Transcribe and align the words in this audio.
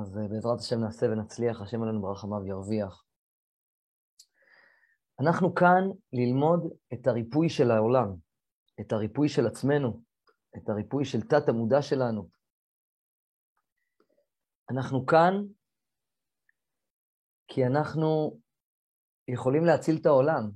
אז 0.00 0.18
אה, 0.18 0.28
בעזרת 0.28 0.58
השם 0.58 0.80
נעשה 0.80 1.06
ונצליח, 1.06 1.60
השם 1.60 1.82
עלינו 1.82 2.02
ברחמיו 2.02 2.46
ירוויח. 2.46 3.04
אנחנו 5.20 5.54
כאן 5.54 5.82
ללמוד 6.12 6.72
את 6.92 7.06
הריפוי 7.06 7.48
של 7.48 7.70
העולם, 7.70 8.08
את 8.80 8.92
הריפוי 8.92 9.28
של 9.28 9.46
עצמנו, 9.46 10.02
את 10.56 10.68
הריפוי 10.68 11.04
של 11.04 11.20
תת 11.20 11.48
המודע 11.48 11.82
שלנו. 11.82 12.28
אנחנו 14.70 15.06
כאן 15.06 15.34
כי 17.48 17.66
אנחנו 17.66 18.40
יכולים 19.28 19.64
להציל 19.64 19.96
את 20.00 20.06
העולם. 20.06 20.50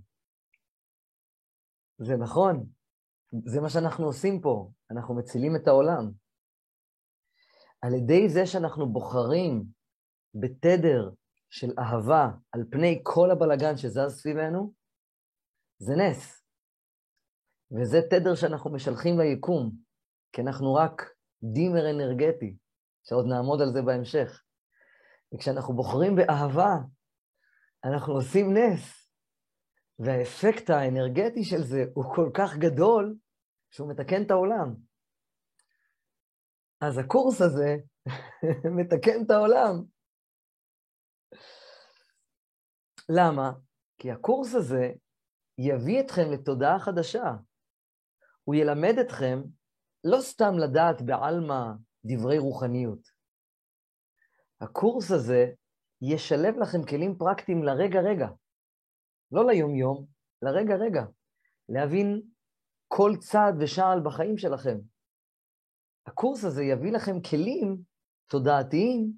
זה 1.98 2.16
נכון, 2.16 2.66
זה 3.44 3.60
מה 3.60 3.70
שאנחנו 3.70 4.06
עושים 4.06 4.40
פה, 4.40 4.70
אנחנו 4.90 5.14
מצילים 5.14 5.56
את 5.56 5.68
העולם. 5.68 6.10
על 7.82 7.94
ידי 7.94 8.28
זה 8.28 8.46
שאנחנו 8.46 8.92
בוחרים 8.92 9.64
בתדר 10.34 11.10
של 11.50 11.70
אהבה 11.78 12.28
על 12.52 12.64
פני 12.70 13.00
כל 13.02 13.30
הבלגן 13.30 13.76
שזז 13.76 14.20
סביבנו, 14.20 14.72
זה 15.78 15.94
נס. 15.96 16.44
וזה 17.70 17.98
תדר 18.10 18.34
שאנחנו 18.34 18.72
משלחים 18.72 19.20
ליקום, 19.20 19.70
כי 20.32 20.40
אנחנו 20.40 20.74
רק 20.74 21.02
דימר 21.42 21.90
אנרגטי, 21.90 22.56
שעוד 23.04 23.26
נעמוד 23.26 23.60
על 23.60 23.72
זה 23.72 23.82
בהמשך. 23.82 24.42
וכשאנחנו 25.34 25.74
בוחרים 25.74 26.16
באהבה, 26.16 26.74
אנחנו 27.84 28.12
עושים 28.14 28.56
נס. 28.56 29.08
והאפקט 29.98 30.70
האנרגטי 30.70 31.44
של 31.44 31.62
זה 31.62 31.84
הוא 31.94 32.14
כל 32.14 32.30
כך 32.34 32.56
גדול, 32.56 33.16
שהוא 33.70 33.90
מתקן 33.90 34.22
את 34.22 34.30
העולם. 34.30 34.87
אז 36.80 36.98
הקורס 36.98 37.40
הזה 37.40 37.76
מתקן 38.76 39.24
את 39.26 39.30
העולם. 39.30 39.84
למה? 43.08 43.52
כי 43.98 44.10
הקורס 44.10 44.54
הזה 44.54 44.92
יביא 45.58 46.00
אתכם 46.00 46.30
לתודעה 46.32 46.78
חדשה. 46.78 47.34
הוא 48.44 48.54
ילמד 48.54 48.98
אתכם 49.00 49.42
לא 50.04 50.20
סתם 50.20 50.52
לדעת 50.58 51.02
בעלמא 51.02 51.64
דברי 52.04 52.38
רוחניות. 52.38 53.08
הקורס 54.60 55.10
הזה 55.10 55.46
ישלב 56.02 56.54
לכם 56.58 56.84
כלים 56.88 57.18
פרקטיים 57.18 57.62
לרגע-רגע, 57.62 58.28
לא 59.32 59.46
ליום-יום, 59.46 60.06
לרגע-רגע, 60.42 61.02
להבין 61.68 62.22
כל 62.88 63.12
צעד 63.20 63.54
ושעל 63.60 64.00
בחיים 64.04 64.38
שלכם. 64.38 64.78
הקורס 66.08 66.44
הזה 66.44 66.64
יביא 66.64 66.92
לכם 66.92 67.20
כלים 67.20 67.76
תודעתיים 68.26 69.12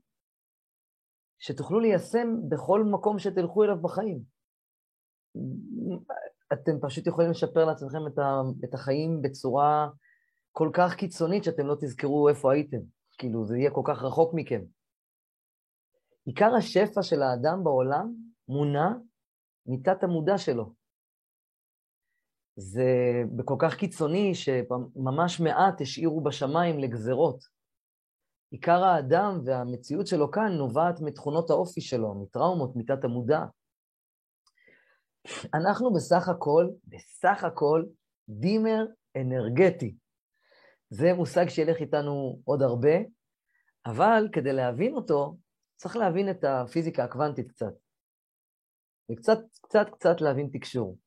שתוכלו 1.38 1.80
ליישם 1.80 2.28
בכל 2.48 2.84
מקום 2.84 3.18
שתלכו 3.18 3.64
אליו 3.64 3.82
בחיים. 3.82 4.22
אתם 6.52 6.72
פשוט 6.82 7.06
יכולים 7.06 7.30
לשפר 7.30 7.64
לעצמכם 7.64 8.06
את, 8.06 8.18
ה, 8.18 8.40
את 8.64 8.74
החיים 8.74 9.22
בצורה 9.22 9.88
כל 10.52 10.70
כך 10.72 10.94
קיצונית 10.94 11.44
שאתם 11.44 11.66
לא 11.66 11.76
תזכרו 11.80 12.28
איפה 12.28 12.52
הייתם. 12.52 12.80
כאילו, 13.18 13.46
זה 13.46 13.58
יהיה 13.58 13.70
כל 13.70 13.82
כך 13.84 14.02
רחוק 14.02 14.34
מכם. 14.34 14.60
עיקר 16.24 16.54
השפע 16.58 17.02
של 17.02 17.22
האדם 17.22 17.64
בעולם 17.64 18.14
מונע 18.48 18.88
מתת 19.66 20.02
המודע 20.02 20.38
שלו. 20.38 20.79
זה 22.60 23.22
בכל 23.36 23.56
כך 23.58 23.74
קיצוני 23.74 24.34
שממש 24.34 25.40
מעט 25.40 25.80
השאירו 25.80 26.20
בשמיים 26.20 26.78
לגזרות. 26.78 27.44
עיקר 28.50 28.84
האדם 28.84 29.40
והמציאות 29.44 30.06
שלו 30.06 30.30
כאן 30.30 30.52
נובעת 30.52 31.00
מתכונות 31.00 31.50
האופי 31.50 31.80
שלו, 31.80 32.14
מטראומות, 32.14 32.76
מתת 32.76 33.04
המודע. 33.04 33.40
אנחנו 35.54 35.92
בסך 35.92 36.28
הכל, 36.28 36.68
בסך 36.84 37.44
הכל, 37.44 37.84
דימר 38.28 38.84
אנרגטי. 39.16 39.96
זה 40.90 41.14
מושג 41.14 41.48
שילך 41.48 41.76
איתנו 41.80 42.40
עוד 42.44 42.62
הרבה, 42.62 42.96
אבל 43.86 44.28
כדי 44.32 44.52
להבין 44.52 44.94
אותו, 44.94 45.36
צריך 45.76 45.96
להבין 45.96 46.30
את 46.30 46.44
הפיזיקה 46.44 47.04
הקוונטית 47.04 47.48
קצת. 47.48 47.72
וקצת, 49.12 49.38
קצת, 49.62 49.86
קצת 49.90 50.20
להבין 50.20 50.48
תקשור. 50.52 50.98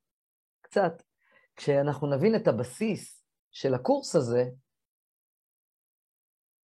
קצת. 0.61 0.93
כשאנחנו 1.55 2.07
נבין 2.07 2.35
את 2.35 2.47
הבסיס 2.47 3.25
של 3.51 3.73
הקורס 3.73 4.15
הזה, 4.15 4.45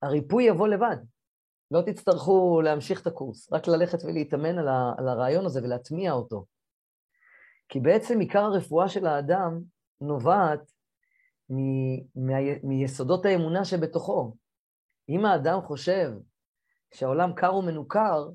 הריפוי 0.02 0.44
יבוא 0.44 0.68
לבד. 0.68 0.98
לא 1.72 1.82
תצטרכו 1.82 2.62
להמשיך 2.62 3.02
את 3.02 3.08
הקורס, 3.08 3.54
רק 3.54 3.68
ללכת 3.68 4.04
ולהתאמן 4.04 4.58
על, 4.58 4.68
ה, 4.68 4.94
על 4.98 5.08
הרעיון 5.08 5.46
הזה 5.46 5.64
ולהטמיע 5.64 6.12
אותו. 6.12 6.46
כי 7.70 7.80
בעצם 7.80 8.20
עיקר 8.20 8.40
הרפואה 8.40 8.90
של 8.90 9.08
האדם 9.08 9.62
נובעת 10.02 10.72
מ, 11.50 11.58
מ, 12.16 12.68
מיסודות 12.70 13.26
האמונה 13.26 13.66
שבתוכו. 13.66 14.36
אם 15.10 15.26
האדם 15.26 15.62
חושב 15.62 16.12
שהעולם 16.94 17.34
קר 17.34 17.56
ומנוכר, 17.56 18.30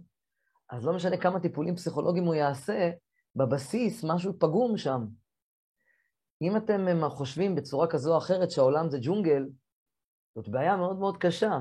אז 0.71 0.87
לא 0.87 0.93
משנה 0.93 1.17
כמה 1.17 1.41
טיפולים 1.41 1.77
פסיכולוגיים 1.77 2.25
הוא 2.25 2.35
יעשה, 2.35 2.91
בבסיס 3.37 4.05
משהו 4.05 4.33
פגום 4.39 4.77
שם. 4.77 5.07
אם 6.43 6.57
אתם 6.57 7.09
חושבים 7.09 7.55
בצורה 7.55 7.87
כזו 7.91 8.13
או 8.13 8.19
אחרת 8.19 8.51
שהעולם 8.51 8.91
זה 8.91 8.99
ג'ונגל, 9.03 9.49
זאת 10.35 10.49
בעיה 10.49 10.77
מאוד 10.77 10.99
מאוד 10.99 11.17
קשה, 11.17 11.59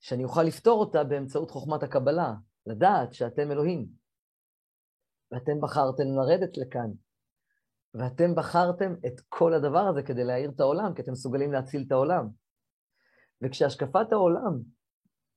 שאני 0.00 0.24
אוכל 0.24 0.42
לפתור 0.42 0.80
אותה 0.80 1.04
באמצעות 1.04 1.50
חוכמת 1.50 1.82
הקבלה, 1.82 2.34
לדעת 2.66 3.14
שאתם 3.14 3.50
אלוהים. 3.50 3.86
ואתם 5.32 5.60
בחרתם 5.60 6.04
לרדת 6.16 6.56
לכאן, 6.56 6.90
ואתם 7.94 8.34
בחרתם 8.34 8.92
את 9.06 9.20
כל 9.28 9.54
הדבר 9.54 9.88
הזה 9.90 10.02
כדי 10.02 10.24
להאיר 10.24 10.50
את 10.50 10.60
העולם, 10.60 10.94
כי 10.94 11.02
אתם 11.02 11.12
מסוגלים 11.12 11.52
להציל 11.52 11.84
את 11.86 11.92
העולם. 11.92 12.28
וכשהשקפת 13.42 14.12
העולם 14.12 14.52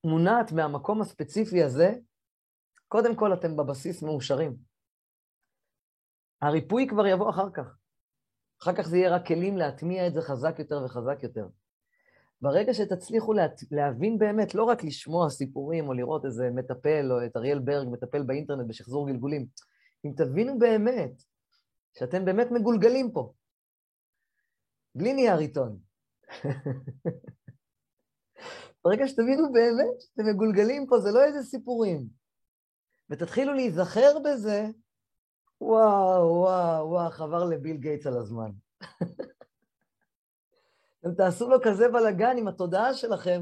מונעת 0.03 0.51
מהמקום 0.51 1.01
הספציפי 1.01 1.63
הזה, 1.63 1.93
קודם 2.87 3.15
כל 3.15 3.33
אתם 3.33 3.55
בבסיס 3.57 4.03
מאושרים. 4.03 4.55
הריפוי 6.41 6.87
כבר 6.87 7.05
יבוא 7.07 7.29
אחר 7.29 7.51
כך. 7.53 7.78
אחר 8.61 8.73
כך 8.73 8.87
זה 8.87 8.97
יהיה 8.97 9.15
רק 9.15 9.27
כלים 9.27 9.57
להטמיע 9.57 10.07
את 10.07 10.13
זה 10.13 10.21
חזק 10.21 10.55
יותר 10.59 10.81
וחזק 10.85 11.23
יותר. 11.23 11.47
ברגע 12.41 12.73
שתצליחו 12.73 13.33
לה, 13.33 13.47
להבין 13.71 14.19
באמת, 14.19 14.55
לא 14.55 14.63
רק 14.63 14.83
לשמוע 14.83 15.29
סיפורים 15.29 15.87
או 15.87 15.93
לראות 15.93 16.25
איזה 16.25 16.49
מטפל 16.55 17.11
או 17.11 17.25
את 17.25 17.37
אריאל 17.37 17.59
ברג 17.59 17.87
מטפל 17.91 18.23
באינטרנט 18.23 18.67
בשחזור 18.67 19.07
גלגולים, 19.07 19.47
אם 20.05 20.11
תבינו 20.17 20.59
באמת 20.59 21.23
שאתם 21.97 22.25
באמת 22.25 22.47
מגולגלים 22.51 23.11
פה, 23.11 23.33
בלי 24.95 25.13
נייר 25.13 25.37
עיתון. 25.37 25.79
ברגע 28.85 29.07
שתבינו 29.07 29.51
באמת 29.53 30.01
שאתם 30.01 30.25
מגולגלים 30.29 30.87
פה, 30.87 30.99
זה 30.99 31.11
לא 31.11 31.23
איזה 31.23 31.43
סיפורים. 31.43 32.07
ותתחילו 33.09 33.53
להיזכר 33.53 34.19
בזה, 34.25 34.67
וואו, 35.61 36.29
וואו, 36.29 36.89
וואו, 36.89 37.11
חבר 37.11 37.43
לביל 37.43 37.77
גייטס 37.77 38.07
על 38.07 38.17
הזמן. 38.17 38.51
אתם 40.99 41.13
תעשו 41.17 41.49
לו 41.49 41.57
כזה 41.63 41.87
בלאגן 41.87 42.37
עם 42.37 42.47
התודעה 42.47 42.93
שלכם, 42.93 43.41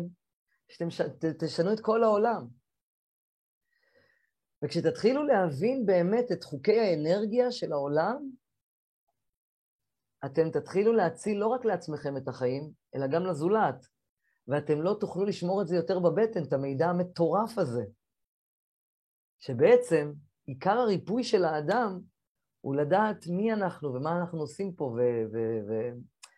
שאתם 0.68 0.90
ש... 0.90 1.02
תשנו 1.40 1.74
את 1.74 1.80
כל 1.80 2.04
העולם. 2.04 2.48
וכשתתחילו 4.64 5.24
להבין 5.24 5.86
באמת 5.86 6.32
את 6.32 6.44
חוקי 6.44 6.80
האנרגיה 6.80 7.52
של 7.52 7.72
העולם, 7.72 8.30
אתם 10.26 10.52
תתחילו 10.52 10.94
להציל 10.94 11.38
לא 11.38 11.48
רק 11.48 11.66
לעצמכם 11.66 12.18
את 12.18 12.28
החיים, 12.28 12.72
אלא 12.96 13.08
גם 13.08 13.26
לזולת. 13.26 13.88
ואתם 14.48 14.82
לא 14.82 14.98
תוכלו 15.00 15.26
לשמור 15.26 15.62
את 15.62 15.68
זה 15.68 15.76
יותר 15.76 16.00
בבטן, 16.00 16.44
את 16.44 16.54
המידע 16.54 16.88
המטורף 16.88 17.58
הזה. 17.58 17.84
שבעצם 19.40 20.12
עיקר 20.48 20.78
הריפוי 20.78 21.24
של 21.24 21.46
האדם 21.46 22.00
הוא 22.62 22.76
לדעת 22.76 23.28
מי 23.28 23.54
אנחנו 23.54 23.94
ומה 23.94 24.18
אנחנו 24.22 24.40
עושים 24.40 24.76
פה, 24.76 24.96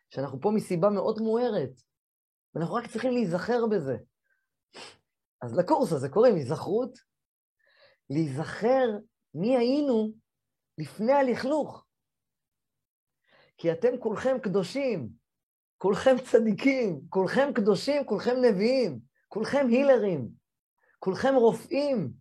ושאנחנו 0.10 0.42
פה 0.42 0.52
מסיבה 0.52 0.90
מאוד 0.90 1.20
מוארת. 1.20 1.82
ואנחנו 2.56 2.76
רק 2.76 2.88
צריכים 2.88 3.12
להיזכר 3.12 3.68
בזה. 3.72 3.98
אז 5.42 5.58
לקורס 5.58 5.92
הזה 5.92 6.10
קוראים 6.10 6.36
היזכרות, 6.36 7.00
להיזכר 8.10 8.88
מי 9.34 9.58
היינו 9.58 10.12
לפני 10.78 11.14
הלכלוך. 11.14 11.86
כי 13.58 13.72
אתם 13.72 13.98
כולכם 14.00 14.38
קדושים, 14.44 15.10
כולכם 15.78 16.16
צדיקים, 16.32 17.02
כולכם 17.10 17.54
קדושים, 17.56 18.06
כולכם 18.06 18.36
נביאים, 18.42 19.00
כולכם 19.28 19.66
הילרים, 19.70 20.30
כולכם 21.00 21.36
רופאים. 21.36 22.19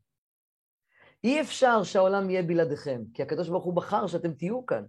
אי 1.24 1.40
אפשר 1.40 1.82
שהעולם 1.82 2.30
יהיה 2.30 2.42
בלעדיכם, 2.42 3.02
כי 3.14 3.22
הקדוש 3.22 3.48
ברוך 3.48 3.64
הוא 3.64 3.74
בחר 3.74 4.06
שאתם 4.06 4.32
תהיו 4.32 4.66
כאן. 4.66 4.84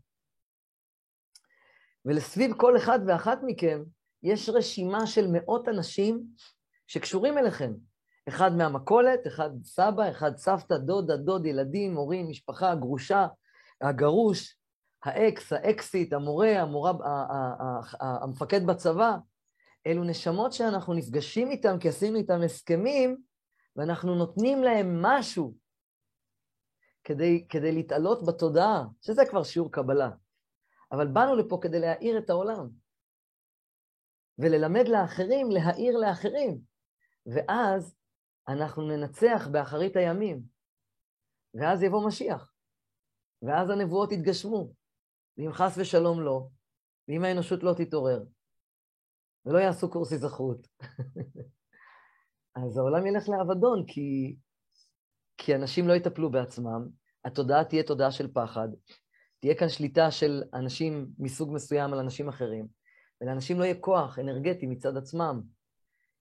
ולסביב 2.06 2.54
כל 2.58 2.78
אחד 2.78 3.00
ואחת 3.08 3.40
מכם 3.44 3.84
יש 4.24 4.50
רשימה 4.50 5.08
של 5.08 5.28
מאות 5.32 5.68
אנשים 5.68 6.24
שקשורים 6.88 7.38
אליכם. 7.38 7.74
אחד 8.28 8.52
מהמכולת, 8.56 9.28
אחד 9.28 9.50
סבא, 9.64 10.10
אחד 10.10 10.38
סבתא, 10.38 10.78
דודה, 10.78 11.18
דוד, 11.18 11.46
ילדים, 11.46 11.96
הורים, 11.96 12.30
משפחה, 12.30 12.76
גרושה, 12.76 13.28
הגרוש, 13.82 14.58
האקס, 15.04 15.54
האקסית, 15.54 16.14
המורה, 16.14 16.62
המורה, 16.62 16.92
המפקד 18.00 18.66
בצבא, 18.66 19.18
אלו 19.88 20.04
נשמות 20.04 20.54
שאנחנו 20.54 20.94
נפגשים 20.94 21.52
איתם 21.52 21.78
כי 21.80 21.90
עשינו 21.90 22.18
איתם 22.18 22.42
הסכמים, 22.42 23.18
ואנחנו 23.76 24.16
נותנים 24.16 24.64
להם 24.64 25.02
משהו 25.02 25.54
כדי, 27.10 27.48
כדי 27.50 27.72
להתעלות 27.72 28.20
בתודעה, 28.28 28.84
שזה 29.02 29.22
כבר 29.30 29.44
שיעור 29.44 29.72
קבלה. 29.72 30.10
אבל 30.92 31.08
באנו 31.08 31.36
לפה 31.36 31.60
כדי 31.62 31.80
להאיר 31.80 32.18
את 32.18 32.30
העולם, 32.30 32.70
וללמד 34.38 34.88
לאחרים 34.88 35.52
להאיר 35.52 35.98
לאחרים, 35.98 36.62
ואז 37.26 37.96
אנחנו 38.48 38.88
ננצח 38.88 39.48
באחרית 39.52 39.96
הימים, 39.96 40.42
ואז 41.54 41.84
יבוא 41.84 42.08
משיח, 42.08 42.54
ואז 43.42 43.70
הנבואות 43.70 44.12
יתגשמו, 44.12 44.74
ואם 45.38 45.54
חס 45.54 45.78
ושלום 45.78 46.22
לא, 46.22 46.48
ואם 47.08 47.24
האנושות 47.24 47.64
לא 47.64 47.74
תתעורר, 47.78 48.24
ולא 49.46 49.58
יעשו 49.58 49.90
קורס 49.92 50.12
היזכרות, 50.12 50.68
אז 52.66 52.78
העולם 52.78 53.08
ילך 53.08 53.30
לאבדון, 53.30 53.86
כי, 53.88 54.36
כי 55.38 55.56
אנשים 55.56 55.88
לא 55.88 55.94
יטפלו 55.94 56.32
בעצמם, 56.32 56.99
התודעה 57.26 57.64
תהיה 57.64 57.84
תודעה 57.84 58.12
של 58.12 58.34
פחד, 58.34 58.68
תהיה 59.40 59.56
כאן 59.56 59.70
שליטה 59.70 60.12
של 60.12 60.44
אנשים 60.54 61.08
מסוג 61.20 61.54
מסוים 61.54 61.94
על 61.94 62.00
אנשים 62.00 62.30
אחרים, 62.30 62.68
ולאנשים 63.22 63.60
לא 63.60 63.64
יהיה 63.64 63.76
כוח 63.80 64.20
אנרגטי 64.20 64.66
מצד 64.66 64.98
עצמם, 64.98 65.42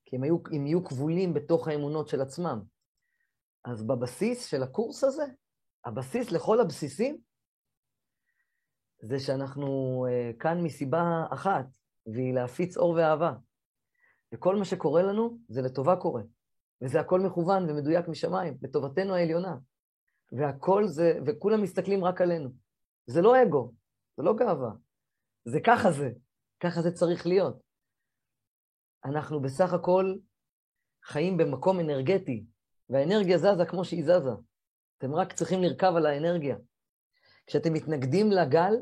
כי 0.05 0.15
הם, 0.15 0.23
היו, 0.23 0.37
הם 0.51 0.65
יהיו 0.65 0.83
כבולים 0.83 1.33
בתוך 1.33 1.67
האמונות 1.67 2.07
של 2.07 2.21
עצמם. 2.21 2.61
אז 3.65 3.83
בבסיס 3.87 4.45
של 4.45 4.63
הקורס 4.63 5.03
הזה, 5.03 5.23
הבסיס 5.85 6.31
לכל 6.31 6.59
הבסיסים, 6.59 7.17
זה 9.01 9.19
שאנחנו 9.19 10.05
uh, 10.07 10.39
כאן 10.39 10.61
מסיבה 10.61 11.25
אחת, 11.31 11.65
והיא 12.13 12.33
להפיץ 12.33 12.77
אור 12.77 12.89
ואהבה. 12.89 13.33
וכל 14.33 14.55
מה 14.55 14.65
שקורה 14.65 15.03
לנו, 15.03 15.37
זה 15.47 15.61
לטובה 15.61 15.95
קורה. 15.95 16.21
וזה 16.81 16.99
הכל 16.99 17.19
מכוון 17.19 17.69
ומדויק 17.69 18.07
משמיים, 18.07 18.57
לטובתנו 18.61 19.15
העליונה. 19.15 19.55
והכל 20.31 20.87
זה, 20.87 21.19
וכולם 21.25 21.63
מסתכלים 21.63 22.03
רק 22.03 22.21
עלינו. 22.21 22.49
זה 23.05 23.21
לא 23.21 23.43
אגו, 23.43 23.73
זה 24.17 24.23
לא 24.23 24.35
גאווה. 24.35 24.71
זה 25.45 25.59
ככה 25.65 25.91
זה, 25.91 26.09
ככה 26.59 26.81
זה 26.81 26.91
צריך 26.91 27.27
להיות. 27.27 27.59
אנחנו 29.05 29.41
בסך 29.41 29.73
הכל 29.73 30.15
חיים 31.03 31.37
במקום 31.37 31.79
אנרגטי, 31.79 32.45
והאנרגיה 32.89 33.37
זזה 33.37 33.65
כמו 33.67 33.85
שהיא 33.85 34.03
זזה. 34.03 34.31
אתם 34.97 35.15
רק 35.15 35.33
צריכים 35.33 35.63
לרכב 35.63 35.93
על 35.95 36.05
האנרגיה. 36.05 36.57
כשאתם 37.47 37.73
מתנגדים 37.73 38.31
לגל, 38.31 38.73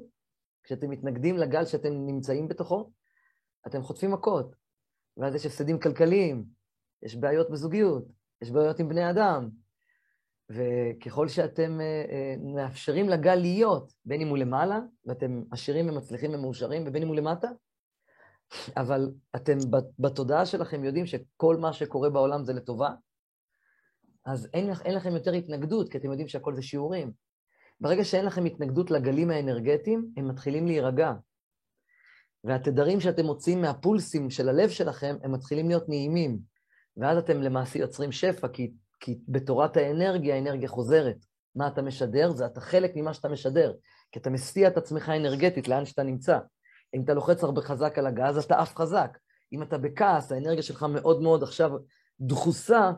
כשאתם 0.63 0.89
מתנגדים 0.89 1.37
לגל 1.37 1.65
שאתם 1.65 1.89
נמצאים 2.05 2.47
בתוכו, 2.47 2.91
אתם 3.67 3.81
חוטפים 3.81 4.11
מכות, 4.11 4.55
ואז 5.17 5.35
יש 5.35 5.45
הפסדים 5.45 5.79
כלכליים, 5.79 6.45
יש 7.03 7.15
בעיות 7.15 7.49
בזוגיות, 7.51 8.03
יש 8.41 8.51
בעיות 8.51 8.79
עם 8.79 8.89
בני 8.89 9.09
אדם, 9.09 9.49
וככל 10.49 11.27
שאתם 11.27 11.81
אה, 11.81 12.05
אה, 12.11 12.35
מאפשרים 12.55 13.09
לגל 13.09 13.35
להיות, 13.35 13.93
בין 14.05 14.21
אם 14.21 14.27
הוא 14.27 14.37
למעלה, 14.37 14.79
ואתם 15.05 15.41
עשירים 15.51 15.89
ומצליחים 15.89 16.33
ומאושרים, 16.33 16.83
ובין 16.87 17.01
אם 17.01 17.07
הוא 17.07 17.15
למטה, 17.15 17.47
אבל 18.77 19.11
אתם 19.35 19.57
בתודעה 19.99 20.45
שלכם 20.45 20.83
יודעים 20.83 21.05
שכל 21.05 21.57
מה 21.57 21.73
שקורה 21.73 22.09
בעולם 22.09 22.43
זה 22.43 22.53
לטובה, 22.53 22.89
אז 24.25 24.49
אין, 24.53 24.69
אין 24.85 24.95
לכם 24.95 25.13
יותר 25.13 25.33
התנגדות, 25.33 25.89
כי 25.91 25.97
אתם 25.97 26.09
יודעים 26.09 26.27
שהכל 26.27 26.55
זה 26.55 26.61
שיעורים. 26.61 27.11
ברגע 27.79 28.03
שאין 28.03 28.25
לכם 28.25 28.45
התנגדות 28.45 28.91
לגלים 28.91 29.29
האנרגטיים, 29.29 30.11
הם 30.17 30.27
מתחילים 30.27 30.67
להירגע. 30.67 31.13
והתדרים 32.43 32.99
שאתם 32.99 33.25
מוציאים 33.25 33.61
מהפולסים 33.61 34.29
של 34.29 34.49
הלב 34.49 34.69
שלכם, 34.69 35.15
הם 35.23 35.31
מתחילים 35.31 35.67
להיות 35.67 35.89
נעימים. 35.89 36.39
ואז 36.97 37.17
אתם 37.17 37.41
למעשה 37.41 37.79
יוצרים 37.79 38.11
שפע, 38.11 38.47
כי, 38.47 38.71
כי 38.99 39.19
בתורת 39.27 39.77
האנרגיה, 39.77 40.35
האנרגיה 40.35 40.69
חוזרת. 40.69 41.25
מה 41.55 41.67
אתה 41.67 41.81
משדר? 41.81 42.31
זה 42.31 42.45
אתה 42.45 42.61
חלק 42.61 42.91
ממה 42.95 43.13
שאתה 43.13 43.29
משדר. 43.29 43.73
כי 44.11 44.19
אתה 44.19 44.29
מסיע 44.29 44.67
את 44.67 44.77
עצמך 44.77 45.09
אנרגטית 45.09 45.67
לאן 45.67 45.85
שאתה 45.85 46.03
נמצא. 46.03 46.39
אם 46.95 47.03
אתה 47.03 47.13
לוחץ 47.13 47.43
הרבה 47.43 47.61
חזק 47.61 47.97
על 47.97 48.07
הגז, 48.07 48.37
אתה 48.37 48.59
עף 48.59 48.75
חזק. 48.75 49.17
אם 49.53 49.63
אתה 49.63 49.77
בכעס, 49.77 50.31
האנרגיה 50.31 50.63
שלך 50.63 50.83
מאוד 50.83 51.21
מאוד 51.21 51.43
עכשיו 51.43 51.71
דחוסה, 52.19 52.91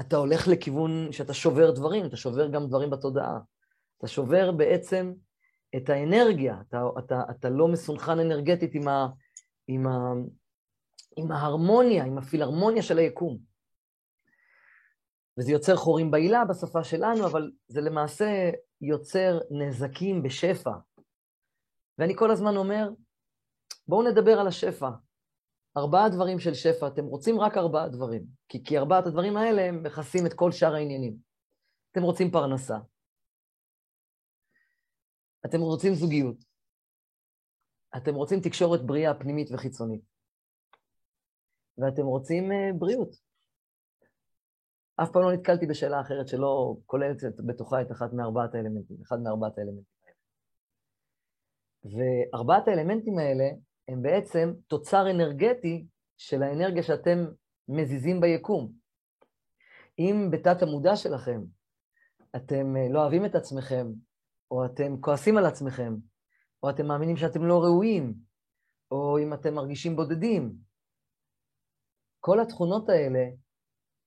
אתה 0.00 0.16
הולך 0.16 0.48
לכיוון 0.48 1.08
שאתה 1.12 1.34
שובר 1.34 1.70
דברים, 1.70 2.06
אתה 2.06 2.16
שובר 2.16 2.48
גם 2.48 2.66
דברים 2.66 2.90
בתודעה. 2.90 3.38
אתה 3.98 4.06
שובר 4.06 4.52
בעצם 4.52 5.12
את 5.76 5.90
האנרגיה, 5.90 6.56
אתה, 6.68 6.82
אתה, 6.98 7.22
אתה 7.30 7.50
לא 7.50 7.68
מסונכן 7.68 8.20
אנרגטית 8.20 8.74
עם, 8.74 8.88
ה, 8.88 9.08
עם, 9.68 9.86
ה, 9.86 10.12
עם 11.16 11.32
ההרמוניה, 11.32 12.04
עם 12.04 12.18
הפילהרמוניה 12.18 12.82
של 12.82 12.98
היקום. 12.98 13.38
וזה 15.38 15.52
יוצר 15.52 15.76
חורים 15.76 16.10
בעילה 16.10 16.44
בשפה 16.44 16.84
שלנו, 16.84 17.26
אבל 17.26 17.50
זה 17.68 17.80
למעשה 17.80 18.50
יוצר 18.80 19.38
נזקים 19.50 20.22
בשפע. 20.22 20.72
ואני 21.98 22.16
כל 22.16 22.30
הזמן 22.30 22.56
אומר, 22.56 22.88
בואו 23.88 24.10
נדבר 24.10 24.40
על 24.40 24.48
השפע. 24.48 24.90
ארבעה 25.76 26.08
דברים 26.08 26.38
של 26.38 26.54
שפע, 26.54 26.86
אתם 26.88 27.04
רוצים 27.04 27.40
רק 27.40 27.56
ארבעה 27.56 27.88
דברים, 27.88 28.26
כי, 28.48 28.64
כי 28.64 28.78
ארבעת 28.78 29.06
הדברים 29.06 29.36
האלה 29.36 29.62
הם 29.62 29.82
מכסים 29.82 30.26
את 30.26 30.34
כל 30.34 30.52
שאר 30.52 30.74
העניינים. 30.74 31.16
אתם 31.92 32.02
רוצים 32.02 32.30
פרנסה, 32.30 32.76
אתם 35.46 35.60
רוצים 35.60 35.94
זוגיות, 35.94 36.36
אתם 37.96 38.14
רוצים 38.14 38.40
תקשורת 38.40 38.86
בריאה 38.86 39.14
פנימית 39.14 39.48
וחיצונית, 39.52 40.00
ואתם 41.78 42.02
רוצים 42.02 42.50
uh, 42.50 42.78
בריאות. 42.78 43.25
אף 45.02 45.10
פעם 45.10 45.22
לא 45.22 45.32
נתקלתי 45.32 45.66
בשאלה 45.66 46.00
אחרת 46.00 46.28
שלא 46.28 46.76
כוללת 46.86 47.16
בתוכה 47.46 47.82
את 47.82 47.92
אחת 47.92 48.12
מארבעת 48.12 48.54
האלמנטים, 48.54 48.96
אחד 49.02 49.20
מארבעת 49.20 49.58
האלמנטים 49.58 49.84
האלה. 50.04 50.16
וארבעת 52.32 52.68
האלמנטים 52.68 53.18
האלה 53.18 53.44
הם 53.88 54.02
בעצם 54.02 54.52
תוצר 54.66 55.10
אנרגטי 55.10 55.86
של 56.16 56.42
האנרגיה 56.42 56.82
שאתם 56.82 57.26
מזיזים 57.68 58.20
ביקום. 58.20 58.72
אם 59.98 60.28
בתת 60.32 60.62
המודע 60.62 60.96
שלכם 60.96 61.40
אתם 62.36 62.76
אה, 62.76 62.88
לא 62.90 63.00
אוהבים 63.00 63.24
את 63.24 63.34
עצמכם, 63.34 63.86
או 64.50 64.64
אתם 64.64 65.00
כועסים 65.00 65.36
על 65.36 65.46
עצמכם, 65.46 65.94
או 66.62 66.70
אתם 66.70 66.86
מאמינים 66.86 67.16
שאתם 67.16 67.44
לא 67.44 67.62
ראויים, 67.62 68.14
או 68.90 69.18
אם 69.18 69.34
אתם 69.34 69.54
מרגישים 69.54 69.96
בודדים, 69.96 70.54
כל 72.20 72.40
התכונות 72.40 72.88
האלה 72.88 73.24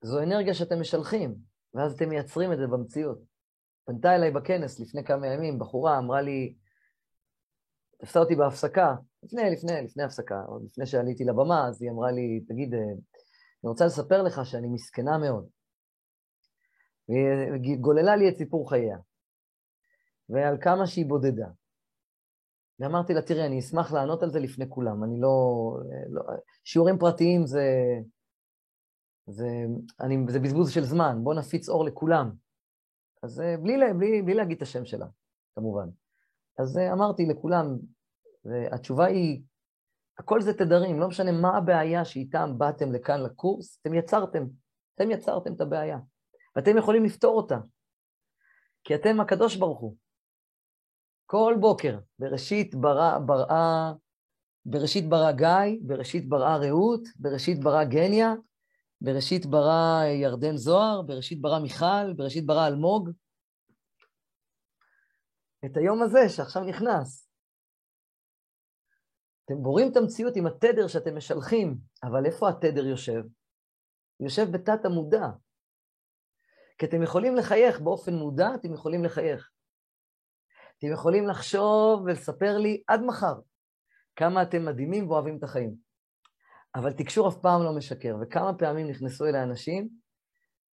זו 0.02 0.20
אנרגיה 0.20 0.54
שאתם 0.54 0.82
משלחים, 0.82 1.36
ואז 1.74 1.94
אתם 1.94 2.10
מייצרים 2.10 2.54
את 2.54 2.58
זה 2.58 2.68
במציאות. 2.68 3.20
פנתה 3.86 4.16
אליי 4.16 4.32
בכנס 4.32 4.80
לפני 4.80 5.04
כמה 5.04 5.28
ימים, 5.28 5.60
בחורה 5.60 5.98
אמרה 5.98 6.22
לי, 6.22 6.56
תפסה 8.02 8.20
אותי 8.20 8.36
בהפסקה, 8.36 8.96
לפני, 9.24 9.42
לפני, 9.52 9.72
לפני 9.86 10.04
הפסקה, 10.04 10.42
עוד 10.48 10.64
לפני 10.66 10.86
שעליתי 10.86 11.24
לבמה, 11.24 11.68
אז 11.68 11.82
היא 11.82 11.92
אמרה 11.92 12.12
לי, 12.12 12.46
תגיד, 12.48 12.74
אה, 12.74 12.80
אני 13.64 13.70
רוצה 13.70 13.86
לספר 13.86 14.22
לך 14.22 14.46
שאני 14.46 14.68
מסכנה 14.68 15.18
מאוד. 15.18 15.48
והיא 17.10 17.78
גוללה 17.80 18.16
לי 18.16 18.30
את 18.30 18.38
סיפור 18.38 18.70
חייה, 18.70 18.98
ועל 20.30 20.58
כמה 20.62 20.88
שהיא 20.88 21.06
בודדה. 21.06 21.48
ואמרתי 22.80 23.14
לה, 23.14 23.22
תראי, 23.22 23.46
אני 23.46 23.60
אשמח 23.60 23.94
לענות 23.94 24.24
על 24.24 24.32
זה 24.32 24.40
לפני 24.40 24.66
כולם, 24.70 25.04
אני 25.04 25.22
לא... 25.22 25.34
לא 26.10 26.24
שיעורים 26.64 26.98
פרטיים 27.00 27.46
זה... 27.46 27.64
זה, 29.30 29.48
אני, 30.00 30.18
זה 30.28 30.40
בזבוז 30.40 30.72
של 30.72 30.84
זמן, 30.84 31.20
בואו 31.24 31.40
נפיץ 31.40 31.70
אור 31.70 31.86
לכולם. 31.86 32.32
אז 33.24 33.42
אה, 33.42 33.58
בלי, 33.58 33.94
בלי, 33.98 34.22
בלי 34.22 34.34
להגיד 34.34 34.58
את 34.58 34.62
השם 34.62 34.86
שלה, 34.86 35.06
כמובן. 35.56 35.90
אז 36.60 36.78
אה, 36.78 36.94
אמרתי 36.94 37.26
לכולם, 37.26 37.78
והתשובה 38.46 39.06
היא, 39.06 39.42
הכל 40.18 40.42
זה 40.42 40.54
תדרים, 40.54 41.00
לא 41.00 41.08
משנה 41.08 41.32
מה 41.32 41.58
הבעיה 41.58 42.06
שאיתם 42.06 42.58
באתם 42.58 42.92
לכאן 42.92 43.24
לקורס, 43.24 43.80
אתם 43.82 43.94
יצרתם, 43.94 44.44
אתם 44.96 45.12
יצרתם 45.12 45.54
את 45.54 45.62
הבעיה, 45.62 46.00
ואתם 46.56 46.78
יכולים 46.78 47.04
לפתור 47.04 47.38
אותה, 47.38 47.58
כי 48.84 48.96
אתם 48.96 49.20
הקדוש 49.20 49.56
ברוך 49.56 49.80
הוא. 49.80 49.96
כל 51.26 51.56
בוקר, 51.60 52.00
בראשית 52.20 52.76
ברא, 52.76 53.18
בראה, 53.20 53.94
בראשית 54.66 55.10
ברא 55.10 55.32
גיא, 55.32 55.80
בראשית 55.82 56.30
בראה 56.30 56.58
רעות, 56.58 57.02
בראשית 57.16 57.64
ברא 57.64 57.84
גניה, 57.84 58.34
בראשית 59.02 59.46
ברא 59.46 60.04
ירדן 60.06 60.58
זוהר, 60.58 61.02
בראשית 61.02 61.42
ברא 61.42 61.60
מיכל, 61.60 62.14
בראשית 62.16 62.46
ברא 62.46 62.68
אלמוג. 62.68 63.10
את 65.66 65.78
היום 65.78 66.04
הזה 66.04 66.30
שעכשיו 66.30 66.64
נכנס. 66.64 67.30
אתם 69.46 69.64
בורים 69.64 69.92
את 69.92 69.98
המציאות 69.98 70.36
עם 70.36 70.48
התדר 70.48 70.88
שאתם 70.88 71.18
משלחים, 71.18 71.78
אבל 72.04 72.26
איפה 72.26 72.50
התדר 72.50 72.86
יושב? 72.86 73.22
יושב 74.20 74.46
בתת 74.52 74.86
המודע. 74.86 75.28
כי 76.78 76.86
אתם 76.86 77.04
יכולים 77.04 77.36
לחייך 77.36 77.80
באופן 77.80 78.14
מודע, 78.14 78.48
אתם 78.56 78.74
יכולים 78.74 79.04
לחייך. 79.04 79.50
אתם 80.78 80.88
יכולים 80.94 81.28
לחשוב 81.28 82.02
ולספר 82.06 82.58
לי 82.58 82.84
עד 82.88 83.02
מחר 83.02 83.40
כמה 84.16 84.44
אתם 84.44 84.66
מדהימים 84.66 85.10
ואוהבים 85.10 85.38
את 85.38 85.44
החיים. 85.44 85.89
אבל 86.76 86.94
תקשור 86.94 87.28
אף 87.28 87.36
פעם 87.42 87.64
לא 87.64 87.74
משקר, 87.74 88.16
וכמה 88.22 88.54
פעמים 88.58 88.88
נכנסו 88.88 89.26
אליי 89.26 89.44
אנשים 89.44 89.90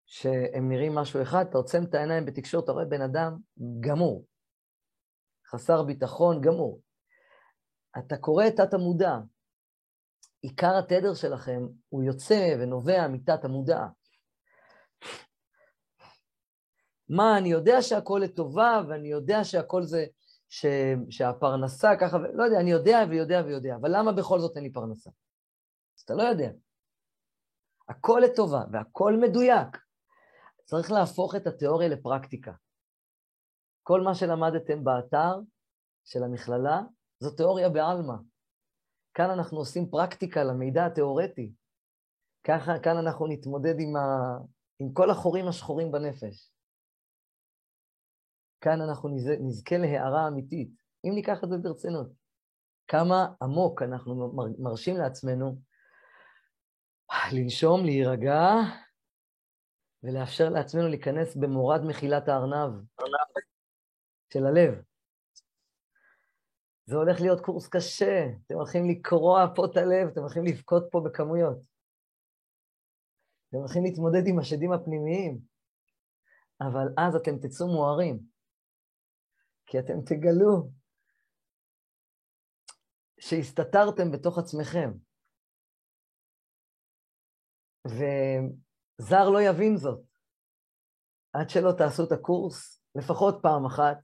שהם 0.05 0.69
נראים 0.69 0.95
משהו 0.95 1.21
אחד, 1.21 1.45
אתה 1.49 1.57
עוצם 1.57 1.83
את 1.83 1.95
העיניים 1.95 2.25
בתקשורת, 2.25 2.63
אתה 2.63 2.71
רואה 2.71 2.85
בן 2.85 3.01
אדם 3.01 3.37
גמור, 3.79 4.25
חסר 5.49 5.83
ביטחון 5.83 6.41
גמור. 6.41 6.81
אתה 7.97 8.17
קורא 8.17 8.47
את 8.47 8.55
תת-המודע. 8.55 9.17
עיקר 10.41 10.77
התדר 10.77 11.13
שלכם 11.13 11.61
הוא 11.89 12.03
יוצא 12.03 12.55
ונובע 12.59 13.07
מתת-המודע. 13.07 13.85
מה, 17.09 17.37
אני 17.37 17.49
יודע 17.49 17.81
שהכל 17.81 18.21
לטובה, 18.23 18.81
ואני 18.89 19.07
יודע 19.07 19.43
שהכל 19.43 19.83
זה, 19.83 20.05
ש, 20.49 20.65
שהפרנסה 21.09 21.95
ככה, 21.99 22.17
לא 22.33 22.43
יודע, 22.43 22.59
אני 22.59 22.71
יודע 22.71 23.03
ויודע 23.09 23.41
ויודע, 23.45 23.75
אבל 23.75 23.97
למה 23.97 24.11
בכל 24.11 24.39
זאת 24.39 24.55
אין 24.55 24.63
לי 24.63 24.71
פרנסה? 24.73 25.09
אז 25.97 26.01
אתה 26.01 26.13
לא 26.13 26.23
יודע. 26.23 26.51
הכל 27.89 28.21
לטובה 28.25 28.63
והכל 28.71 29.13
מדויק. 29.21 29.77
צריך 30.65 30.91
להפוך 30.91 31.35
את 31.35 31.47
התיאוריה 31.47 31.89
לפרקטיקה. 31.89 32.51
כל 33.83 34.01
מה 34.01 34.15
שלמדתם 34.15 34.83
באתר 34.83 35.39
של 36.05 36.23
המכללה, 36.23 36.81
זו 37.19 37.31
תיאוריה 37.31 37.69
בעלמא. 37.69 38.15
כאן 39.13 39.29
אנחנו 39.29 39.57
עושים 39.57 39.89
פרקטיקה 39.89 40.43
למידע 40.43 40.85
התיאורטי. 40.85 41.53
ככה, 42.43 42.79
כאן 42.83 42.97
אנחנו 42.97 43.27
נתמודד 43.27 43.75
עם, 43.79 43.95
ה, 43.95 44.37
עם 44.79 44.93
כל 44.93 45.09
החורים 45.09 45.47
השחורים 45.47 45.91
בנפש. 45.91 46.51
כאן 48.61 48.81
אנחנו 48.81 49.09
נזכה 49.39 49.77
להערה 49.77 50.27
אמיתית, 50.27 50.69
אם 51.05 51.11
ניקח 51.15 51.43
את 51.43 51.49
זה 51.49 51.57
ברצינות. 51.57 52.07
כמה 52.87 53.27
עמוק 53.41 53.81
אנחנו 53.81 54.33
מרשים 54.59 54.97
לעצמנו 54.97 55.61
לנשום, 57.33 57.85
להירגע, 57.85 58.41
ולאפשר 60.03 60.49
לעצמנו 60.49 60.87
להיכנס 60.87 61.35
במורד 61.35 61.81
מחילת 61.87 62.27
הארנב 62.27 62.83
של 64.33 64.45
הלב. 64.45 64.81
זה 66.85 66.95
הולך 66.95 67.21
להיות 67.21 67.41
קורס 67.41 67.67
קשה, 67.67 68.25
אתם 68.45 68.55
הולכים 68.55 68.89
לקרוע 68.89 69.45
פה 69.55 69.65
את 69.65 69.77
הלב, 69.77 70.07
אתם 70.11 70.21
הולכים 70.21 70.45
לבכות 70.45 70.83
פה 70.91 71.01
בכמויות. 71.05 71.57
אתם 73.49 73.57
הולכים 73.57 73.83
להתמודד 73.83 74.27
עם 74.27 74.39
השדים 74.39 74.71
הפנימיים, 74.71 75.39
אבל 76.61 76.87
אז 76.97 77.15
אתם 77.15 77.37
תצאו 77.41 77.67
מוארים, 77.67 78.19
כי 79.65 79.79
אתם 79.79 80.01
תגלו 80.05 80.69
שהסתתרתם 83.19 84.11
בתוך 84.11 84.37
עצמכם. 84.37 84.91
וזר 87.85 89.29
לא 89.29 89.41
יבין 89.41 89.77
זאת. 89.77 89.99
עד 91.33 91.49
שלא 91.49 91.71
תעשו 91.71 92.03
את 92.03 92.11
הקורס, 92.11 92.81
לפחות 92.95 93.39
פעם 93.41 93.65
אחת, 93.65 93.97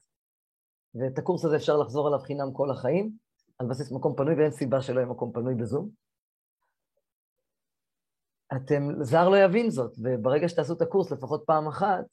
ואת 0.94 1.18
הקורס 1.18 1.44
הזה 1.44 1.56
אפשר 1.56 1.76
לחזור 1.76 2.06
עליו 2.06 2.18
חינם 2.18 2.52
כל 2.52 2.70
החיים, 2.70 3.12
על 3.58 3.66
בסיס 3.66 3.92
מקום 3.92 4.16
פנוי, 4.16 4.34
ואין 4.34 4.50
סיבה 4.50 4.82
שלא 4.82 5.00
יהיה 5.00 5.10
מקום 5.10 5.32
פנוי 5.32 5.54
בזום. 5.54 5.90
אתם, 8.56 9.02
זר 9.02 9.28
לא 9.28 9.36
יבין 9.36 9.70
זאת, 9.70 9.92
וברגע 9.98 10.48
שתעשו 10.48 10.72
את 10.72 10.82
הקורס 10.82 11.10
לפחות 11.10 11.42
פעם 11.46 11.68
אחת, 11.68 12.04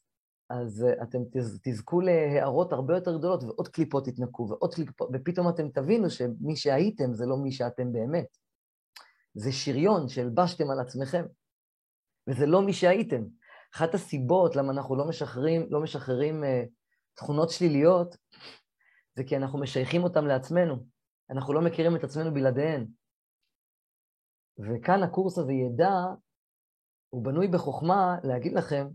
אז 0.50 0.86
uh, 0.86 1.04
אתם 1.04 1.20
תז, 1.32 1.60
תזכו 1.64 2.02
להערות 2.02 2.74
הרבה 2.74 2.96
יותר 2.96 3.18
גדולות, 3.18 3.44
ועוד 3.44 3.68
קליפות 3.68 4.08
יתנקו, 4.08 4.48
ועוד 4.50 4.74
קליפות, 4.74 5.10
ופתאום 5.14 5.50
אתם 5.50 5.70
תבינו 5.70 6.10
שמי 6.10 6.56
שהייתם 6.56 7.14
זה 7.14 7.26
לא 7.26 7.38
מי 7.38 7.52
שאתם 7.52 7.92
באמת. 7.92 8.38
זה 9.34 9.52
שריון 9.52 10.10
שהלבשתם 10.10 10.72
על 10.72 10.80
עצמכם, 10.80 11.26
וזה 12.30 12.46
לא 12.46 12.62
מי 12.62 12.74
שהייתם. 12.74 13.24
אחת 13.76 13.94
הסיבות 13.94 14.56
למה 14.56 14.72
אנחנו 14.72 14.96
לא 14.96 15.08
משחררים, 15.08 15.68
לא 15.70 15.84
משחררים 15.84 16.44
uh, 16.44 16.48
תכונות 17.14 17.50
שליליות, 17.50 18.18
זה 19.16 19.24
כי 19.24 19.38
אנחנו 19.38 19.60
משייכים 19.60 20.04
אותם 20.04 20.26
לעצמנו. 20.26 20.76
אנחנו 21.30 21.54
לא 21.54 21.62
מכירים 21.62 21.96
את 21.96 22.04
עצמנו 22.04 22.34
בלעדיהן. 22.34 22.88
וכאן 24.60 25.04
הקורס 25.04 25.38
הזה 25.38 25.54
ידע, 25.54 25.92
הוא 27.10 27.24
בנוי 27.24 27.48
בחוכמה 27.48 28.18
להגיד 28.24 28.54
לכם, 28.54 28.88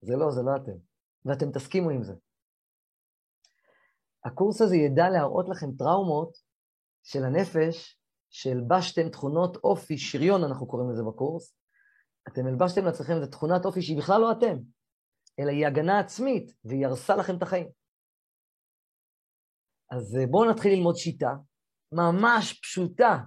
זה 0.00 0.16
לא, 0.16 0.30
זה 0.30 0.42
לא 0.42 0.56
אתם, 0.56 0.78
ואתם 1.24 1.52
תסכימו 1.52 1.90
עם 1.90 2.02
זה. 2.02 2.14
הקורס 4.24 4.60
הזה 4.60 4.76
ידע 4.76 5.08
להראות 5.08 5.48
לכם 5.48 5.66
טראומות 5.78 6.36
של 7.02 7.24
הנפש, 7.24 8.00
שהלבשתם 8.30 9.08
תכונות 9.08 9.56
אופי, 9.56 9.98
שריון 9.98 10.44
אנחנו 10.44 10.66
קוראים 10.66 10.90
לזה 10.90 11.02
בקורס, 11.02 11.56
אתם 12.28 12.46
הלבשתם 12.46 12.84
לעצמכם 12.84 13.12
איזו 13.12 13.26
תכונת 13.26 13.64
אופי 13.64 13.82
שהיא 13.82 13.98
בכלל 13.98 14.20
לא 14.20 14.32
אתם, 14.32 14.56
אלא 15.40 15.50
היא 15.50 15.66
הגנה 15.66 15.98
עצמית, 15.98 16.52
והיא 16.64 16.86
הרסה 16.86 17.16
לכם 17.16 17.36
את 17.36 17.42
החיים. 17.42 17.68
אז 19.90 20.16
אה, 20.20 20.26
בואו 20.26 20.50
נתחיל 20.50 20.72
ללמוד 20.72 20.96
שיטה 20.96 21.34
ממש 21.92 22.60
פשוטה 22.62 23.18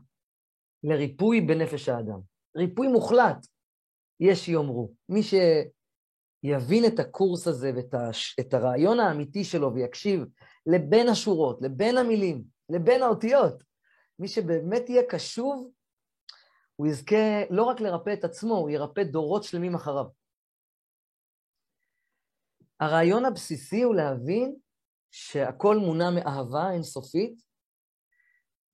לריפוי 0.84 1.42
בנפש 1.42 1.90
האדם. 1.90 2.20
ריפוי 2.58 2.88
מוחלט, 2.88 3.48
יש 4.20 4.46
שיאמרו. 4.46 4.94
מי 5.10 5.20
שיבין 5.24 6.86
את 6.86 7.00
הקורס 7.00 7.48
הזה 7.48 7.72
ואת 7.76 8.54
הרעיון 8.54 9.00
האמיתי 9.00 9.44
שלו 9.44 9.74
ויקשיב 9.74 10.26
לבין 10.66 11.10
השורות, 11.10 11.62
לבין 11.62 11.98
המילים, 11.98 12.44
לבין 12.70 13.04
האותיות, 13.04 13.64
מי 14.20 14.28
שבאמת 14.28 14.90
יהיה 14.90 15.04
קשוב, 15.10 15.72
הוא 16.80 16.88
יזכה 16.88 17.46
לא 17.50 17.64
רק 17.64 17.82
לרפא 17.82 18.14
את 18.14 18.24
עצמו, 18.24 18.56
הוא 18.56 18.70
ירפא 18.70 19.04
דורות 19.04 19.44
שלמים 19.44 19.76
אחריו. 19.76 20.06
הרעיון 22.80 23.26
הבסיסי 23.26 23.82
הוא 23.82 23.96
להבין 23.96 24.56
שהכל 25.12 25.76
מונע 25.78 26.10
מאהבה 26.16 26.72
אינסופית, 26.72 27.42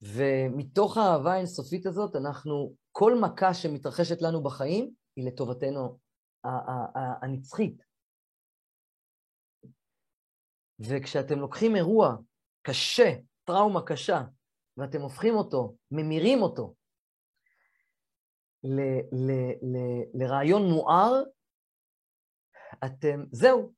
ומתוך 0.02 0.96
האהבה 0.96 1.32
האינסופית 1.32 1.86
הזאת 1.86 2.16
אנחנו, 2.16 2.74
כל 2.92 3.12
מכה 3.20 3.54
שמתרחשת 3.54 4.22
לנו 4.22 4.42
בחיים 4.42 4.94
היא 5.16 5.26
לטובתנו 5.26 5.98
הנצחית. 7.22 7.82
וכשאתם 10.78 11.38
לוקחים 11.38 11.76
אירוע 11.76 12.16
קשה, 12.62 13.12
טראומה 13.44 13.80
קשה, 13.86 14.22
ואתם 14.76 15.00
הופכים 15.00 15.34
אותו, 15.34 15.76
ממירים 15.90 16.42
אותו, 16.42 16.74
ל, 18.64 18.80
ל, 19.12 19.30
ל, 19.62 19.76
לרעיון 20.14 20.62
מואר, 20.62 21.22
אתם, 22.84 23.24
זהו, 23.32 23.72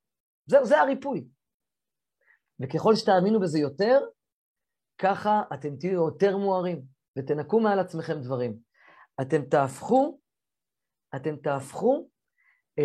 זהו, 0.47 0.65
זה 0.67 0.81
הריפוי. 0.81 1.29
וככל 2.61 2.95
שתאמינו 2.95 3.41
בזה 3.41 3.59
יותר, 3.59 4.01
ככה 4.99 5.43
אתם 5.55 5.77
תהיו 5.77 5.93
יותר 5.93 6.37
מוארים, 6.37 6.83
ותנקו 7.19 7.61
מעל 7.61 7.79
עצמכם 7.79 8.21
דברים. 8.21 8.59
אתם 9.21 9.45
תהפכו, 9.45 10.21
אתם 11.17 11.37
תהפכו 11.37 12.09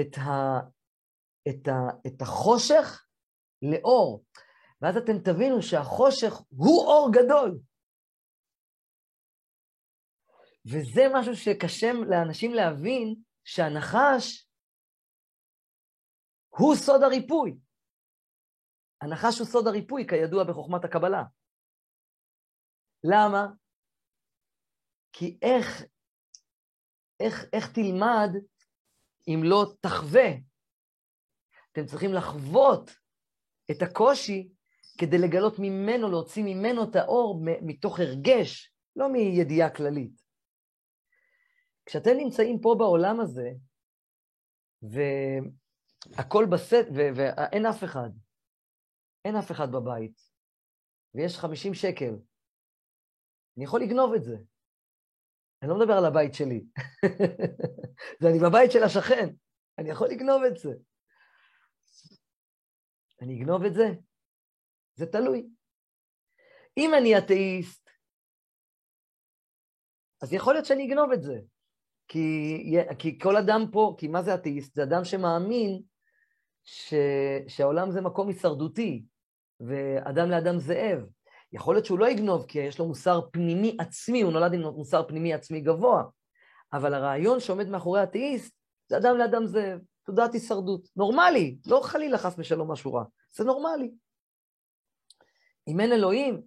את, 0.02 0.18
ה, 0.18 0.60
את, 1.50 1.68
ה, 1.68 2.08
את 2.08 2.22
החושך 2.22 3.06
לאור, 3.62 4.24
ואז 4.82 4.98
אתם 4.98 5.20
תבינו 5.20 5.62
שהחושך 5.62 6.34
הוא 6.50 6.86
אור 6.86 7.10
גדול. 7.14 7.60
וזה 10.66 11.02
משהו 11.14 11.36
שקשה 11.36 11.92
לאנשים 12.10 12.54
להבין, 12.54 13.16
שהנחש 13.44 14.48
הוא 16.50 16.76
סוד 16.76 17.04
הריפוי. 17.04 17.58
הנחש 19.02 19.40
הוא 19.40 19.48
סוד 19.48 19.68
הריפוי, 19.68 20.08
כידוע 20.08 20.44
בחוכמת 20.44 20.86
הקבלה. 20.86 21.24
למה? 23.04 23.48
כי 25.14 25.38
איך, 25.42 25.84
איך, 27.20 27.46
איך 27.54 27.72
תלמד 27.74 28.30
אם 29.28 29.40
לא 29.44 29.66
תחווה? 29.82 30.30
אתם 31.72 31.86
צריכים 31.86 32.14
לחוות 32.14 32.90
את 33.72 33.82
הקושי 33.82 34.50
כדי 34.98 35.18
לגלות 35.18 35.54
ממנו, 35.60 36.10
להוציא 36.10 36.44
ממנו 36.44 36.84
את 36.84 36.96
האור 36.96 37.42
מתוך 37.62 38.00
הרגש, 38.00 38.74
לא 38.96 39.10
מידיעה 39.10 39.76
כללית. 39.76 40.23
כשאתם 41.86 42.12
נמצאים 42.18 42.62
פה 42.62 42.76
בעולם 42.78 43.20
הזה, 43.20 43.50
והכל 44.82 46.46
בסט, 46.52 46.88
ואין 47.16 47.66
אף 47.66 47.84
אחד, 47.84 48.10
אין 49.26 49.36
אף 49.36 49.52
אחד 49.52 49.68
בבית, 49.72 50.22
ויש 51.16 51.38
50 51.38 51.74
שקל. 51.74 52.14
אני 53.58 53.64
יכול 53.64 53.82
לגנוב 53.82 54.14
את 54.14 54.24
זה. 54.24 54.36
אני 55.62 55.70
לא 55.70 55.80
מדבר 55.80 55.94
על 55.94 56.06
הבית 56.06 56.34
שלי. 56.34 56.66
זה 58.22 58.28
אני 58.30 58.40
בבית 58.40 58.72
של 58.72 58.84
השכן. 58.84 59.30
אני 59.80 59.90
יכול 59.90 60.08
לגנוב 60.08 60.44
את 60.48 60.58
זה. 60.58 60.70
אני 63.22 63.42
אגנוב 63.42 63.64
את 63.64 63.74
זה? 63.74 63.88
זה 64.96 65.06
תלוי. 65.06 65.50
אם 66.78 66.92
אני 66.98 67.18
אתאיסט, 67.18 67.90
אז 70.22 70.34
יכול 70.34 70.54
להיות 70.54 70.66
שאני 70.66 70.88
אגנוב 70.88 71.12
את 71.12 71.24
זה. 71.24 71.53
כי, 72.14 72.78
כי 73.00 73.20
כל 73.20 73.38
אדם 73.38 73.66
פה, 73.72 73.96
כי 73.98 74.08
מה 74.08 74.22
זה 74.22 74.34
אתאיסט? 74.34 74.76
זה 74.76 74.84
אדם 74.84 75.04
שמאמין 75.04 75.82
ש, 76.64 76.94
שהעולם 77.48 77.92
זה 77.92 78.02
מקום 78.02 78.28
הישרדותי, 78.28 79.04
ואדם 79.60 80.30
לאדם 80.30 80.60
זאב. 80.60 81.00
יכול 81.54 81.76
להיות 81.76 81.86
שהוא 81.86 82.00
לא 82.00 82.10
יגנוב, 82.10 82.46
כי 82.46 82.60
יש 82.60 82.80
לו 82.80 82.88
מוסר 82.88 83.22
פנימי 83.32 83.78
עצמי, 83.80 84.22
הוא 84.22 84.32
נולד 84.32 84.54
עם 84.54 84.62
מוסר 84.62 85.04
פנימי 85.08 85.34
עצמי 85.34 85.62
גבוה. 85.62 86.04
אבל 86.74 86.94
הרעיון 86.94 87.40
שעומד 87.40 87.70
מאחורי 87.70 88.00
האתאיסט, 88.00 88.56
זה 88.90 88.98
אדם 88.98 89.18
לאדם 89.18 89.46
זאב, 89.46 89.80
תעודת 90.06 90.34
הישרדות. 90.34 90.88
נורמלי, 90.96 91.58
לא 91.68 91.82
חלילה 91.84 92.18
חס 92.18 92.36
ושלום 92.38 92.72
משהו 92.72 92.94
רע, 92.94 93.04
זה 93.36 93.44
נורמלי. 93.44 93.92
אם 95.68 95.80
אין 95.80 95.92
אלוהים, 95.92 96.42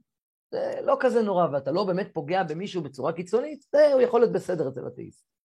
זה 0.50 0.78
לא 0.82 0.96
כזה 1.00 1.22
נורא, 1.22 1.46
ואתה 1.52 1.70
לא 1.70 1.84
באמת 1.84 2.08
פוגע 2.12 2.42
במישהו 2.42 2.82
בצורה 2.82 3.12
קיצונית, 3.12 3.64
זה 3.72 3.92
הוא 3.92 4.00
יכול 4.00 4.20
להיות 4.20 4.32
בסדר 4.32 4.68
אצל 4.68 4.86
אתאיסט. 4.86 5.35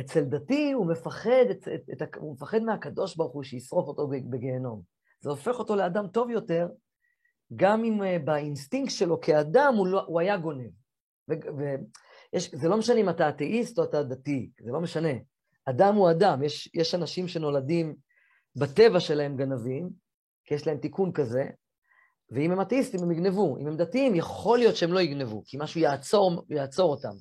אצל 0.00 0.24
דתי 0.24 0.72
הוא 0.72 0.86
מפחד, 0.86 1.44
את, 1.50 1.68
את, 1.74 2.02
את, 2.02 2.14
הוא 2.16 2.34
מפחד 2.34 2.62
מהקדוש 2.62 3.16
ברוך 3.16 3.32
הוא 3.32 3.42
שישרוף 3.42 3.88
אותו 3.88 4.08
בגיהנום. 4.30 4.82
זה 5.20 5.30
הופך 5.30 5.58
אותו 5.58 5.76
לאדם 5.76 6.08
טוב 6.08 6.30
יותר, 6.30 6.68
גם 7.56 7.84
אם 7.84 8.02
uh, 8.02 8.24
באינסטינקט 8.24 8.92
שלו 8.92 9.20
כאדם 9.20 9.74
הוא, 9.76 9.86
לא, 9.86 10.04
הוא 10.06 10.20
היה 10.20 10.36
גונב. 10.36 10.70
וזה 11.28 12.68
לא 12.68 12.76
משנה 12.76 13.00
אם 13.00 13.08
אתה 13.08 13.28
אתאיסט 13.28 13.78
או 13.78 13.84
אתה 13.84 14.02
דתי, 14.02 14.50
זה 14.64 14.72
לא 14.72 14.80
משנה. 14.80 15.12
אדם 15.64 15.94
הוא 15.94 16.10
אדם, 16.10 16.42
יש, 16.42 16.70
יש 16.74 16.94
אנשים 16.94 17.28
שנולדים 17.28 17.94
בטבע 18.56 19.00
שלהם 19.00 19.36
גנבים, 19.36 19.90
כי 20.44 20.54
יש 20.54 20.66
להם 20.66 20.78
תיקון 20.78 21.12
כזה, 21.12 21.44
ואם 22.30 22.50
הם 22.50 22.60
אתאיסטים 22.60 23.02
הם 23.02 23.12
יגנבו, 23.12 23.56
אם 23.58 23.66
הם 23.66 23.76
דתיים 23.76 24.14
יכול 24.14 24.58
להיות 24.58 24.76
שהם 24.76 24.92
לא 24.92 25.00
יגנבו, 25.00 25.42
כי 25.46 25.56
משהו 25.60 25.80
יעצור, 25.80 26.44
יעצור 26.50 26.90
אותם. 26.90 27.12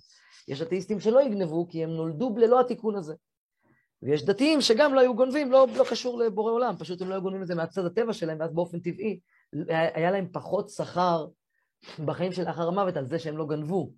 יש 0.48 0.62
אתאיסטים 0.62 1.00
שלא 1.00 1.22
יגנבו 1.22 1.68
כי 1.68 1.84
הם 1.84 1.90
נולדו 1.90 2.36
ללא 2.38 2.60
התיקון 2.60 2.96
הזה. 2.96 3.16
ויש 4.02 4.26
דתיים 4.26 4.62
שגם 4.62 4.94
לא 4.94 5.00
היו 5.00 5.16
גונבים, 5.16 5.52
לא, 5.52 5.68
לא 5.78 5.84
קשור 5.92 6.20
לבורא 6.20 6.52
עולם, 6.52 6.76
פשוט 6.80 7.02
הם 7.02 7.10
לא 7.10 7.14
היו 7.14 7.22
גונבים 7.22 7.42
את 7.42 7.48
זה 7.48 7.56
מהצד 7.56 7.86
הטבע 7.86 8.14
שלהם, 8.14 8.40
ואז 8.40 8.54
באופן 8.54 8.80
טבעי 8.80 9.20
היה 9.70 10.12
להם 10.12 10.30
פחות 10.32 10.70
שכר 10.70 11.28
בחיים 12.06 12.32
של 12.32 12.48
אחר 12.50 12.68
המוות 12.68 12.98
על 12.98 13.08
זה 13.08 13.20
שהם 13.20 13.38
לא 13.38 13.48
גנבו, 13.48 13.94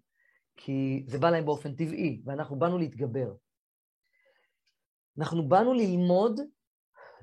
כי 0.58 1.04
זה 1.08 1.20
בא 1.20 1.30
להם 1.30 1.46
באופן 1.46 1.76
טבעי, 1.76 2.22
ואנחנו 2.26 2.60
באנו 2.60 2.78
להתגבר. 2.78 3.34
אנחנו 5.20 5.50
באנו 5.50 5.74
ללמוד 5.74 6.40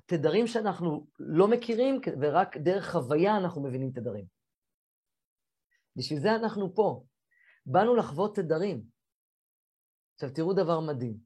תדרים 0.06 0.46
שאנחנו 0.46 1.06
לא 1.18 1.48
מכירים, 1.48 2.00
ורק 2.20 2.56
דרך 2.56 2.90
חוויה 2.92 3.36
אנחנו 3.36 3.62
מבינים 3.62 3.90
תדרים. 3.90 4.24
בשביל 5.96 6.20
זה 6.20 6.34
אנחנו 6.34 6.74
פה. 6.74 7.04
באנו 7.66 7.96
לחוות 7.96 8.36
תדרים. 8.36 8.97
עכשיו 10.18 10.30
תראו 10.34 10.52
דבר 10.52 10.80
מדהים. 10.80 11.16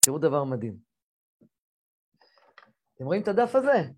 תראו 0.00 0.18
דבר 0.18 0.44
מדהים. 0.44 0.76
אתם 2.94 3.04
רואים 3.04 3.22
את 3.22 3.28
הדף 3.28 3.54
הזה? 3.54 3.90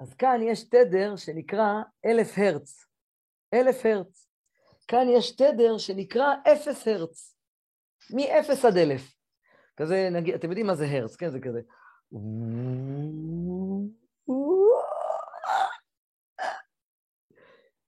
אז 0.00 0.14
כאן 0.14 0.40
יש 0.42 0.64
תדר 0.68 1.16
שנקרא 1.16 1.82
אלף 2.04 2.28
הרץ. 2.36 2.86
אלף 3.54 3.86
הרץ. 3.86 4.28
כאן 4.88 5.06
יש 5.16 5.36
תדר 5.36 5.78
שנקרא 5.78 6.34
אפס 6.52 6.88
הרץ. 6.88 7.36
מ-0 8.10 8.66
עד 8.68 8.76
1,000. 8.76 9.14
כזה, 9.76 10.08
נגיד, 10.12 10.34
אתם 10.34 10.48
יודעים 10.48 10.66
מה 10.66 10.74
זה 10.74 10.84
הרץ, 10.84 11.16
כן? 11.16 11.30
זה 11.30 11.38
כזה. 11.40 11.60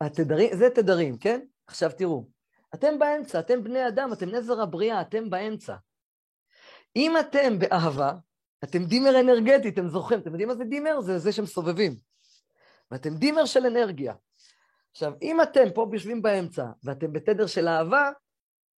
התדרים, 0.01 0.51
זה 0.57 0.71
תדרים, 0.75 1.19
כן? 1.19 1.41
עכשיו 1.67 1.91
תראו, 1.99 2.34
אתם 2.75 2.99
באמצע, 2.99 3.41
אתם 3.41 3.65
בני 3.65 3.89
אדם, 3.89 4.13
אתם 4.13 4.29
נזר 4.29 4.61
הבריאה, 4.61 5.01
אתם 5.01 5.31
באמצע. 5.31 5.77
אם 6.97 7.15
אתם 7.21 7.59
באהבה, 7.59 8.13
אתם 8.65 8.85
דימר 8.85 9.21
אנרגטי, 9.21 9.69
אתם 9.69 9.89
זוכרים, 9.89 10.21
אתם 10.21 10.31
יודעים 10.31 10.49
מה 10.49 10.55
זה 10.55 10.65
דימר? 10.65 11.01
זה 11.01 11.19
זה 11.19 11.33
שמסובבים. 11.33 11.99
ואתם 12.91 13.15
דימר 13.15 13.45
של 13.45 13.67
אנרגיה. 13.67 14.15
עכשיו, 14.91 15.13
אם 15.23 15.43
אתם 15.43 15.65
פה 15.75 15.91
יושבים 15.93 16.23
באמצע, 16.23 16.65
ואתם 16.85 17.13
בתדר 17.13 17.47
של 17.47 17.69
אהבה, 17.69 18.11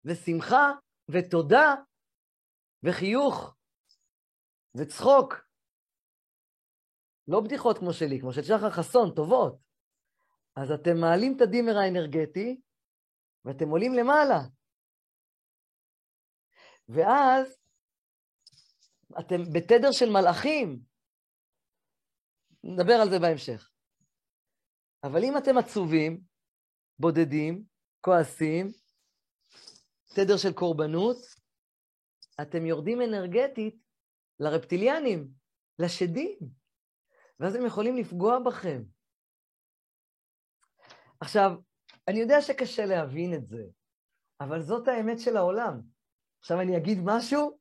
ושמחה, 0.06 0.72
ותודה, 1.10 1.76
וחיוך, 2.84 3.56
וצחוק, 4.76 5.46
לא 7.28 7.40
בדיחות 7.40 7.78
כמו 7.78 7.94
שלי, 7.94 8.20
כמו 8.20 8.34
של 8.34 8.44
שחר 8.44 8.70
חסון, 8.70 9.16
טובות, 9.16 9.58
אז 10.56 10.72
אתם 10.72 10.98
מעלים 10.98 11.36
את 11.36 11.42
הדימר 11.42 11.78
האנרגטי, 11.78 12.62
ואתם 13.46 13.70
עולים 13.70 13.94
למעלה. 13.94 14.40
ואז 16.90 17.58
אתם 19.20 19.42
בתדר 19.54 19.92
של 19.92 20.10
מלאכים. 20.10 20.80
נדבר 22.64 22.94
על 22.94 23.10
זה 23.10 23.20
בהמשך. 23.20 23.72
אבל 25.04 25.24
אם 25.24 25.38
אתם 25.38 25.58
עצובים, 25.58 26.22
בודדים, 27.00 27.64
כועסים, 28.02 28.72
תדר 30.16 30.38
של 30.38 30.54
קורבנות, 30.54 31.18
אתם 32.42 32.66
יורדים 32.66 33.02
אנרגטית 33.02 33.76
לרפטיליאנים, 34.40 35.28
לשדים, 35.80 36.38
ואז 37.40 37.56
הם 37.56 37.66
יכולים 37.66 37.98
לפגוע 37.98 38.40
בכם. 38.40 38.84
עכשיו, 41.20 41.52
אני 42.08 42.20
יודע 42.20 42.42
שקשה 42.42 42.86
להבין 42.86 43.34
את 43.34 43.48
זה, 43.48 43.64
אבל 44.40 44.62
זאת 44.62 44.88
האמת 44.88 45.20
של 45.20 45.38
העולם. 45.38 45.82
עכשיו 46.40 46.62
אני 46.62 46.78
אגיד 46.78 46.98
משהו 47.04 47.58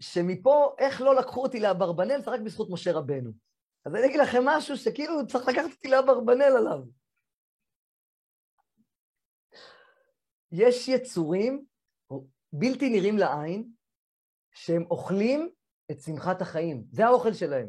שמפה, 0.00 0.74
איך 0.78 1.00
לא 1.00 1.14
לקחו 1.14 1.42
אותי 1.42 1.60
לאברבנל, 1.60 2.22
זה 2.22 2.30
רק 2.30 2.40
בזכות 2.40 2.68
משה 2.70 2.92
רבנו. 2.92 3.30
אז 3.84 3.94
אני 3.94 4.06
אגיד 4.06 4.20
לכם 4.20 4.42
משהו 4.44 4.76
שכאילו 4.76 5.26
צריך 5.26 5.48
לקחת 5.48 5.70
אותי 5.70 5.88
לאברבנל 5.88 6.42
עליו. 6.42 6.78
יש 10.52 10.88
יצורים 10.88 11.64
בלתי 12.52 12.90
נראים 12.90 13.18
לעין, 13.18 13.72
שהם 14.52 14.84
אוכלים 14.90 15.50
את 15.90 16.00
שמחת 16.00 16.42
החיים. 16.42 16.84
זה 16.90 17.06
האוכל 17.06 17.32
שלהם. 17.32 17.68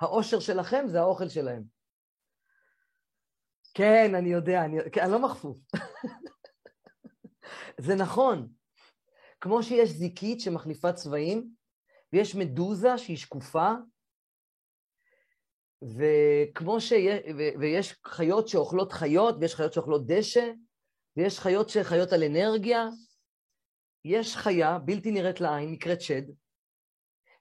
האושר 0.00 0.40
שלכם 0.40 0.84
זה 0.86 1.00
האוכל 1.00 1.28
שלהם. 1.28 1.75
כן, 3.76 4.14
אני 4.14 4.28
יודע, 4.28 4.64
אני, 4.64 4.78
כן, 4.92 5.00
אני 5.00 5.12
לא 5.12 5.22
מכפוף. 5.22 5.58
זה 7.86 7.94
נכון. 7.94 8.48
כמו 9.40 9.62
שיש 9.62 9.90
זיקית 9.90 10.40
שמחליפה 10.40 10.92
צבעים, 10.92 11.50
ויש 12.12 12.34
מדוזה 12.34 12.98
שהיא 12.98 13.16
שקופה, 13.16 13.72
וכמו 15.82 16.80
שיש, 16.80 17.20
ויש 17.60 17.94
חיות 18.06 18.48
שאוכלות 18.48 18.92
חיות, 18.92 19.34
ויש 19.40 19.54
חיות 19.54 19.72
שאוכלות 19.72 20.06
דשא, 20.06 20.50
ויש 21.16 21.38
חיות 21.38 21.68
שחיות 21.68 22.12
על 22.12 22.22
אנרגיה, 22.22 22.88
יש 24.04 24.36
חיה 24.36 24.78
בלתי 24.78 25.10
נראית 25.10 25.40
לעין, 25.40 25.72
נקראת 25.72 26.00
שד, 26.00 26.22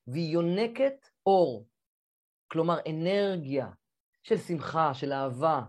והיא 0.08 0.34
יונקת 0.34 1.08
אור, 1.26 1.68
כלומר 2.52 2.78
אנרגיה 2.90 3.68
של 4.24 4.38
שמחה, 4.38 4.94
של 4.94 5.12
אהבה, 5.12 5.62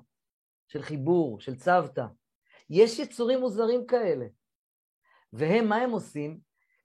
של 0.69 0.83
חיבור, 0.83 1.41
של 1.41 1.57
צוותא. 1.57 2.07
יש 2.71 2.99
יצורים 2.99 3.41
מוזרים 3.41 3.87
כאלה. 3.87 4.27
והם, 5.33 5.69
מה 5.69 5.77
הם 5.77 5.91
עושים? 5.91 6.41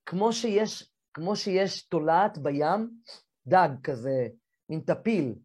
כמו 0.06 0.34
שיש, 0.34 0.92
כמו 1.14 1.36
שיש 1.36 1.82
תולעת 1.82 2.38
בים, 2.38 2.92
דג 3.48 3.70
כזה, 3.84 4.28
מין 4.70 4.82
טפיל, 4.82 5.36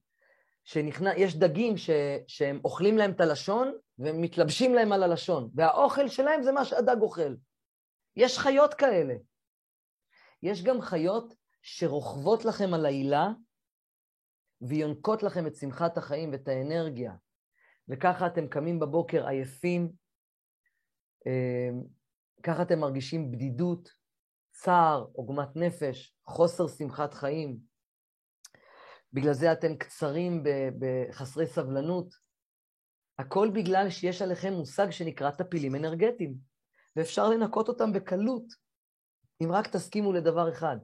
שנכנס, 0.64 1.14
יש 1.16 1.37
דגים 1.37 1.77
ש, 1.77 1.90
שהם 2.27 2.61
אוכלים 2.64 2.99
להם 2.99 3.11
את 3.11 3.20
הלשון, 3.20 3.72
והם 3.99 4.20
מתלבשים 4.20 4.75
להם 4.75 4.92
על 4.92 5.03
הלשון, 5.03 5.51
והאוכל 5.55 6.09
שלהם 6.09 6.42
זה 6.42 6.53
מה 6.53 6.64
שהדג 6.64 6.96
אוכל. 7.01 7.35
יש 8.16 8.38
חיות 8.38 8.75
כאלה. 8.75 9.14
יש 10.42 10.62
גם 10.62 10.81
חיות 10.81 11.35
שרוכבות 11.62 12.44
לכם 12.44 12.75
על 12.75 12.87
העילה 12.87 13.29
ויונקות 14.61 15.22
לכם 15.22 15.46
את 15.46 15.57
שמחת 15.57 15.99
החיים 15.99 16.33
ואת 16.33 16.49
האנרגיה. 16.49 17.12
וככה 17.88 18.27
אתם 18.27 18.49
קמים 18.49 18.79
בבוקר 18.79 19.27
עייפים, 19.27 19.92
אמ, 21.27 21.83
ככה 22.42 22.62
אתם 22.62 22.79
מרגישים 22.79 23.31
בדידות, 23.31 23.88
צער, 24.51 25.07
עוגמת 25.12 25.57
נפש, 25.57 26.16
חוסר 26.27 26.68
שמחת 26.68 27.14
חיים. 27.14 27.59
בגלל 29.12 29.33
זה 29.33 29.53
אתם 29.53 29.77
קצרים 29.77 30.42
בחסרי 30.79 31.46
סבלנות. 31.46 32.14
הכל 33.18 33.51
בגלל 33.55 33.90
שיש 33.90 34.22
עליכם 34.22 34.53
מושג 34.53 34.90
שנקרא 34.90 35.31
טפילים 35.31 35.75
אנרגטיים. 35.75 36.35
ואפשר 36.96 37.29
לנקות 37.29 37.68
אותם 37.68 37.92
בקלות. 37.92 38.44
אם 39.42 39.53
רק 39.53 39.66
תסכימו 39.66 40.12
לדבר 40.12 40.53
אחד, 40.53 40.77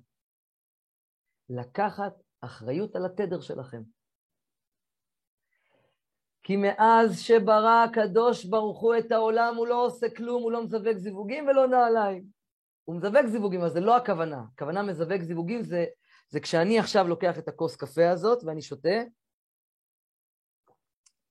לקחת 1.48 2.12
אחריות 2.40 2.96
על 2.96 3.06
התדר 3.06 3.40
שלכם. 3.40 3.82
כי 6.42 6.56
מאז 6.56 7.20
שברא 7.20 7.84
הקדוש 7.84 8.44
ברוך 8.44 8.80
הוא 8.80 8.94
את 8.98 9.12
העולם, 9.12 9.54
הוא 9.56 9.66
לא 9.66 9.86
עושה 9.86 10.06
כלום, 10.16 10.42
הוא 10.42 10.52
לא 10.52 10.64
מזווק 10.64 10.96
זיווגים 10.96 11.46
ולא 11.46 11.66
נעליים. 11.66 12.24
הוא 12.84 12.96
מזווק 12.96 13.26
זיווגים, 13.26 13.60
אבל 13.60 13.70
זה 13.70 13.80
לא 13.80 13.96
הכוונה. 13.96 14.44
הכוונה 14.54 14.82
מזווק 14.82 15.22
זיווגים 15.22 15.62
זה, 15.62 15.84
זה 16.28 16.40
כשאני 16.40 16.78
עכשיו 16.78 17.08
לוקח 17.08 17.38
את 17.38 17.48
הכוס 17.48 17.76
קפה 17.76 18.10
הזאת 18.10 18.44
ואני 18.44 18.62
שותה, 18.62 19.02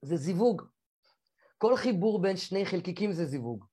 זה 0.02 0.16
זיווג. 0.16 0.62
כל 1.58 1.76
חיבור 1.76 2.22
בין 2.22 2.38
שני 2.38 2.66
חלקיקים 2.66 3.12
זה 3.12 3.26
זיווג. 3.26 3.66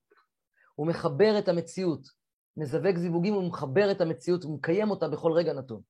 הוא 0.75 0.87
מחבר 0.87 1.39
את 1.39 1.49
המציאות. 1.49 2.09
מזווק 2.57 2.97
זיווגים, 2.97 3.35
הוא 3.35 3.49
מחבר 3.49 3.91
את 3.91 4.01
המציאות, 4.01 4.43
הוא 4.43 4.59
מקיים 4.59 4.91
אותה 4.91 5.09
בכל 5.09 5.33
רגע 5.33 5.53
נתון. 5.53 5.83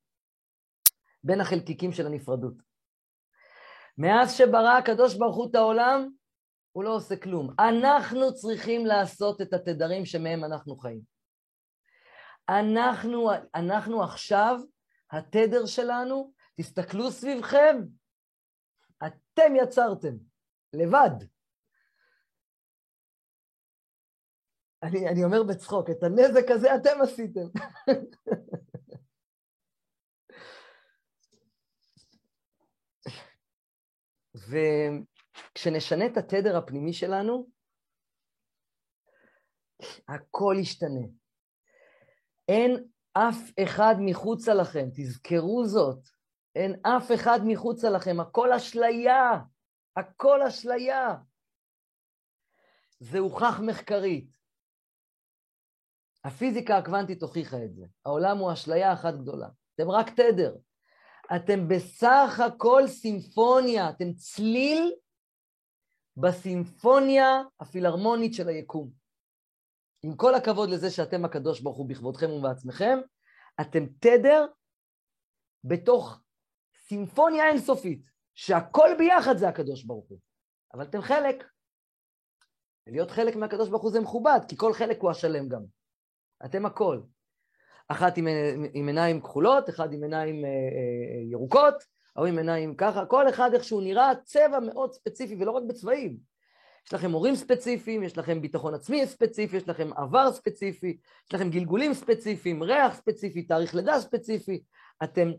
בין 1.24 1.40
החלקיקים 1.40 1.92
של 1.92 2.06
הנפרדות. 2.06 2.67
מאז 3.98 4.34
שברא 4.34 4.78
הקדוש 4.78 5.14
ברוך 5.14 5.36
הוא 5.36 5.50
את 5.50 5.54
העולם, 5.54 6.08
הוא 6.72 6.84
לא 6.84 6.94
עושה 6.94 7.16
כלום. 7.16 7.54
אנחנו 7.58 8.34
צריכים 8.34 8.86
לעשות 8.86 9.40
את 9.40 9.52
התדרים 9.52 10.06
שמהם 10.06 10.44
אנחנו 10.44 10.76
חיים. 10.76 11.00
אנחנו, 12.48 13.30
אנחנו 13.54 14.02
עכשיו, 14.02 14.60
התדר 15.12 15.66
שלנו, 15.66 16.32
תסתכלו 16.56 17.10
סביבכם, 17.10 17.76
אתם 19.06 19.56
יצרתם, 19.56 20.16
לבד. 20.72 21.24
אני, 24.82 25.08
אני 25.08 25.24
אומר 25.24 25.42
בצחוק, 25.42 25.90
את 25.90 26.02
הנזק 26.02 26.50
הזה 26.50 26.74
אתם 26.74 27.00
עשיתם. 27.02 27.46
וכשנשנה 34.48 36.06
את 36.06 36.16
התדר 36.16 36.56
הפנימי 36.56 36.92
שלנו, 36.92 37.46
הכל 40.08 40.56
ישתנה. 40.60 41.06
אין 42.48 42.88
אף 43.12 43.50
אחד 43.62 43.94
מחוצה 43.98 44.54
לכם, 44.54 44.88
תזכרו 44.94 45.64
זאת, 45.66 46.08
אין 46.54 46.80
אף 46.82 47.10
אחד 47.14 47.38
מחוצה 47.46 47.90
לכם, 47.90 48.20
הכל 48.20 48.52
אשליה, 48.52 49.30
הכל 49.96 50.42
אשליה. 50.42 51.16
זה 53.00 53.18
הוכח 53.18 53.60
מחקרית. 53.66 54.38
הפיזיקה 56.24 56.76
הקוונטית 56.76 57.22
הוכיחה 57.22 57.64
את 57.64 57.74
זה. 57.74 57.86
העולם 58.06 58.38
הוא 58.38 58.52
אשליה 58.52 58.92
אחת 58.92 59.14
גדולה. 59.14 59.48
אתם 59.74 59.90
רק 59.90 60.10
תדר. 60.10 60.56
אתם 61.36 61.68
בסך 61.68 62.40
הכל 62.46 62.82
סימפוניה, 62.86 63.90
אתם 63.90 64.12
צליל 64.12 64.92
בסימפוניה 66.16 67.42
הפילהרמונית 67.60 68.34
של 68.34 68.48
היקום. 68.48 68.90
עם 70.02 70.16
כל 70.16 70.34
הכבוד 70.34 70.70
לזה 70.70 70.90
שאתם 70.90 71.24
הקדוש 71.24 71.60
ברוך 71.60 71.76
הוא 71.76 71.88
בכבודכם 71.88 72.30
ובעצמכם, 72.30 72.98
אתם 73.60 73.86
תדר 74.00 74.46
בתוך 75.64 76.20
סימפוניה 76.86 77.48
אינסופית, 77.48 78.10
שהכל 78.34 78.88
ביחד 78.98 79.36
זה 79.36 79.48
הקדוש 79.48 79.84
ברוך 79.84 80.08
הוא. 80.08 80.18
אבל 80.74 80.84
אתם 80.84 81.00
חלק. 81.00 81.44
להיות 82.86 83.10
חלק 83.10 83.36
מהקדוש 83.36 83.68
ברוך 83.68 83.82
הוא 83.82 83.92
זה 83.92 84.00
מכובד, 84.00 84.40
כי 84.48 84.56
כל 84.56 84.72
חלק 84.72 84.98
הוא 85.00 85.10
השלם 85.10 85.48
גם. 85.48 85.62
אתם 86.44 86.66
הכל. 86.66 87.00
אחת 87.88 88.18
עם, 88.18 88.28
עם 88.74 88.86
עיניים 88.86 89.20
כחולות, 89.20 89.68
אחד 89.68 89.92
עם 89.92 90.02
עיניים 90.02 90.44
אה, 90.44 90.50
אה, 90.50 91.22
ירוקות, 91.30 91.74
ההוא 92.16 92.26
עם 92.26 92.38
עיניים 92.38 92.74
ככה, 92.74 93.06
כל 93.06 93.28
אחד 93.28 93.54
איכשהו 93.54 93.80
נראה 93.80 94.12
צבע 94.24 94.60
מאוד 94.60 94.92
ספציפי, 94.92 95.36
ולא 95.38 95.50
רק 95.50 95.62
בצבעים. 95.68 96.16
יש 96.86 96.94
לכם 96.94 97.12
הורים 97.12 97.34
ספציפיים, 97.34 98.02
יש 98.02 98.18
לכם 98.18 98.42
ביטחון 98.42 98.74
עצמי 98.74 99.06
ספציפי, 99.06 99.56
יש 99.56 99.68
לכם 99.68 99.90
עבר 99.96 100.32
ספציפי, 100.32 100.96
יש 101.26 101.34
לכם 101.34 101.50
גלגולים 101.50 101.94
ספציפיים, 101.94 102.62
ריח 102.62 102.94
ספציפי, 102.94 103.42
תאריך 103.42 103.74
לידה 103.74 104.00
ספציפי. 104.00 104.62
אתם, 105.04 105.32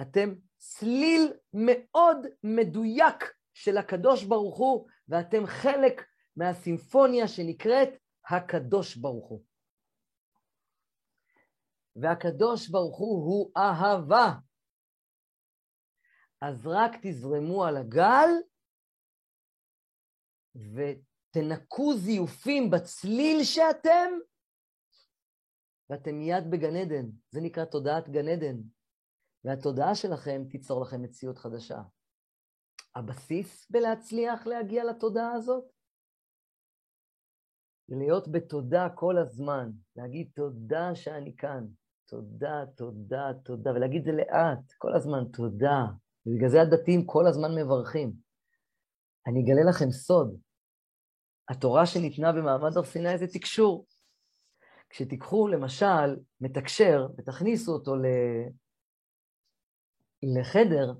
אתם 0.00 0.34
צליל 0.58 1.32
מאוד 1.54 2.26
מדויק 2.44 3.32
של 3.54 3.78
הקדוש 3.78 4.24
ברוך 4.24 4.58
הוא, 4.58 4.86
ואתם 5.08 5.46
חלק 5.46 6.04
מהסימפוניה 6.36 7.28
שנקראת 7.28 7.88
הקדוש 8.28 8.96
ברוך 8.96 9.28
הוא. 9.28 9.49
והקדוש 12.00 12.68
ברוך 12.68 12.98
הוא 12.98 13.24
הוא 13.24 13.50
אהבה. 13.56 14.38
אז 16.40 16.66
רק 16.66 16.92
תזרמו 17.02 17.64
על 17.64 17.76
הגל 17.76 18.28
ותנקו 20.54 21.94
זיופים 21.96 22.70
בצליל 22.70 23.44
שאתם, 23.44 24.10
ואתם 25.90 26.14
מיד 26.14 26.44
בגן 26.50 26.76
עדן. 26.76 27.06
זה 27.30 27.40
נקרא 27.40 27.64
תודעת 27.64 28.08
גן 28.08 28.28
עדן. 28.28 28.56
והתודעה 29.44 29.94
שלכם 29.94 30.42
תיצור 30.50 30.82
לכם 30.82 31.02
מציאות 31.02 31.38
חדשה. 31.38 31.82
הבסיס 32.96 33.70
בלהצליח 33.70 34.46
להגיע 34.46 34.84
לתודעה 34.84 35.32
הזאת 35.32 35.64
להיות 37.88 38.28
בתודה 38.32 38.88
כל 38.94 39.18
הזמן, 39.18 39.70
להגיד 39.96 40.30
תודה 40.34 40.94
שאני 40.94 41.36
כאן, 41.36 41.66
תודה, 42.10 42.64
תודה, 42.76 43.30
תודה, 43.44 43.70
ולהגיד 43.70 44.04
זה 44.04 44.12
לאט, 44.12 44.72
כל 44.78 44.94
הזמן 44.94 45.24
תודה. 45.32 45.84
ובגלל 46.26 46.48
זה 46.48 46.62
הדתיים 46.62 47.06
כל 47.06 47.26
הזמן 47.26 47.54
מברכים. 47.54 48.12
אני 49.26 49.40
אגלה 49.44 49.70
לכם 49.70 49.90
סוד, 49.90 50.36
התורה 51.48 51.86
שניתנה 51.86 52.32
במעמד 52.32 52.76
הר 52.76 52.84
סיני 52.84 53.18
זה 53.18 53.26
תקשור. 53.26 53.86
כשתיקחו 54.90 55.48
למשל 55.48 56.16
מתקשר 56.40 57.06
ותכניסו 57.18 57.72
אותו 57.72 57.96
ל... 57.96 58.06
לחדר, 60.22 60.92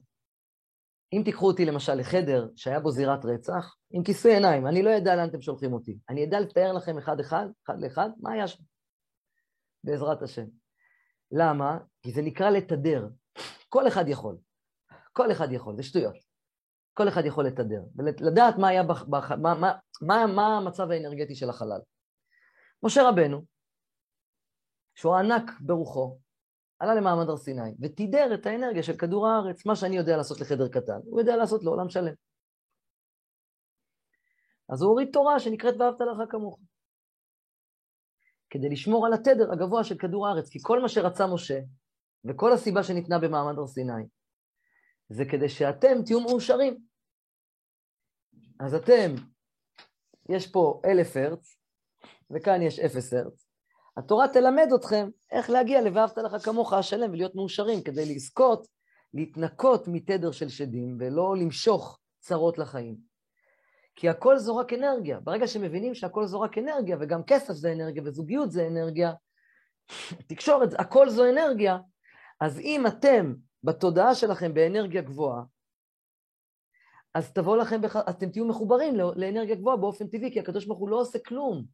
אם 1.12 1.22
תיקחו 1.24 1.46
אותי 1.46 1.64
למשל 1.64 1.94
לחדר 1.94 2.48
שהיה 2.56 2.80
בו 2.80 2.90
זירת 2.90 3.24
רצח, 3.24 3.76
עם 3.90 4.04
כיסוי 4.04 4.34
עיניים, 4.34 4.66
אני 4.66 4.82
לא 4.82 4.96
אדע 4.96 5.16
לאן 5.16 5.28
אתם 5.28 5.40
שולחים 5.40 5.72
אותי. 5.72 5.98
אני 6.08 6.24
אדע 6.24 6.40
לתאר 6.40 6.72
לכם 6.72 6.98
אחד-אחד, 6.98 7.46
אחד 7.66 7.74
לאחד, 7.80 8.10
מה 8.20 8.32
היה 8.32 8.48
שם, 8.48 8.62
בעזרת 9.84 10.22
השם. 10.22 10.59
למה? 11.32 11.78
כי 12.02 12.12
זה 12.12 12.22
נקרא 12.22 12.50
לתדר. 12.50 13.08
כל 13.68 13.88
אחד 13.88 14.08
יכול. 14.08 14.36
כל 15.12 15.32
אחד 15.32 15.52
יכול, 15.52 15.76
זה 15.76 15.82
שטויות. 15.82 16.30
כל 16.94 17.08
אחד 17.08 17.24
יכול 17.24 17.46
לתדר, 17.46 17.82
ולדעת 17.96 18.58
מה 18.58 18.68
היה, 18.68 18.82
בח, 18.82 19.02
בח, 19.02 19.32
מה, 19.32 19.54
מה, 19.54 19.72
מה, 20.02 20.26
מה 20.26 20.56
המצב 20.56 20.90
האנרגטי 20.90 21.34
של 21.34 21.50
החלל. 21.50 21.80
משה 22.82 23.08
רבנו, 23.08 23.44
שהוא 24.94 25.16
ענק 25.16 25.50
ברוחו, 25.60 26.18
עלה 26.78 26.94
למעמד 26.94 27.28
הר 27.28 27.36
סיני, 27.36 27.74
ותידר 27.80 28.34
את 28.34 28.46
האנרגיה 28.46 28.82
של 28.82 28.96
כדור 28.96 29.28
הארץ, 29.28 29.66
מה 29.66 29.76
שאני 29.76 29.96
יודע 29.96 30.16
לעשות 30.16 30.40
לחדר 30.40 30.68
קטן, 30.68 31.00
הוא 31.04 31.20
יודע 31.20 31.36
לעשות 31.36 31.64
לעולם 31.64 31.88
שלם. 31.88 32.14
אז 34.68 34.82
הוא 34.82 34.90
הוריד 34.90 35.08
תורה 35.12 35.40
שנקראת 35.40 35.74
ואהבת 35.78 36.00
לך 36.00 36.30
כמוך. 36.30 36.58
כדי 38.50 38.68
לשמור 38.68 39.06
על 39.06 39.12
התדר 39.12 39.52
הגבוה 39.52 39.84
של 39.84 39.98
כדור 39.98 40.28
הארץ, 40.28 40.48
כי 40.48 40.58
כל 40.62 40.80
מה 40.80 40.88
שרצה 40.88 41.26
משה, 41.26 41.60
וכל 42.24 42.52
הסיבה 42.52 42.82
שניתנה 42.82 43.18
במעמד 43.18 43.58
הר 43.58 43.66
סיני, 43.66 44.02
זה 45.08 45.24
כדי 45.24 45.48
שאתם 45.48 46.02
תהיו 46.06 46.20
מאושרים. 46.20 46.78
אז 48.60 48.74
אתם, 48.74 49.14
יש 50.28 50.46
פה 50.46 50.80
אלף 50.84 51.16
הרץ, 51.16 51.56
וכאן 52.30 52.62
יש 52.62 52.78
אפס 52.78 53.12
הרץ. 53.12 53.46
התורה 53.96 54.28
תלמד 54.28 54.68
אתכם 54.74 55.08
איך 55.30 55.50
להגיע 55.50 55.80
ל"ואהבת 55.80 56.18
לך 56.18 56.44
כמוך" 56.44 56.72
השלם 56.72 57.10
ולהיות 57.10 57.34
מאושרים, 57.34 57.82
כדי 57.82 58.14
לזכות, 58.14 58.66
להתנקות 59.14 59.88
מתדר 59.88 60.30
של 60.30 60.48
שדים, 60.48 60.96
ולא 61.00 61.36
למשוך 61.36 61.98
צרות 62.20 62.58
לחיים. 62.58 63.09
כי 64.00 64.08
הכל 64.08 64.38
זו 64.38 64.56
רק 64.56 64.72
אנרגיה. 64.72 65.20
ברגע 65.20 65.46
שמבינים 65.46 65.94
שהכל 65.94 66.26
זו 66.26 66.40
רק 66.40 66.58
אנרגיה, 66.58 66.96
וגם 67.00 67.22
כסף 67.22 67.52
זה 67.52 67.72
אנרגיה, 67.72 68.02
וזוגיות 68.06 68.50
זה 68.50 68.66
אנרגיה, 68.66 69.12
תקשורת, 70.30 70.68
הכל 70.78 71.08
זו 71.08 71.28
אנרגיה, 71.30 71.78
אז 72.40 72.58
אם 72.58 72.86
אתם 72.86 73.34
בתודעה 73.64 74.14
שלכם 74.14 74.54
באנרגיה 74.54 75.02
גבוהה, 75.02 75.42
אז 77.14 77.32
תבוא 77.32 77.56
לכם, 77.56 77.80
בח... 77.80 77.96
אתם 77.96 78.30
תהיו 78.30 78.44
מחוברים 78.44 78.94
לאנרגיה 78.96 79.54
גבוהה 79.54 79.76
באופן 79.76 80.06
טבעי, 80.06 80.32
כי 80.32 80.40
הקדוש 80.40 80.66
ברוך 80.66 80.78
הוא 80.78 80.88
לא 80.88 81.00
עושה 81.00 81.18
כלום. 81.18 81.64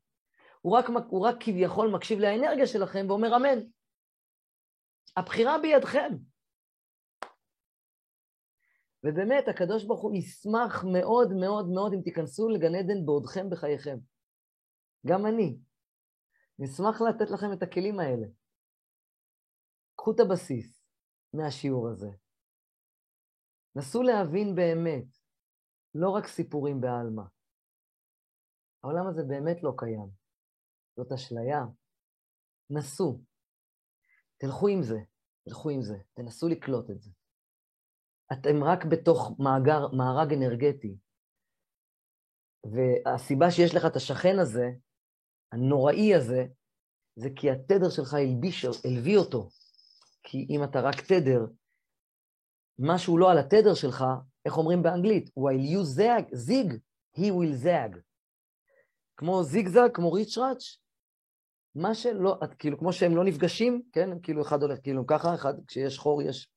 הוא 0.61 0.77
רק, 0.77 0.87
הוא 1.09 1.27
רק 1.27 1.37
כביכול 1.41 1.89
מקשיב 1.89 2.19
לאנרגיה 2.19 2.67
שלכם 2.67 3.07
ואומר 3.09 3.37
אמן. 3.37 3.59
הבחירה 5.17 5.59
בידכם. 5.59 6.09
ובאמת, 9.07 9.49
הקדוש 9.49 9.85
ברוך 9.85 10.03
הוא 10.03 10.15
ישמח 10.15 10.85
מאוד 10.85 11.29
מאוד 11.41 11.67
מאוד 11.75 11.93
אם 11.95 12.03
תיכנסו 12.03 12.49
לגן 12.49 12.75
עדן 12.75 13.07
בעודכם 13.07 13.51
בחייכם. 13.51 13.99
גם 15.07 15.27
אני. 15.27 15.59
נשמח 16.59 17.01
לתת 17.01 17.31
לכם 17.31 17.53
את 17.53 17.63
הכלים 17.63 18.01
האלה. 18.01 18.27
קחו 19.97 20.13
את 20.13 20.21
הבסיס 20.21 20.83
מהשיעור 21.35 21.89
הזה. 21.89 22.11
נסו 23.77 24.03
להבין 24.03 24.55
באמת, 24.55 25.07
לא 25.95 26.11
רק 26.11 26.27
סיפורים 26.27 26.81
בעלמא. 26.81 27.23
העולם 28.85 29.09
הזה 29.09 29.23
באמת 29.29 29.63
לא 29.63 29.73
קיים. 29.79 30.09
זאת 30.97 31.13
אשליה. 31.13 31.65
נסו. 32.71 33.21
תלכו 34.39 34.69
עם 34.69 34.83
זה, 34.83 34.99
תלכו 35.45 35.71
עם 35.71 35.83
זה, 35.83 35.97
תנסו 36.15 36.49
לקלוט 36.49 36.91
את 36.91 37.01
זה. 37.01 37.11
אתם 38.33 38.65
רק 38.65 38.85
בתוך 38.85 39.33
מאגר, 39.39 39.89
מארג 39.93 40.33
אנרגטי, 40.33 40.97
והסיבה 42.73 43.51
שיש 43.51 43.75
לך 43.75 43.87
את 43.87 43.97
השכן 43.97 44.39
הזה, 44.39 44.67
הנוראי 45.53 46.15
הזה, 46.15 46.47
זה 47.17 47.29
כי 47.37 47.51
התדר 47.51 47.91
שלך 47.91 48.15
הלביש, 48.15 48.65
הלביא 48.85 49.17
אותו. 49.17 49.49
כי 50.23 50.47
אם 50.51 50.65
אתה 50.65 50.81
רק 50.81 51.01
תדר, 51.01 51.47
משהו 52.79 53.19
לא 53.19 53.31
על 53.31 53.39
התדר 53.39 53.75
שלך, 53.75 54.05
איך 54.45 54.59
אומרים 54.59 54.83
באנגלית? 54.83 55.31
while 55.39 55.73
you 55.73 55.99
zag, 55.99 56.35
zig, 56.35 56.73
he 57.19 57.31
will 57.31 57.65
zag. 57.65 57.99
כמו 59.17 59.43
זיגזג, 59.43 59.89
כמו 59.95 60.13
ריץ' 60.13 60.39
ראץ', 60.39 60.77
מה 61.75 61.95
שלא, 61.95 62.39
כאילו, 62.59 62.79
כמו 62.79 62.93
שהם 62.93 63.17
לא 63.17 63.25
נפגשים, 63.25 63.83
כן? 63.93 64.09
כאילו, 64.23 64.43
אחד 64.43 64.63
הולך 64.63 64.79
כאילו 64.83 65.07
ככה, 65.07 65.35
אחד, 65.35 65.55
כשיש 65.67 65.99
חור 65.99 66.23
יש, 66.23 66.51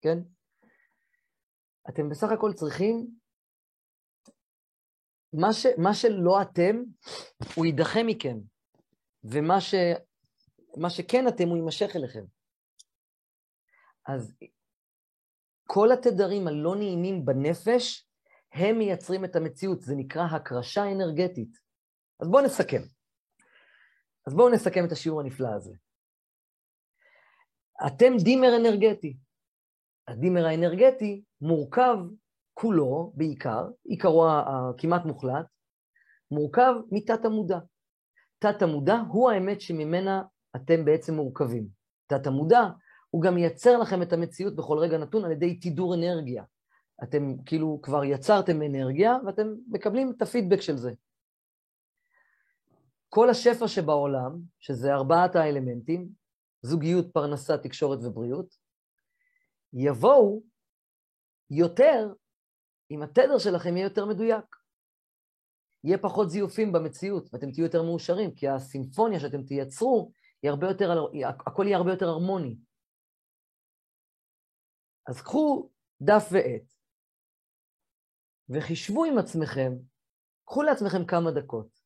כן? 0.00 0.18
אתם 1.88 2.08
בסך 2.08 2.28
הכל 2.32 2.52
צריכים, 2.52 3.06
מה, 5.32 5.52
ש, 5.52 5.66
מה 5.78 5.94
שלא 5.94 6.42
אתם, 6.42 6.82
הוא 7.56 7.66
יידחה 7.66 8.02
מכם, 8.06 8.36
ומה 9.24 9.60
ש, 9.60 9.74
מה 10.76 10.90
שכן 10.90 11.28
אתם, 11.28 11.48
הוא 11.48 11.56
יימשך 11.56 11.96
אליכם. 11.96 12.24
אז 14.08 14.32
כל 15.66 15.92
התדרים 15.92 16.48
הלא 16.48 16.76
נעימים 16.76 17.24
בנפש, 17.24 18.08
הם 18.52 18.78
מייצרים 18.78 19.24
את 19.24 19.36
המציאות, 19.36 19.80
זה 19.80 19.94
נקרא 19.96 20.22
הקרשה 20.22 20.82
אנרגטית. 20.92 21.58
אז 22.20 22.28
בואו 22.30 22.44
נסכם. 22.44 22.82
אז 24.26 24.34
בואו 24.34 24.48
נסכם 24.48 24.84
את 24.86 24.92
השיעור 24.92 25.20
הנפלא 25.20 25.48
הזה. 25.56 25.72
אתם 27.86 28.12
דימר 28.24 28.56
אנרגטי. 28.56 29.16
הדימר 30.08 30.46
האנרגטי 30.46 31.22
מורכב 31.44 31.96
כולו, 32.54 33.12
בעיקר, 33.14 33.68
עיקרו 33.84 34.28
הכמעט 34.28 35.04
מוחלט, 35.04 35.46
מורכב 36.30 36.74
מתת 36.90 37.24
המודע. 37.24 37.58
תת 38.38 38.62
המודע 38.62 38.96
הוא 39.08 39.30
האמת 39.30 39.60
שממנה 39.60 40.22
אתם 40.56 40.84
בעצם 40.84 41.14
מורכבים. 41.14 41.68
תת 42.06 42.26
המודע 42.26 42.62
הוא 43.10 43.22
גם 43.22 43.34
מייצר 43.34 43.78
לכם 43.78 44.02
את 44.02 44.12
המציאות 44.12 44.56
בכל 44.56 44.78
רגע 44.78 44.98
נתון 44.98 45.24
על 45.24 45.32
ידי 45.32 45.58
תידור 45.58 45.94
אנרגיה. 45.94 46.44
אתם 47.02 47.34
כאילו 47.46 47.80
כבר 47.82 48.04
יצרתם 48.04 48.62
אנרגיה 48.62 49.16
ואתם 49.26 49.54
מקבלים 49.68 50.12
את 50.16 50.22
הפידבק 50.22 50.60
של 50.60 50.76
זה. 50.76 50.92
כל 53.08 53.30
השפע 53.30 53.68
שבעולם, 53.68 54.38
שזה 54.60 54.94
ארבעת 54.94 55.36
האלמנטים, 55.36 56.08
זוגיות, 56.62 57.12
פרנסה, 57.12 57.58
תקשורת 57.58 57.98
ובריאות, 58.02 58.54
יבואו 59.72 60.53
יותר 61.50 62.12
אם 62.90 63.02
התדר 63.02 63.38
שלכם 63.38 63.76
יהיה 63.76 63.86
יותר 63.86 64.06
מדויק. 64.06 64.56
יהיה 65.84 65.98
פחות 65.98 66.30
זיופים 66.30 66.72
במציאות, 66.72 67.28
ואתם 67.32 67.50
תהיו 67.50 67.64
יותר 67.64 67.82
מאושרים, 67.82 68.34
כי 68.34 68.48
הסימפוניה 68.48 69.20
שאתם 69.20 69.42
תייצרו, 69.42 70.12
היא 70.42 70.50
הרבה 70.50 70.66
יותר, 70.66 70.90
הכל 71.46 71.64
יהיה 71.66 71.76
הרבה 71.76 71.90
יותר 71.90 72.08
הרמוני. 72.08 72.56
אז 75.08 75.22
קחו 75.22 75.70
דף 76.00 76.28
ועט, 76.32 76.74
וחישבו 78.48 79.04
עם 79.04 79.18
עצמכם, 79.18 79.72
קחו 80.44 80.62
לעצמכם 80.62 81.06
כמה 81.06 81.30
דקות. 81.30 81.80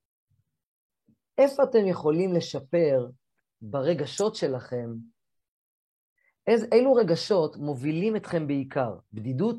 איפה 1.38 1.62
אתם 1.62 1.86
יכולים 1.90 2.34
לשפר 2.34 3.06
ברגשות 3.60 4.34
שלכם? 4.34 4.88
איז, 6.48 6.64
אילו 6.72 6.94
רגשות 6.94 7.56
מובילים 7.56 8.16
אתכם 8.16 8.46
בעיקר? 8.46 8.98
בדידות? 9.12 9.58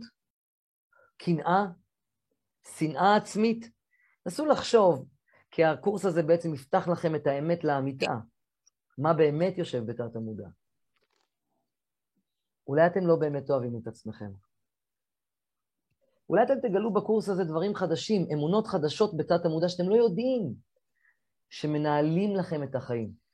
קנאה? 1.18 1.66
שנאה 2.78 3.16
עצמית? 3.16 3.72
נסו 4.26 4.46
לחשוב, 4.46 5.06
כי 5.52 5.64
הקורס 5.64 6.06
הזה 6.06 6.24
בעצם 6.24 6.54
יפתח 6.54 6.88
לכם 6.88 7.16
את 7.16 7.28
האמת 7.28 7.64
לאמיתה. 7.64 8.14
מה 8.98 9.14
באמת 9.14 9.58
יושב 9.58 9.86
בתת 9.86 10.16
המודע. 10.16 10.48
אולי 12.68 12.88
אתם 12.88 13.08
לא 13.08 13.16
באמת 13.16 13.50
אוהבים 13.50 13.80
את 13.82 13.88
עצמכם. 13.88 14.32
אולי 16.30 16.44
אתם 16.44 16.68
תגלו 16.68 16.94
בקורס 16.94 17.30
הזה 17.30 17.44
דברים 17.44 17.76
חדשים, 17.76 18.28
אמונות 18.34 18.68
חדשות 18.68 19.18
בתת 19.18 19.46
המודע 19.46 19.70
שאתם 19.70 19.90
לא 19.90 19.96
יודעים. 19.96 20.54
שמנהלים 21.50 22.36
לכם 22.36 22.64
את 22.64 22.76
החיים. 22.76 23.29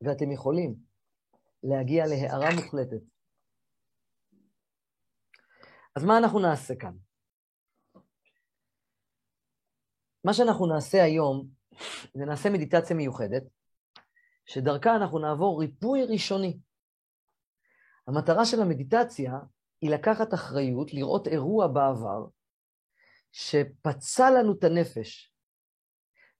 ואתם 0.00 0.32
יכולים 0.32 0.74
להגיע 1.62 2.04
להערה 2.06 2.48
מוחלטת. 2.54 3.02
אז 5.96 6.04
מה 6.04 6.18
אנחנו 6.18 6.38
נעשה 6.38 6.74
כאן? 6.76 6.92
מה 10.24 10.34
שאנחנו 10.34 10.66
נעשה 10.66 11.02
היום, 11.04 11.48
זה 12.14 12.24
נעשה 12.24 12.50
מדיטציה 12.50 12.96
מיוחדת, 12.96 13.42
שדרכה 14.46 14.96
אנחנו 14.96 15.18
נעבור 15.18 15.60
ריפוי 15.60 16.04
ראשוני. 16.04 16.58
המטרה 18.06 18.44
של 18.44 18.62
המדיטציה 18.62 19.32
היא 19.80 19.90
לקחת 19.90 20.34
אחריות, 20.34 20.94
לראות 20.94 21.26
אירוע 21.26 21.66
בעבר, 21.66 22.26
שפצע 23.32 24.30
לנו 24.30 24.52
את 24.58 24.64
הנפש 24.64 25.32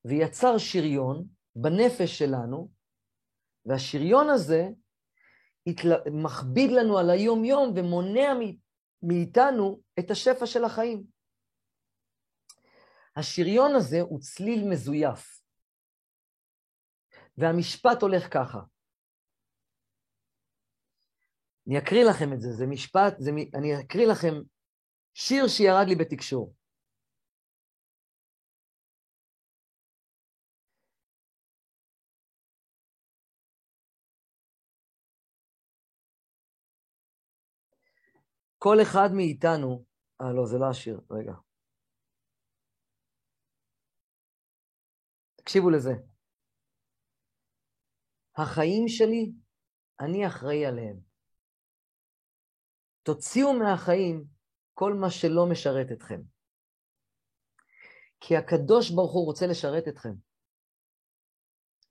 ויצר 0.05 0.59
שריון 0.59 1.25
בנפש 1.57 2.19
שלנו, 2.19 2.76
והשריון 3.67 4.31
הזה 4.31 4.69
מכביד 6.13 6.71
לנו 6.71 6.99
על 6.99 7.11
היום-יום 7.11 7.73
ומונע 7.77 8.33
מאיתנו 9.03 9.81
את 9.99 10.11
השפע 10.11 10.47
של 10.47 10.65
החיים. 10.65 11.05
השריון 13.17 13.75
הזה 13.77 14.01
הוא 14.01 14.21
צליל 14.21 14.69
מזויף, 14.71 15.43
והמשפט 17.39 18.03
הולך 18.03 18.35
ככה. 18.35 18.59
אני 21.67 21.79
אקריא 21.79 22.05
לכם 22.05 22.33
את 22.33 22.41
זה, 22.41 22.53
זה 22.53 22.67
משפט, 22.67 23.15
זה, 23.19 23.31
אני 23.55 23.81
אקריא 23.81 24.07
לכם 24.07 24.35
שיר 25.15 25.49
שירד 25.49 25.87
לי 25.89 25.95
בתקשור. 25.95 26.55
כל 38.67 38.83
אחד 38.83 39.09
מאיתנו, 39.17 39.85
אה 40.21 40.33
לא, 40.33 40.47
זה 40.47 40.59
לא 40.59 40.71
השיר, 40.71 41.01
רגע. 41.11 41.33
תקשיבו 45.37 45.71
לזה. 45.71 45.93
החיים 48.37 48.89
שלי, 48.89 49.33
אני 50.01 50.27
אחראי 50.27 50.67
עליהם. 50.67 51.01
תוציאו 53.03 53.53
מהחיים 53.53 54.25
כל 54.75 54.93
מה 54.95 55.11
שלא 55.11 55.47
משרת 55.51 55.87
אתכם. 55.93 56.21
כי 58.21 58.37
הקדוש 58.37 58.91
ברוך 58.91 59.13
הוא 59.13 59.27
רוצה 59.27 59.47
לשרת 59.47 59.89
אתכם. 59.89 60.15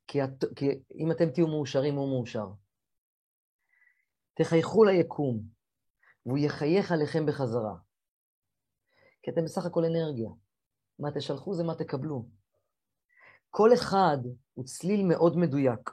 כי, 0.07 0.23
את, 0.23 0.43
כי 0.55 0.65
אם 0.95 1.11
אתם 1.11 1.29
תהיו 1.33 1.47
מאושרים, 1.47 1.95
הוא 1.95 2.09
מאושר. 2.09 2.47
תחייכו 4.33 4.83
ליקום, 4.83 5.54
והוא 6.25 6.37
יחייך 6.37 6.91
עליכם 6.91 7.25
בחזרה. 7.25 7.75
כי 9.21 9.31
אתם 9.31 9.43
בסך 9.45 9.65
הכל 9.65 9.85
אנרגיה. 9.85 10.29
מה 10.99 11.09
תשלחו 11.15 11.53
זה 11.53 11.63
מה 11.63 11.75
תקבלו. 11.75 12.25
כל 13.49 13.73
אחד 13.73 14.17
הוא 14.53 14.65
צליל 14.65 15.05
מאוד 15.05 15.37
מדויק. 15.37 15.89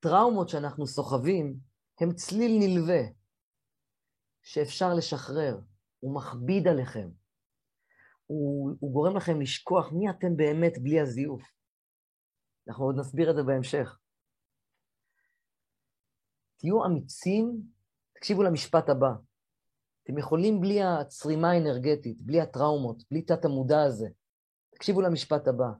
טראומות 0.00 0.48
שאנחנו 0.48 0.86
סוחבים 0.86 1.56
הם 2.00 2.14
צליל 2.14 2.52
נלווה, 2.58 3.00
שאפשר 4.42 4.94
לשחרר, 4.94 5.60
הוא 6.00 6.14
מכביד 6.14 6.68
עליכם. 6.68 7.08
הוא, 8.26 8.70
הוא 8.80 8.92
גורם 8.92 9.16
לכם 9.16 9.40
לשכוח 9.40 9.92
מי 9.92 10.10
אתם 10.10 10.36
באמת 10.36 10.72
בלי 10.82 11.00
הזיוף. 11.00 11.42
אנחנו 12.68 12.84
עוד 12.84 12.96
נסביר 12.98 13.30
את 13.30 13.36
זה 13.36 13.42
בהמשך. 13.42 13.98
תהיו 16.56 16.84
אמיצים 16.84 17.62
תקשיבו 18.16 18.42
למשפט 18.42 18.88
הבא. 18.88 19.12
אתם 20.02 20.18
יכולים 20.18 20.60
בלי 20.60 20.82
הצרימה 20.82 21.50
האנרגטית, 21.50 22.22
בלי 22.22 22.40
הטראומות, 22.40 23.02
בלי 23.10 23.22
תת 23.22 23.44
המודע 23.44 23.82
הזה. 23.82 24.08
תקשיבו 24.70 25.00
למשפט 25.00 25.48
הבא. 25.48 25.70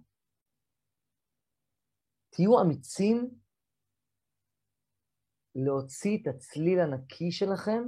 תהיו 2.30 2.60
אמיצים 2.62 3.30
להוציא 5.54 6.18
את 6.22 6.34
הצליל 6.34 6.78
הנקי 6.80 7.30
שלכם 7.30 7.82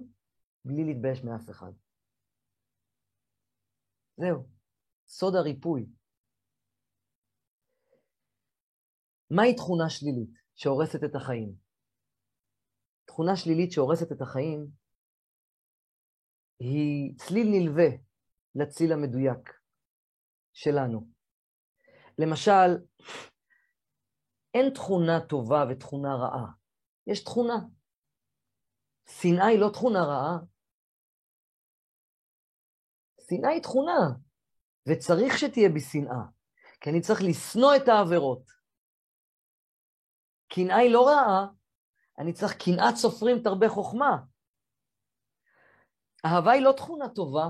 בלי 0.64 0.84
להתבייש 0.84 1.24
מאף 1.24 1.50
אחד. 1.50 1.72
זהו, 4.16 4.46
סוד 5.08 5.34
הריפוי. 5.34 5.86
מהי 9.30 9.56
תכונה 9.56 9.90
שלילית 9.90 10.30
שהורסת 10.54 11.04
את 11.04 11.14
החיים? 11.14 11.67
תכונה 13.08 13.36
שלילית 13.36 13.72
שהורסת 13.72 14.12
את 14.12 14.22
החיים 14.22 14.66
היא 16.58 17.16
צליל 17.18 17.48
נלווה 17.50 17.88
לצליל 18.54 18.92
המדויק 18.92 19.52
שלנו. 20.52 21.08
למשל, 22.18 22.70
אין 24.54 24.74
תכונה 24.74 25.20
טובה 25.28 25.64
ותכונה 25.70 26.14
רעה, 26.14 26.46
יש 27.06 27.24
תכונה. 27.24 27.58
שנאה 29.08 29.46
היא 29.46 29.60
לא 29.60 29.70
תכונה 29.72 29.98
רעה. 30.04 30.38
שנאה 33.30 33.50
היא 33.50 33.62
תכונה, 33.62 34.00
וצריך 34.88 35.38
שתהיה 35.38 35.68
בי 35.68 35.80
שנאה, 35.80 36.24
כי 36.80 36.90
אני 36.90 37.00
צריך 37.00 37.20
לשנוא 37.22 37.76
את 37.76 37.88
העבירות. 37.88 38.50
קנאה 40.48 40.76
היא 40.76 40.92
לא 40.92 41.06
רעה, 41.06 41.57
אני 42.18 42.32
צריך 42.32 42.56
קנאת 42.56 42.96
סופרים 42.96 43.42
תרבה 43.42 43.68
חוכמה. 43.68 44.18
אהבה 46.24 46.52
היא 46.52 46.62
לא 46.62 46.72
תכונה 46.72 47.08
טובה, 47.08 47.48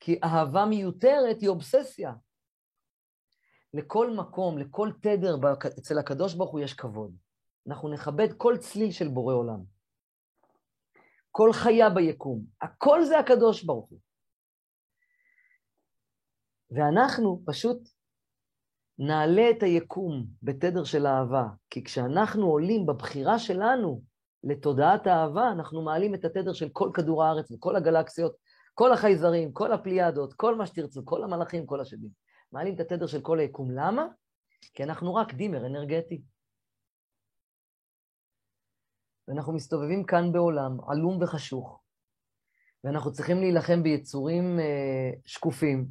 כי 0.00 0.20
אהבה 0.24 0.64
מיותרת 0.64 1.40
היא 1.40 1.48
אובססיה. 1.48 2.12
לכל 3.74 4.10
מקום, 4.10 4.58
לכל 4.58 4.90
תדר 5.02 5.36
אצל 5.78 5.98
הקדוש 5.98 6.34
ברוך 6.34 6.50
הוא 6.50 6.60
יש 6.60 6.74
כבוד. 6.74 7.16
אנחנו 7.68 7.88
נכבד 7.88 8.28
כל 8.36 8.56
צליל 8.58 8.90
של 8.90 9.08
בורא 9.08 9.34
עולם. 9.34 9.64
כל 11.30 11.50
חיה 11.52 11.90
ביקום, 11.90 12.44
הכל 12.60 13.04
זה 13.04 13.18
הקדוש 13.18 13.64
ברוך 13.64 13.88
הוא. 13.90 14.00
ואנחנו 16.70 17.42
פשוט 17.46 17.88
נעלה 18.98 19.50
את 19.50 19.62
היקום 19.62 20.26
בתדר 20.42 20.84
של 20.84 21.06
אהבה, 21.06 21.44
כי 21.70 21.84
כשאנחנו 21.84 22.46
עולים 22.46 22.86
בבחירה 22.86 23.38
שלנו 23.38 24.02
לתודעת 24.44 25.06
האהבה, 25.06 25.52
אנחנו 25.52 25.82
מעלים 25.82 26.14
את 26.14 26.24
התדר 26.24 26.52
של 26.52 26.68
כל 26.68 26.90
כדור 26.94 27.24
הארץ 27.24 27.50
וכל 27.50 27.76
הגלקסיות, 27.76 28.36
כל 28.74 28.92
החייזרים, 28.92 29.52
כל 29.52 29.72
הפליאדות, 29.72 30.34
כל 30.34 30.54
מה 30.54 30.66
שתרצו, 30.66 31.04
כל 31.04 31.24
המלאכים, 31.24 31.66
כל 31.66 31.80
השדים. 31.80 32.10
מעלים 32.52 32.74
את 32.74 32.80
התדר 32.80 33.06
של 33.06 33.20
כל 33.20 33.38
היקום. 33.38 33.70
למה? 33.70 34.06
כי 34.74 34.84
אנחנו 34.84 35.14
רק 35.14 35.34
דימר 35.34 35.66
אנרגטי. 35.66 36.22
ואנחנו 39.28 39.52
מסתובבים 39.52 40.04
כאן 40.04 40.32
בעולם 40.32 40.76
עלום 40.88 41.22
וחשוך, 41.22 41.80
ואנחנו 42.84 43.12
צריכים 43.12 43.40
להילחם 43.40 43.82
ביצורים 43.82 44.58
אה, 44.58 45.10
שקופים, 45.24 45.86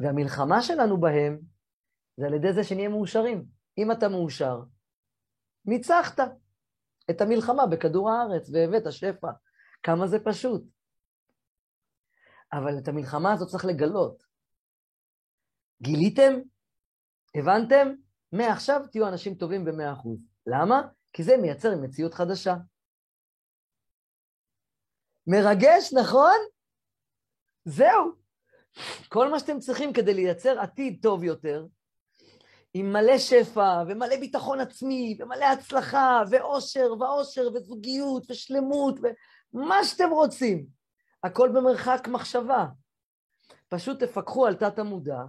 והמלחמה 0.00 0.62
שלנו 0.62 1.00
בהם 1.00 1.38
זה 2.20 2.26
על 2.26 2.34
ידי 2.34 2.52
זה 2.52 2.64
שנהיה 2.64 2.88
מאושרים. 2.88 3.44
אם 3.78 3.92
אתה 3.92 4.08
מאושר, 4.08 4.60
ניצחת 5.64 6.20
את 7.10 7.20
המלחמה 7.20 7.66
בכדור 7.66 8.10
הארץ 8.10 8.50
והבאת 8.50 8.92
שפע. 8.92 9.30
כמה 9.82 10.06
זה 10.06 10.18
פשוט. 10.24 10.62
אבל 12.52 12.78
את 12.78 12.88
המלחמה 12.88 13.32
הזאת 13.32 13.48
צריך 13.48 13.64
לגלות. 13.64 14.22
גיליתם? 15.82 16.32
הבנתם? 17.34 17.94
מעכשיו 18.32 18.80
תהיו 18.90 19.08
אנשים 19.08 19.34
טובים 19.34 19.64
במאה 19.64 19.92
אחוז. 19.92 20.18
למה? 20.46 20.82
כי 21.12 21.22
זה 21.22 21.36
מייצר 21.36 21.76
מציאות 21.82 22.14
חדשה. 22.14 22.54
מרגש, 25.26 25.92
נכון? 26.00 26.36
זהו. 27.64 28.12
כל 29.08 29.30
מה 29.30 29.38
שאתם 29.38 29.58
צריכים 29.58 29.92
כדי 29.92 30.14
לייצר 30.14 30.60
עתיד 30.60 30.98
טוב 31.02 31.24
יותר, 31.24 31.66
עם 32.74 32.92
מלא 32.92 33.18
שפע 33.18 33.82
ומלא 33.88 34.16
ביטחון 34.16 34.60
עצמי 34.60 35.18
ומלא 35.20 35.44
הצלחה 35.44 36.22
ואושר 36.30 36.92
ואושר 37.00 37.48
וזוגיות 37.54 38.30
ושלמות 38.30 38.94
ומה 39.54 39.84
שאתם 39.84 40.10
רוצים, 40.10 40.66
הכל 41.24 41.50
במרחק 41.54 42.08
מחשבה. 42.08 42.66
פשוט 43.68 44.02
תפקחו 44.02 44.46
על 44.46 44.54
תת 44.54 44.78
המודע, 44.78 45.20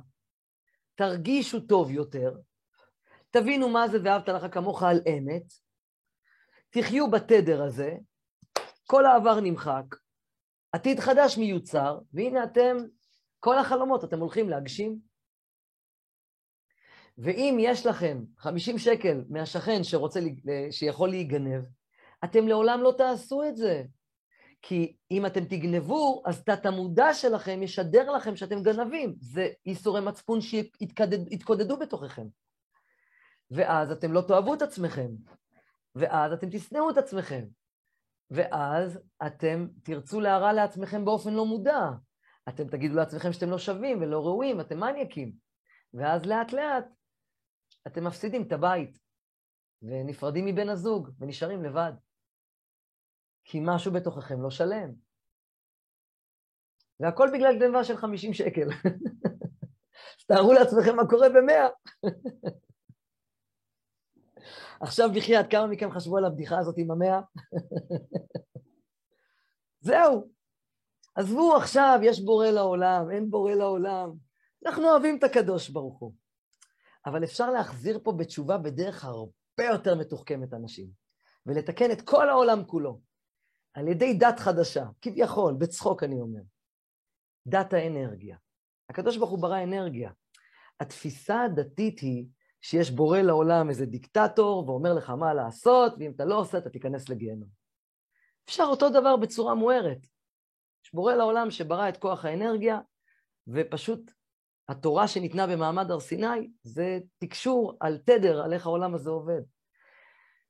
תרגישו 0.96 1.60
טוב 1.60 1.92
יותר, 1.92 2.32
תבינו 3.32 3.70
מה 3.70 3.88
זה 3.88 3.98
ואהבת 4.04 4.30
לך 4.30 4.54
כמוך 4.54 4.84
על 4.84 5.02
אמת, 5.10 5.54
תחיו 6.70 7.12
בתדר 7.12 7.64
הזה, 7.64 7.96
כל 8.88 9.06
העבר 9.06 9.40
נמחק, 9.40 9.96
עתיד 10.72 11.00
חדש 11.00 11.38
מיוצר, 11.38 12.00
והנה 12.14 12.44
אתם, 12.44 12.78
כל 13.40 13.58
החלומות 13.58 14.04
אתם 14.04 14.20
הולכים 14.20 14.50
להגשים. 14.50 15.11
ואם 17.22 17.58
יש 17.60 17.86
לכם 17.86 18.24
50 18.38 18.78
שקל 18.78 19.24
מהשכן 19.30 19.84
שרוצה, 19.84 20.20
שיכול 20.72 21.10
להיגנב, 21.10 21.64
אתם 22.24 22.48
לעולם 22.48 22.82
לא 22.82 22.94
תעשו 22.98 23.44
את 23.44 23.58
זה. 23.58 23.84
כי 24.62 24.96
אם 25.12 25.26
אתם 25.26 25.46
תגנבו, 25.46 26.24
אז 26.26 26.44
תת 26.44 26.66
המודע 26.66 27.14
שלכם 27.14 27.64
ישדר 27.64 28.12
לכם 28.12 28.36
שאתם 28.36 28.64
גנבים. 28.64 29.16
זה 29.20 29.50
איסורי 29.66 30.02
מצפון 30.02 30.42
שיתקודדו 30.42 31.78
בתוככם. 31.78 32.26
ואז 33.52 33.92
אתם 33.92 34.14
לא 34.14 34.22
תאהבו 34.22 34.54
את 34.54 34.62
עצמכם, 34.62 35.10
ואז 35.96 36.34
אתם 36.34 36.50
תשנאו 36.52 36.90
את 36.90 36.98
עצמכם, 36.98 37.44
ואז 38.32 39.00
אתם 39.26 39.68
תרצו 39.84 40.22
להרע 40.22 40.54
לעצמכם 40.54 41.06
באופן 41.06 41.34
לא 41.34 41.46
מודע. 41.46 41.90
אתם 42.50 42.68
תגידו 42.68 42.96
לעצמכם 42.96 43.34
שאתם 43.34 43.50
לא 43.50 43.58
שווים 43.58 44.02
ולא 44.02 44.26
ראויים, 44.26 44.62
אתם 44.62 44.80
מניאקים. 44.80 45.32
ואז 45.94 46.26
לאט 46.26 46.54
לאט 46.54 46.86
אתם 47.88 48.08
מפסידים 48.08 48.44
את 48.48 48.52
הבית, 48.52 49.00
ונפרדים 49.82 50.46
מבן 50.46 50.70
הזוג, 50.70 51.10
ונשארים 51.20 51.64
לבד. 51.64 51.92
כי 53.46 53.60
משהו 53.62 53.94
בתוככם 53.94 54.42
לא 54.42 54.50
שלם. 54.50 54.92
והכל 57.00 57.30
בגלל 57.34 57.60
גנבה 57.60 57.84
של 57.84 57.98
50 57.98 58.34
שקל. 58.34 58.68
אז 60.20 60.26
תארו 60.28 60.54
לעצמכם 60.54 60.96
מה 60.96 61.08
קורה 61.10 61.30
במאה. 61.30 61.68
עכשיו 64.82 65.10
בחייאת, 65.16 65.46
כמה 65.52 65.68
מכם 65.68 65.92
חשבו 65.92 66.18
על 66.18 66.26
הבדיחה 66.26 66.60
הזאת 66.60 66.76
עם 66.78 66.92
המאה? 66.92 67.22
זהו. 69.88 70.32
עזבו 71.16 71.56
עכשיו, 71.56 72.00
יש 72.04 72.22
בורא 72.22 72.48
לעולם, 72.48 73.12
אין 73.12 73.30
בורא 73.30 73.54
לעולם. 73.54 74.12
אנחנו 74.66 74.84
אוהבים 74.84 75.18
את 75.18 75.24
הקדוש 75.24 75.70
ברוך 75.70 76.00
הוא. 76.00 76.14
אבל 77.06 77.24
אפשר 77.24 77.52
להחזיר 77.52 78.00
פה 78.04 78.12
בתשובה 78.12 78.58
בדרך 78.58 79.06
הרבה 79.06 79.64
יותר 79.72 79.96
מתוחכמת 79.96 80.54
אנשים, 80.54 80.88
ולתקן 81.46 81.92
את 81.92 82.02
כל 82.02 82.30
העולם 82.30 82.66
כולו, 82.66 83.02
על 83.74 83.88
ידי 83.88 84.14
דת 84.14 84.40
חדשה, 84.40 84.86
כביכול, 85.02 85.54
בצחוק 85.60 86.04
אני 86.04 86.20
אומר. 86.22 86.42
דת 87.48 87.74
האנרגיה. 87.74 88.38
הקדוש 88.90 89.18
ברוך 89.18 89.30
הוא 89.30 89.42
ברא 89.42 89.64
אנרגיה. 89.64 90.12
התפיסה 90.80 91.42
הדתית 91.42 92.00
היא 92.00 92.26
שיש 92.62 92.92
בורא 92.92 93.20
לעולם 93.20 93.70
איזה 93.70 93.86
דיקטטור 93.86 94.70
ואומר 94.70 94.94
לך 94.94 95.10
מה 95.10 95.34
לעשות, 95.34 95.94
ואם 96.00 96.12
אתה 96.12 96.26
לא 96.26 96.40
עושה 96.40 96.58
אתה 96.58 96.70
תיכנס 96.70 97.10
לגיהנום. 97.10 97.50
אפשר 98.46 98.64
אותו 98.64 98.90
דבר 98.90 99.18
בצורה 99.18 99.56
מוארת. 99.56 99.98
יש 100.86 100.94
בורא 100.94 101.14
לעולם 101.14 101.52
שברא 101.52 101.90
את 101.90 101.98
כוח 101.98 102.26
האנרגיה, 102.26 102.80
ופשוט 103.48 104.12
התורה 104.70 105.08
שניתנה 105.08 105.48
במעמד 105.48 105.92
הר 105.92 106.00
סיני 106.00 106.50
זה 106.64 107.00
תקשור 107.18 107.78
על 107.80 107.98
תדר, 107.98 108.42
על 108.42 108.54
איך 108.54 108.66
העולם 108.66 108.96
הזה 108.96 109.10
עובד. 109.10 109.42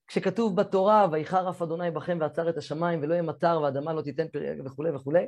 כשכתוב 0.07 0.55
בתורה, 0.55 1.07
ויחר 1.11 1.49
אף 1.49 1.61
אדוני 1.61 1.91
בכם 1.91 2.17
ועצר 2.21 2.49
את 2.49 2.57
השמיים 2.57 2.99
ולא 3.03 3.13
יהיה 3.13 3.23
מטר 3.23 3.61
ואדמה 3.61 3.93
לא 3.93 4.01
תיתן 4.01 4.27
פרי 4.27 4.61
וכולי 4.65 4.91
וכולי, 4.91 5.27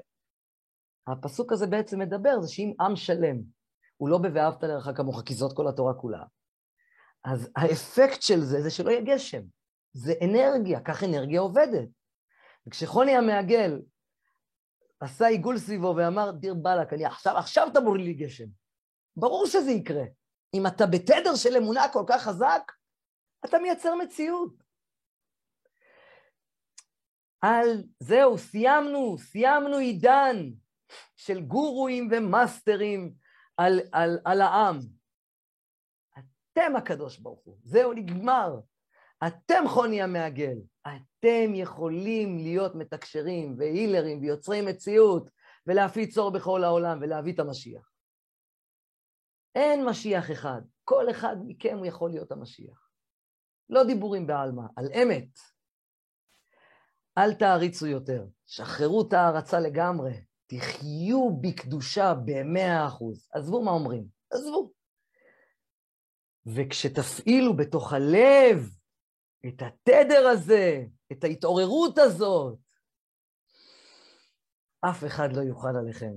הפסוק 1.08 1.52
הזה 1.52 1.68
בעצם 1.68 2.00
מדבר, 2.00 2.42
זה 2.42 2.54
שאם 2.54 2.74
עם 2.80 2.96
שלם, 2.96 3.42
הוא 3.98 4.10
לא 4.10 4.18
ב"ואהבת 4.18 4.64
לרעך 4.64 4.98
כמוך", 4.98 5.22
כי 5.26 5.34
זאת 5.34 5.56
כל 5.56 5.68
התורה 5.68 5.94
כולה, 5.94 6.24
אז 7.26 7.50
האפקט 7.56 8.22
של 8.22 8.40
זה 8.40 8.62
זה 8.62 8.72
שלא 8.72 8.90
יהיה 8.92 9.02
גשם. 9.02 9.42
זה 9.94 10.14
אנרגיה, 10.24 10.80
כך 10.80 11.04
אנרגיה 11.04 11.42
עובדת. 11.42 11.90
וכשחוני 12.68 13.12
המעגל 13.12 13.82
עשה 15.00 15.28
עיגול 15.28 15.58
סביבו 15.58 15.94
ואמר, 15.98 16.32
דיר 16.32 16.54
באלק, 16.54 16.94
אני 16.94 17.06
עכשיו, 17.06 17.38
עכשיו 17.38 17.68
תמור 17.74 17.98
לי 17.98 18.14
גשם. 18.14 18.48
ברור 19.18 19.47
שזה 19.47 19.72
יקרה. 19.72 20.03
אם 20.53 20.68
אתה 20.68 20.86
בתדר 20.86 21.36
של 21.36 21.57
אמונה 21.57 21.86
כל 21.93 22.03
כך 22.07 22.24
חזק, 22.24 22.72
אתה 23.45 23.59
מייצר 23.59 23.95
מציאות. 23.95 24.64
על 27.41 27.84
זהו, 27.99 28.38
סיימנו, 28.38 29.18
סיימנו 29.18 29.78
עידן 29.78 30.36
של 31.16 31.41
גורואים 31.41 32.09
ומאסטרים 32.11 33.14
על, 33.57 33.80
על, 33.91 34.20
על 34.26 34.41
העם. 34.41 34.80
אתם 36.14 36.76
הקדוש 36.76 37.18
ברוך 37.18 37.41
הוא, 37.43 37.57
זהו, 37.64 37.93
נגמר. 37.93 38.59
אתם 39.28 39.64
חוני 39.68 40.01
המעגל. 40.01 40.57
אתם 40.82 41.55
יכולים 41.55 42.38
להיות 42.38 42.76
מתקשרים 42.76 43.55
והילרים 43.57 44.22
ויוצרי 44.22 44.61
מציאות 44.61 45.30
ולהפיץ 45.68 46.18
אור 46.18 46.32
בכל 46.32 46.64
העולם 46.64 46.97
ולהביא 47.01 47.34
את 47.34 47.39
המשיח. 47.39 47.93
אין 49.56 49.86
משיח 49.86 50.32
אחד, 50.32 50.62
כל 50.84 51.10
אחד 51.12 51.36
מכם 51.45 51.78
הוא 51.78 51.86
יכול 51.86 52.10
להיות 52.10 52.32
המשיח. 52.32 52.89
לא 53.70 53.84
דיבורים 53.84 54.28
בעלמא, 54.28 54.64
על 54.76 54.86
אמת. 55.04 55.39
אל 57.18 57.34
תעריצו 57.34 57.88
יותר, 57.88 58.26
שחררו 58.45 59.08
את 59.08 59.14
ההערצה 59.14 59.60
לגמרי, 59.60 60.14
תחיו 60.47 61.30
בקדושה 61.41 62.14
במאה 62.26 62.88
אחוז. 62.88 63.30
עזבו 63.34 63.64
מה 63.64 63.72
אומרים, 63.72 64.08
עזבו. 64.32 64.72
וכשתפעילו 66.45 67.58
בתוך 67.58 67.93
הלב 67.93 68.70
את 69.47 69.62
התדר 69.62 70.28
הזה, 70.28 70.84
את 71.12 71.24
ההתעוררות 71.24 71.97
הזאת, 71.97 72.58
אף 74.82 75.04
אחד 75.04 75.34
לא 75.34 75.41
יוכל 75.41 75.76
עליכם. 75.80 76.14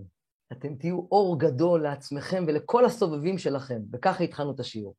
אתם 0.53 0.76
תהיו 0.76 1.07
אור 1.11 1.38
גדול 1.38 1.82
לעצמכם 1.82 2.44
ולכל 2.47 2.84
הסובבים 2.84 3.38
שלכם, 3.38 3.80
וככה 3.92 4.24
התחלנו 4.24 4.55
את 4.55 4.61
השיעור. 4.61 4.94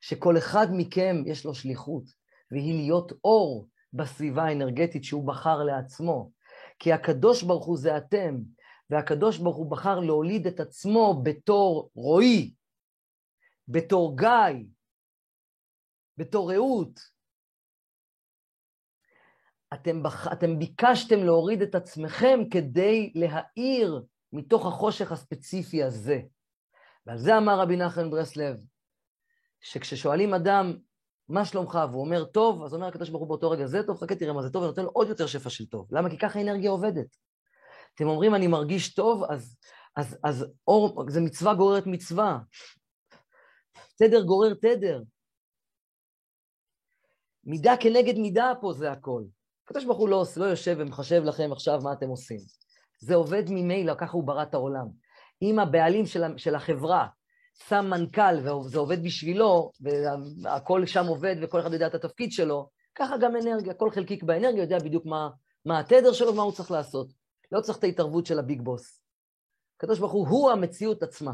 שכל 0.00 0.38
אחד 0.38 0.66
מכם 0.72 1.22
יש 1.26 1.44
לו 1.44 1.54
שליחות, 1.54 2.04
והיא 2.50 2.74
להיות 2.74 3.12
אור 3.24 3.68
בסביבה 3.92 4.44
האנרגטית 4.44 5.04
שהוא 5.04 5.26
בחר 5.26 5.62
לעצמו. 5.62 6.30
כי 6.78 6.92
הקדוש 6.92 7.42
ברוך 7.42 7.66
הוא 7.66 7.76
זה 7.76 7.96
אתם, 7.96 8.36
והקדוש 8.90 9.38
ברוך 9.38 9.56
הוא 9.56 9.70
בחר 9.70 10.00
להוליד 10.00 10.46
את 10.46 10.60
עצמו 10.60 11.20
בתור 11.22 11.90
רועי, 11.94 12.54
בתור 13.68 14.16
גיא, 14.16 14.64
בתור 16.16 16.52
רעות. 16.52 17.00
אתם, 19.74 20.02
בח... 20.02 20.32
אתם 20.32 20.58
ביקשתם 20.58 21.24
להוריד 21.24 21.62
את 21.62 21.74
עצמכם 21.74 22.38
כדי 22.50 23.12
להאיר 23.14 24.04
מתוך 24.32 24.66
החושך 24.66 25.12
הספציפי 25.12 25.82
הזה. 25.82 26.20
ועל 27.06 27.18
זה 27.18 27.38
אמר 27.38 27.60
רבי 27.60 27.76
נחמן 27.76 28.10
ברסלב, 28.10 28.56
שכששואלים 29.60 30.34
אדם, 30.34 30.76
מה 31.28 31.44
שלומך? 31.44 31.78
והוא 31.90 32.04
אומר, 32.04 32.24
טוב, 32.24 32.62
אז 32.62 32.74
אומר 32.74 32.86
הקדוש 32.86 33.08
ברוך 33.08 33.20
הוא 33.20 33.28
באותו 33.28 33.50
רגע, 33.50 33.66
זה 33.66 33.82
טוב, 33.86 33.98
חכה 33.98 34.14
תראה 34.14 34.32
מה 34.32 34.42
זה 34.42 34.50
טוב, 34.50 34.62
ונותן 34.62 34.82
לו 34.82 34.90
עוד 34.92 35.08
יותר 35.08 35.26
שפע 35.26 35.50
של 35.50 35.66
טוב. 35.66 35.88
למה? 35.90 36.10
כי 36.10 36.18
ככה 36.18 36.38
האנרגיה 36.38 36.70
עובדת. 36.70 37.16
אתם 37.94 38.06
אומרים, 38.06 38.34
אני 38.34 38.46
מרגיש 38.46 38.94
טוב, 38.94 39.24
אז, 39.30 39.56
אז, 39.96 40.18
אז 40.24 40.46
אור, 40.66 41.04
זה 41.08 41.20
מצווה 41.20 41.54
גוררת 41.54 41.86
מצווה. 41.86 42.38
תדר 43.98 44.22
גורר 44.22 44.54
תדר. 44.54 45.02
מידה 47.44 47.74
כנגד 47.80 48.18
מידה 48.18 48.52
פה 48.60 48.72
זה 48.72 48.92
הכל. 48.92 49.22
הקדוש 49.64 49.84
ברוך 49.84 49.98
הוא 49.98 50.08
לא, 50.08 50.24
לא 50.36 50.44
יושב 50.44 50.76
ומחשב 50.78 51.22
לכם 51.24 51.52
עכשיו 51.52 51.80
מה 51.82 51.92
אתם 51.92 52.08
עושים. 52.08 52.40
זה 52.98 53.14
עובד 53.14 53.42
ממילא, 53.50 53.94
ככה 53.94 54.12
הוא 54.12 54.24
ברא 54.24 54.42
את 54.42 54.54
העולם. 54.54 54.86
אם 55.42 55.58
הבעלים 55.58 56.06
של, 56.06 56.22
של 56.36 56.54
החברה 56.54 57.06
שם 57.68 57.86
מנכ"ל 57.90 58.38
וזה 58.38 58.78
עובד 58.78 59.04
בשבילו, 59.04 59.70
והכל 60.42 60.86
שם 60.86 61.06
עובד 61.06 61.36
וכל 61.42 61.60
אחד 61.60 61.72
יודע 61.72 61.86
את 61.86 61.94
התפקיד 61.94 62.32
שלו, 62.32 62.70
ככה 62.94 63.16
גם 63.16 63.36
אנרגיה, 63.36 63.74
כל 63.74 63.90
חלקיק 63.90 64.22
באנרגיה 64.22 64.62
יודע 64.62 64.78
בדיוק 64.78 65.06
מה, 65.06 65.28
מה 65.64 65.78
התדר 65.78 66.12
שלו 66.12 66.32
ומה 66.32 66.42
הוא 66.42 66.52
צריך 66.52 66.70
לעשות. 66.70 67.12
לא 67.52 67.60
צריך 67.60 67.78
את 67.78 67.84
ההתערבות 67.84 68.26
של 68.26 68.38
הביג 68.38 68.62
בוס. 68.62 69.02
הקדוש 69.76 69.98
ברוך 69.98 70.12
הוא 70.12 70.28
הוא 70.28 70.50
המציאות 70.50 71.02
עצמה. 71.02 71.32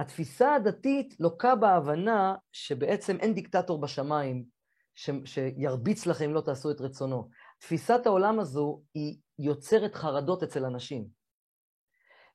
התפיסה 0.00 0.54
הדתית 0.54 1.20
לוקה 1.20 1.54
בהבנה 1.54 2.34
שבעצם 2.52 3.16
אין 3.20 3.34
דיקטטור 3.34 3.80
בשמיים 3.80 4.44
ש, 4.94 5.10
שירביץ 5.24 6.06
לכם 6.06 6.24
אם 6.24 6.34
לא 6.34 6.40
תעשו 6.40 6.70
את 6.70 6.80
רצונו. 6.80 7.28
תפיסת 7.60 8.06
העולם 8.06 8.40
הזו 8.40 8.82
היא 8.94 9.18
יוצרת 9.38 9.94
חרדות 9.94 10.42
אצל 10.42 10.64
אנשים. 10.64 11.08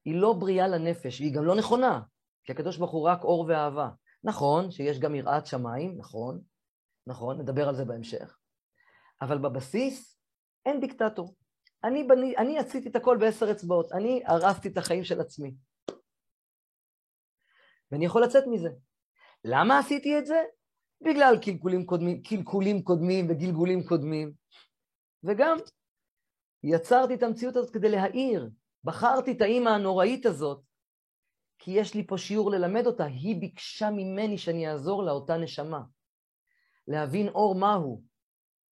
היא 0.06 0.16
לא 0.16 0.34
בריאה 0.34 0.68
לנפש, 0.68 1.22
והיא 1.22 1.36
גם 1.36 1.46
לא 1.46 1.56
נכונה, 1.56 2.02
כי 2.44 2.52
הקדוש 2.52 2.78
ברוך 2.78 2.92
הוא 2.92 3.08
רק 3.10 3.24
אור 3.24 3.46
ואהבה. 3.48 3.90
נכון 4.24 4.72
שיש 4.72 5.00
גם 5.00 5.16
יראת 5.16 5.46
שמיים, 5.46 5.98
נכון, 5.98 6.42
נכון, 7.08 7.42
נדבר 7.42 7.70
על 7.70 7.76
זה 7.76 7.86
בהמשך, 7.86 8.38
אבל 9.22 9.38
בבסיס 9.38 10.20
אין 10.66 10.80
דיקטטור. 10.80 11.36
אני, 11.84 12.04
בני, 12.04 12.38
אני 12.38 12.60
עשיתי 12.60 12.90
את 12.90 12.96
הכל 12.96 13.18
בעשר 13.18 13.52
אצבעות, 13.52 13.92
אני 13.92 14.24
הרסתי 14.26 14.68
את 14.68 14.78
החיים 14.78 15.04
של 15.04 15.22
עצמי. 15.22 15.56
ואני 17.92 18.06
יכול 18.06 18.24
לצאת 18.24 18.44
מזה. 18.48 18.70
למה 19.44 19.80
עשיתי 19.80 20.20
את 20.20 20.26
זה? 20.26 20.44
בגלל 21.02 21.38
קלקולים 21.42 21.86
קודמים, 21.86 22.22
קלקולים 22.22 22.84
קודמים 22.84 23.28
וגלגולים 23.30 23.84
קודמים. 23.84 24.34
וגם 25.26 25.58
יצרתי 26.64 27.16
את 27.16 27.24
המציאות 27.24 27.56
הזאת 27.56 27.74
כדי 27.74 27.90
להאיר. 27.90 28.50
בחרתי 28.84 29.32
את 29.32 29.42
האימא 29.42 29.70
הנוראית 29.70 30.26
הזאת, 30.26 30.62
כי 31.60 31.72
יש 31.72 31.94
לי 31.94 32.08
פה 32.08 32.18
שיעור 32.18 32.52
ללמד 32.52 32.86
אותה. 32.86 33.06
היא 33.06 33.42
ביקשה 33.42 33.90
ממני 33.90 34.38
שאני 34.38 34.70
אעזור 34.70 35.04
לה, 35.04 35.12
אותה 35.12 35.38
נשמה. 35.38 35.82
להבין 36.88 37.28
אור 37.28 37.56
מהו. 37.56 38.02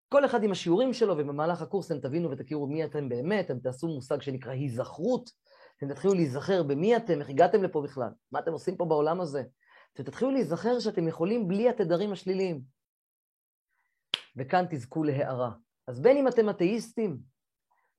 כל 0.10 0.26
אחד 0.26 0.44
עם 0.44 0.52
השיעורים 0.52 0.94
שלו, 0.94 1.14
ובמהלך 1.18 1.62
הקורס 1.62 1.92
אתם 1.92 2.00
תבינו 2.00 2.32
ותכירו 2.32 2.68
מי 2.68 2.86
אתם 2.86 3.10
באמת, 3.10 3.46
אתם 3.46 3.60
תעשו 3.60 3.88
מושג 3.88 4.22
שנקרא 4.22 4.52
היזכרות, 4.52 5.30
אתם 5.78 5.94
תתחילו 5.94 6.14
להיזכר 6.14 6.64
במי 6.64 6.98
אתם, 6.98 7.20
איך 7.20 7.30
הגעתם 7.30 7.64
לפה 7.64 7.82
בכלל, 7.82 8.10
מה 8.32 8.40
אתם 8.40 8.52
עושים 8.52 8.78
פה 8.78 8.86
בעולם 8.86 9.22
הזה. 9.22 9.44
אתם 9.94 10.04
תתחילו 10.04 10.32
להיזכר 10.32 10.80
שאתם 10.80 11.08
יכולים 11.08 11.48
בלי 11.48 11.70
התדרים 11.70 12.12
השליליים. 12.12 12.62
וכאן 14.38 14.66
תזכו 14.70 15.04
להערה. 15.04 15.52
אז 15.92 16.00
בין 16.00 16.18
אם 16.18 16.28
אתם 16.28 16.50
אתאיסטים, 16.50 17.18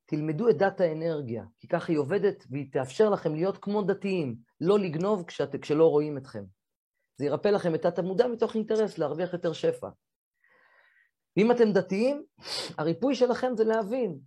תלמדו 0.07 0.49
את 0.51 0.59
דת 0.59 0.81
האנרגיה, 0.81 1.45
כי 1.59 1.69
ככה 1.69 1.93
היא 1.93 1.99
עובדת 1.99 2.45
והיא 2.51 2.73
תאפשר 2.73 3.11
לכם 3.11 3.35
להיות 3.35 3.59
כמו 3.59 3.83
דתיים, 3.83 4.37
לא 4.61 4.79
לגנוב 4.79 5.25
כשאת, 5.27 5.57
כשלא 5.63 5.87
רואים 5.87 6.19
אתכם. 6.19 6.45
זה 7.17 7.25
ירפא 7.25 7.49
לכם 7.49 7.75
את 7.75 7.85
התת-המודע 7.85 8.27
מתוך 8.27 8.55
אינטרס 8.55 8.99
להרוויח 8.99 9.33
יותר 9.33 9.53
שפע. 9.53 9.89
ואם 11.37 11.51
אתם 11.51 11.73
דתיים, 11.73 12.25
הריפוי 12.79 13.15
שלכם 13.15 13.53
זה 13.57 13.65
להבין 13.65 14.19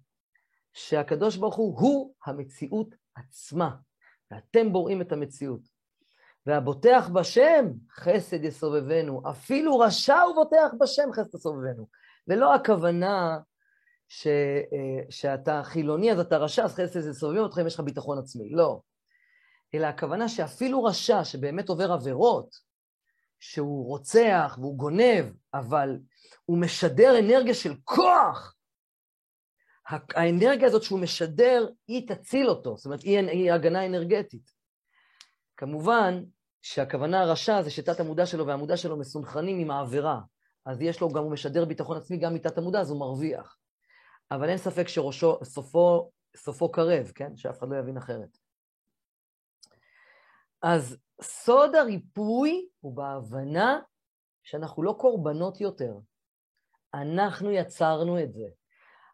שהקדוש 0.73 1.37
ברוך 1.37 1.55
הוא 1.55 1.79
הוא 1.79 2.13
המציאות 2.25 2.95
עצמה, 3.15 3.75
ואתם 4.31 4.73
בוראים 4.73 5.01
את 5.01 5.11
המציאות. 5.11 5.61
והבוטח 6.45 7.09
בשם, 7.13 7.65
חסד 7.91 8.43
יסובבנו. 8.43 9.29
אפילו 9.29 9.79
רשע 9.79 10.21
הוא 10.21 10.35
בוטח 10.35 10.73
בשם, 10.79 11.13
חסד 11.13 11.35
יסובבנו. 11.35 11.87
ולא 12.27 12.55
הכוונה 12.55 13.37
ש, 14.07 14.27
אה, 14.27 15.03
שאתה 15.09 15.61
חילוני 15.63 16.11
אז 16.11 16.19
אתה 16.19 16.37
רשע, 16.37 16.63
אז 16.63 16.75
חסד 16.75 17.09
יסובבים 17.09 17.41
אותך 17.41 17.57
אם 17.61 17.67
יש 17.67 17.73
לך 17.73 17.79
ביטחון 17.79 18.17
עצמי. 18.17 18.49
לא. 18.49 18.79
אלא 19.73 19.85
הכוונה 19.85 20.29
שאפילו 20.29 20.83
רשע 20.83 21.23
שבאמת 21.23 21.69
עובר 21.69 21.91
עבירות, 21.91 22.55
שהוא 23.39 23.85
רוצח 23.85 24.57
והוא 24.59 24.77
גונב, 24.77 25.25
אבל 25.53 25.97
הוא 26.45 26.57
משדר 26.57 27.19
אנרגיה 27.19 27.53
של 27.53 27.73
כוח. 27.83 28.55
האנרגיה 29.89 30.67
הזאת 30.67 30.83
שהוא 30.83 30.99
משדר, 30.99 31.67
היא 31.87 32.07
תציל 32.07 32.49
אותו, 32.49 32.77
זאת 32.77 32.85
אומרת, 32.85 33.01
היא, 33.01 33.19
היא 33.19 33.51
הגנה 33.51 33.85
אנרגטית. 33.85 34.51
כמובן 35.57 36.23
שהכוונה 36.61 37.21
הרשע 37.21 37.61
זה 37.61 37.71
שתת 37.71 37.99
המודע 37.99 38.25
שלו 38.25 38.47
והמודע 38.47 38.77
שלו 38.77 38.97
מסונכרנים 38.97 39.59
עם 39.59 39.71
העבירה. 39.71 40.19
אז 40.65 40.81
יש 40.81 41.01
לו 41.01 41.09
גם, 41.09 41.23
הוא 41.23 41.31
משדר 41.31 41.65
ביטחון 41.65 41.97
עצמי 41.97 42.17
גם 42.17 42.33
מתת 42.33 42.57
המודע, 42.57 42.79
אז 42.79 42.89
הוא 42.89 42.99
מרוויח. 42.99 43.57
אבל 44.31 44.49
אין 44.49 44.57
ספק 44.57 44.87
שראשו, 44.87 45.39
סופו, 45.43 46.11
סופו 46.35 46.71
קרב, 46.71 47.11
כן? 47.15 47.35
שאף 47.35 47.59
אחד 47.59 47.69
לא 47.69 47.75
יבין 47.75 47.97
אחרת. 47.97 48.37
אז 50.61 50.97
סוד 51.21 51.75
הריפוי 51.75 52.67
הוא 52.79 52.95
בהבנה 52.95 53.79
שאנחנו 54.43 54.83
לא 54.83 54.95
קורבנות 54.99 55.61
יותר. 55.61 55.97
אנחנו 56.93 57.51
יצרנו 57.51 58.23
את 58.23 58.33
זה. 58.33 58.47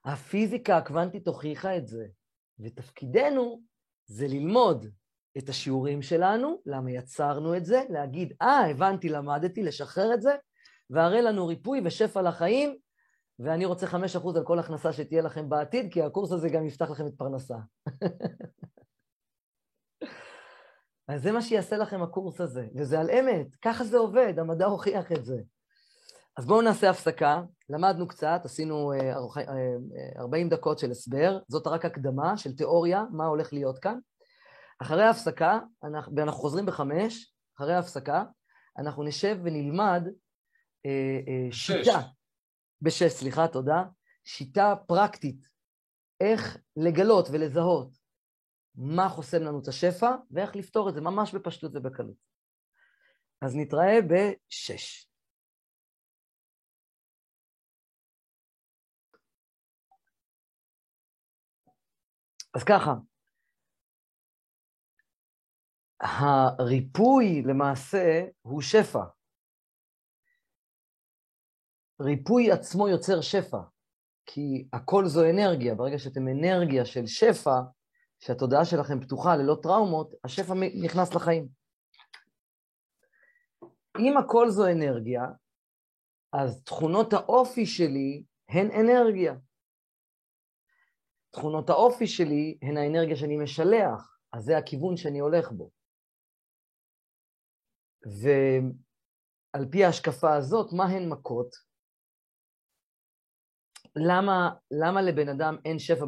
הפיזיקה 0.05 0.77
הקוונטית 0.77 1.27
הוכיחה 1.27 1.77
את 1.77 1.87
זה, 1.87 2.07
ותפקידנו 2.59 3.61
זה 4.05 4.27
ללמוד 4.27 4.85
את 5.37 5.49
השיעורים 5.49 6.01
שלנו, 6.01 6.61
למה 6.65 6.91
יצרנו 6.91 7.57
את 7.57 7.65
זה, 7.65 7.83
להגיד, 7.89 8.33
אה, 8.41 8.65
ah, 8.65 8.69
הבנתי, 8.69 9.09
למדתי, 9.09 9.63
לשחרר 9.63 10.13
את 10.13 10.21
זה, 10.21 10.35
והראה 10.89 11.21
לנו 11.21 11.47
ריפוי 11.47 11.81
ושפע 11.85 12.21
לחיים, 12.21 12.77
ואני 13.43 13.65
רוצה 13.65 13.87
5% 13.87 13.93
על 14.37 14.43
כל 14.45 14.59
הכנסה 14.59 14.93
שתהיה 14.93 15.21
לכם 15.21 15.49
בעתיד, 15.49 15.93
כי 15.93 16.01
הקורס 16.01 16.31
הזה 16.31 16.49
גם 16.49 16.65
יפתח 16.65 16.89
לכם 16.89 17.07
את 17.07 17.13
פרנסה. 17.17 17.55
אז 21.07 21.21
זה 21.21 21.31
מה 21.31 21.41
שיעשה 21.41 21.77
לכם 21.77 22.01
הקורס 22.01 22.41
הזה, 22.41 22.67
וזה 22.75 22.99
על 22.99 23.09
אמת, 23.09 23.55
ככה 23.55 23.83
זה 23.83 23.97
עובד, 23.97 24.39
המדע 24.39 24.65
הוכיח 24.65 25.11
את 25.11 25.25
זה. 25.25 25.41
אז 26.37 26.45
בואו 26.45 26.61
נעשה 26.61 26.89
הפסקה, 26.89 27.41
למדנו 27.69 28.07
קצת, 28.07 28.41
עשינו 28.43 28.93
40 30.17 30.47
אה, 30.47 30.51
אה, 30.51 30.57
דקות 30.57 30.79
של 30.79 30.91
הסבר, 30.91 31.39
זאת 31.47 31.67
רק 31.67 31.85
הקדמה 31.85 32.37
של 32.37 32.55
תיאוריה, 32.55 33.03
מה 33.11 33.25
הולך 33.25 33.53
להיות 33.53 33.79
כאן. 33.79 33.99
אחרי 34.81 35.03
ההפסקה, 35.03 35.59
אנחנו, 35.83 36.15
ואנחנו 36.15 36.39
חוזרים 36.39 36.65
בחמש, 36.65 37.33
אחרי 37.57 37.73
ההפסקה, 37.73 38.23
אנחנו 38.77 39.03
נשב 39.03 39.37
ונלמד 39.43 40.07
אה, 40.85 41.19
אה, 41.27 41.51
שיטה, 41.51 41.99
בשש, 42.81 43.11
סליחה, 43.11 43.47
תודה, 43.47 43.83
שיטה 44.23 44.73
פרקטית, 44.87 45.47
איך 46.19 46.57
לגלות 46.75 47.27
ולזהות 47.31 47.97
מה 48.75 49.09
חוסם 49.09 49.43
לנו 49.43 49.59
את 49.59 49.67
השפע 49.67 50.11
ואיך 50.31 50.55
לפתור 50.55 50.89
את 50.89 50.93
זה 50.93 51.01
ממש 51.01 51.35
בפשטות 51.35 51.71
ובקלות. 51.75 52.15
אז 53.41 53.55
נתראה 53.55 53.99
בשש. 54.01 55.07
אז 62.53 62.63
ככה, 62.63 62.93
הריפוי 66.59 67.41
למעשה 67.45 68.25
הוא 68.41 68.61
שפע. 68.61 69.20
ריפוי 72.03 72.51
עצמו 72.51 72.87
יוצר 72.87 73.21
שפע, 73.21 73.61
כי 74.25 74.67
הכל 74.73 75.05
זו 75.05 75.29
אנרגיה. 75.29 75.75
ברגע 75.75 75.99
שאתם 75.99 76.27
אנרגיה 76.27 76.85
של 76.85 77.07
שפע, 77.07 77.55
שהתודעה 78.19 78.65
שלכם 78.65 78.99
פתוחה 79.01 79.35
ללא 79.35 79.57
טראומות, 79.63 80.13
השפע 80.23 80.53
נכנס 80.83 81.13
לחיים. 81.15 81.47
אם 83.99 84.17
הכל 84.17 84.49
זו 84.49 84.67
אנרגיה, 84.67 85.21
אז 86.33 86.63
תכונות 86.63 87.13
האופי 87.13 87.65
שלי 87.65 88.23
הן 88.49 88.71
אנרגיה. 88.71 89.35
תכונות 91.31 91.69
האופי 91.69 92.07
שלי 92.07 92.57
הן 92.61 92.77
האנרגיה 92.77 93.15
שאני 93.15 93.37
משלח, 93.37 94.17
אז 94.33 94.43
זה 94.43 94.57
הכיוון 94.57 94.97
שאני 94.97 95.19
הולך 95.19 95.51
בו. 95.51 95.71
ועל 99.53 99.65
פי 99.71 99.85
ההשקפה 99.85 100.35
הזאת, 100.35 100.73
מה 100.73 100.85
הן 100.85 101.09
מכות? 101.09 101.70
למה, 103.95 104.49
למה 104.71 105.01
לבן 105.01 105.29
אדם 105.29 105.57
אין 105.65 105.79
שפע 105.79 106.05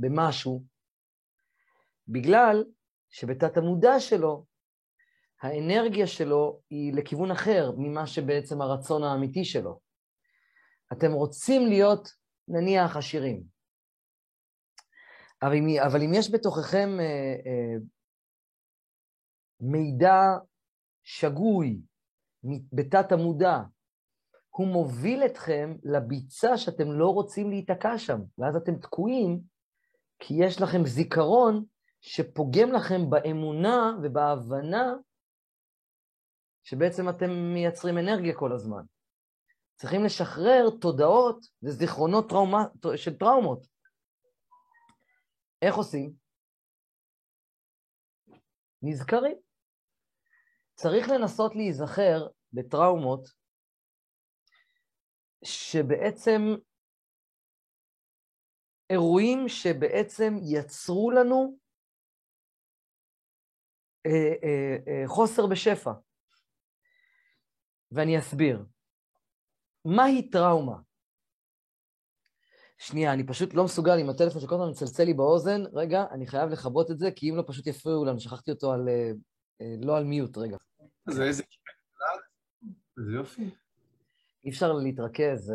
במשהו? 0.00 0.64
בגלל 2.08 2.64
שבתת 3.10 3.56
המודע 3.56 4.00
שלו, 4.00 4.44
האנרגיה 5.42 6.06
שלו 6.06 6.60
היא 6.70 6.92
לכיוון 6.92 7.30
אחר 7.30 7.72
ממה 7.76 8.06
שבעצם 8.06 8.60
הרצון 8.60 9.02
האמיתי 9.02 9.44
שלו. 9.44 9.80
אתם 10.92 11.12
רוצים 11.12 11.66
להיות, 11.66 12.08
נניח, 12.48 12.96
עשירים. 12.96 13.42
אבל 15.42 15.52
אם, 15.52 15.66
אבל 15.86 16.02
אם 16.02 16.10
יש 16.14 16.30
בתוככם 16.34 16.88
אה, 17.00 17.34
אה, 17.46 17.76
מידע 19.60 20.20
שגוי, 21.02 21.80
בתת 22.72 23.12
המודע, 23.12 23.58
הוא 24.56 24.66
מוביל 24.66 25.22
אתכם 25.26 25.76
לביצה 25.82 26.58
שאתם 26.58 26.92
לא 26.92 27.08
רוצים 27.08 27.50
להיתקע 27.50 27.98
שם, 27.98 28.20
ואז 28.38 28.56
אתם 28.56 28.78
תקועים, 28.78 29.40
כי 30.18 30.34
יש 30.46 30.60
לכם 30.62 30.86
זיכרון 30.86 31.64
שפוגם 32.00 32.72
לכם 32.72 33.10
באמונה 33.10 33.96
ובהבנה 34.02 34.94
שבעצם 36.62 37.08
אתם 37.08 37.30
מייצרים 37.54 37.98
אנרגיה 37.98 38.34
כל 38.38 38.52
הזמן. 38.52 38.82
צריכים 39.74 40.04
לשחרר 40.04 40.70
תודעות 40.80 41.46
וזיכרונות 41.62 42.28
טראומה, 42.28 42.64
של 42.96 43.18
טראומות. 43.18 43.66
איך 45.62 45.74
עושים? 45.74 46.12
נזכרים. 48.82 49.36
צריך 50.74 51.08
לנסות 51.08 51.56
להיזכר 51.56 52.26
בטראומות 52.52 53.43
שבעצם 55.44 56.40
אירועים 58.90 59.48
שבעצם 59.48 60.34
יצרו 60.42 61.10
לנו 61.10 61.58
אה, 64.06 64.34
אה, 64.42 64.76
אה, 64.88 65.02
חוסר 65.06 65.46
בשפע. 65.46 65.92
ואני 67.92 68.18
אסביר. 68.18 68.64
מהי 69.84 70.30
טראומה? 70.30 70.76
שנייה, 72.78 73.12
אני 73.12 73.26
פשוט 73.26 73.54
לא 73.54 73.64
מסוגל 73.64 73.98
עם 73.98 74.10
הטלפון 74.10 74.40
שכל 74.40 74.54
הזמן 74.54 74.70
מצלצל 74.70 75.04
לי 75.04 75.14
באוזן. 75.14 75.60
רגע, 75.72 76.04
אני 76.10 76.26
חייב 76.26 76.50
לכבות 76.50 76.90
את 76.90 76.98
זה, 76.98 77.10
כי 77.16 77.30
אם 77.30 77.36
לא 77.36 77.44
פשוט 77.46 77.66
יפריעו 77.66 78.04
לנו, 78.04 78.20
שכחתי 78.20 78.50
אותו 78.50 78.72
על... 78.72 78.88
לא 79.82 79.96
על 79.96 80.04
מיוט, 80.04 80.38
רגע. 80.38 80.56
זה 81.08 81.24
איזה... 81.24 81.42
איזה 82.98 83.12
יופי. 83.12 83.63
אי 84.44 84.50
אפשר 84.50 84.72
להתרכז 84.72 85.52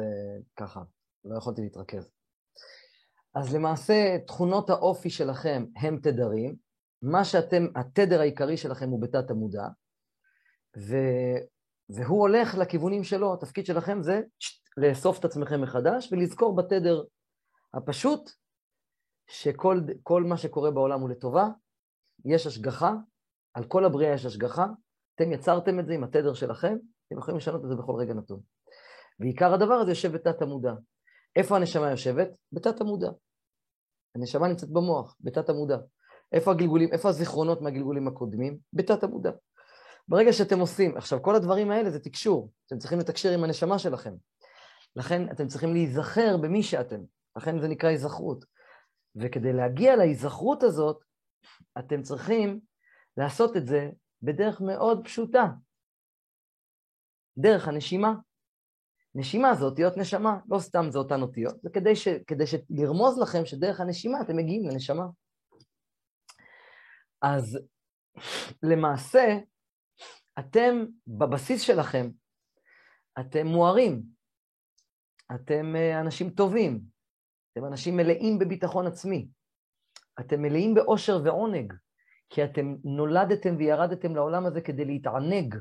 ככה, 0.55 0.81
לא 1.25 1.37
יכולתי 1.37 1.61
להתרכז. 1.61 2.11
אז 3.35 3.55
למעשה, 3.55 4.17
תכונות 4.27 4.69
האופי 4.69 5.09
שלכם 5.09 5.65
הם 5.75 5.99
תדרים, 6.03 6.55
מה 7.01 7.25
שאתם, 7.25 7.65
התדר 7.75 8.19
העיקרי 8.19 8.57
שלכם 8.57 8.89
הוא 8.89 9.01
בתת 9.01 9.31
המודע, 9.31 9.67
ו, 10.77 10.95
והוא 11.89 12.19
הולך 12.19 12.55
לכיוונים 12.55 13.03
שלו, 13.03 13.33
התפקיד 13.33 13.65
שלכם 13.65 14.03
זה 14.03 14.21
לאסוף 14.77 15.19
את 15.19 15.25
עצמכם 15.25 15.61
מחדש 15.61 16.11
ולזכור 16.11 16.55
בתדר 16.55 17.03
הפשוט 17.73 18.31
שכל 19.27 20.23
מה 20.23 20.37
שקורה 20.37 20.71
בעולם 20.71 21.01
הוא 21.01 21.09
לטובה, 21.09 21.47
יש 22.25 22.47
השגחה, 22.47 22.93
על 23.53 23.63
כל 23.63 23.85
הבריאה 23.85 24.13
יש 24.13 24.25
השגחה, 24.25 24.65
אתם 25.15 25.31
יצרתם 25.31 25.79
את 25.79 25.85
זה 25.85 25.93
עם 25.93 26.03
התדר 26.03 26.33
שלכם, 26.33 26.77
אתם 27.07 27.17
יכולים 27.17 27.37
לשנות 27.37 27.63
את 27.63 27.69
זה 27.69 27.75
בכל 27.75 27.95
רגע 27.99 28.13
נתון. 28.13 28.39
ועיקר 29.19 29.53
הדבר 29.53 29.73
הזה 29.73 29.91
יושב 29.91 30.11
בתת 30.11 30.41
המודע. 30.41 30.73
איפה 31.35 31.55
הנשמה 31.55 31.91
יושבת? 31.91 32.29
בתת 32.51 32.81
המודע. 32.81 33.09
הנשמה 34.15 34.47
נמצאת 34.47 34.69
במוח, 34.69 35.15
בתת 35.21 35.49
המודע. 35.49 35.77
איפה 36.31 36.51
הגלגולים, 36.51 36.89
איפה 36.91 37.09
הזיכרונות 37.09 37.61
מהגלגולים 37.61 38.07
הקודמים? 38.07 38.57
בתת 38.73 39.03
המודע. 39.03 39.31
ברגע 40.07 40.33
שאתם 40.33 40.59
עושים, 40.59 40.97
עכשיו 40.97 41.21
כל 41.21 41.35
הדברים 41.35 41.71
האלה 41.71 41.89
זה 41.89 41.99
תקשור, 41.99 42.51
אתם 42.67 42.77
צריכים 42.77 42.99
לתקשר 42.99 43.31
עם 43.31 43.43
הנשמה 43.43 43.79
שלכם. 43.79 44.13
לכן 44.95 45.31
אתם 45.31 45.47
צריכים 45.47 45.73
להיזכר 45.73 46.37
במי 46.37 46.63
שאתם, 46.63 47.01
לכן 47.37 47.59
זה 47.59 47.67
נקרא 47.67 47.89
היזכרות. 47.89 48.45
וכדי 49.15 49.53
להגיע 49.53 49.95
להיזכרות 49.95 50.63
הזאת, 50.63 51.03
אתם 51.79 52.01
צריכים 52.01 52.59
לעשות 53.17 53.57
את 53.57 53.67
זה 53.67 53.89
בדרך 54.21 54.61
מאוד 54.61 55.01
פשוטה, 55.03 55.47
דרך 57.37 57.67
הנשימה. 57.67 58.13
נשימה 59.15 59.55
זה 59.55 59.65
אותיות 59.65 59.97
נשמה, 59.97 60.39
לא 60.49 60.59
סתם 60.59 60.85
זה 60.89 60.97
אותן 60.97 61.21
אותיות, 61.21 61.61
זה 61.61 61.69
כדי, 61.69 61.95
ש, 61.95 62.07
כדי 62.07 62.47
ש, 62.47 62.55
לרמוז 62.69 63.19
לכם 63.19 63.45
שדרך 63.45 63.79
הנשימה 63.79 64.21
אתם 64.21 64.37
מגיעים 64.37 64.69
לנשמה. 64.69 65.05
אז 67.21 67.59
למעשה, 68.63 69.37
אתם 70.39 70.85
בבסיס 71.07 71.61
שלכם, 71.61 72.09
אתם 73.19 73.47
מוארים, 73.47 74.03
אתם 75.35 75.75
אה, 75.75 75.99
אנשים 75.99 76.29
טובים, 76.29 76.81
אתם 77.51 77.65
אנשים 77.65 77.97
מלאים 77.97 78.39
בביטחון 78.39 78.87
עצמי, 78.87 79.27
אתם 80.19 80.41
מלאים 80.41 80.73
באושר 80.73 81.21
ועונג, 81.23 81.73
כי 82.29 82.43
אתם 82.43 82.75
נולדתם 82.83 83.55
וירדתם 83.57 84.15
לעולם 84.15 84.45
הזה 84.45 84.61
כדי 84.61 84.85
להתענג 84.85 85.55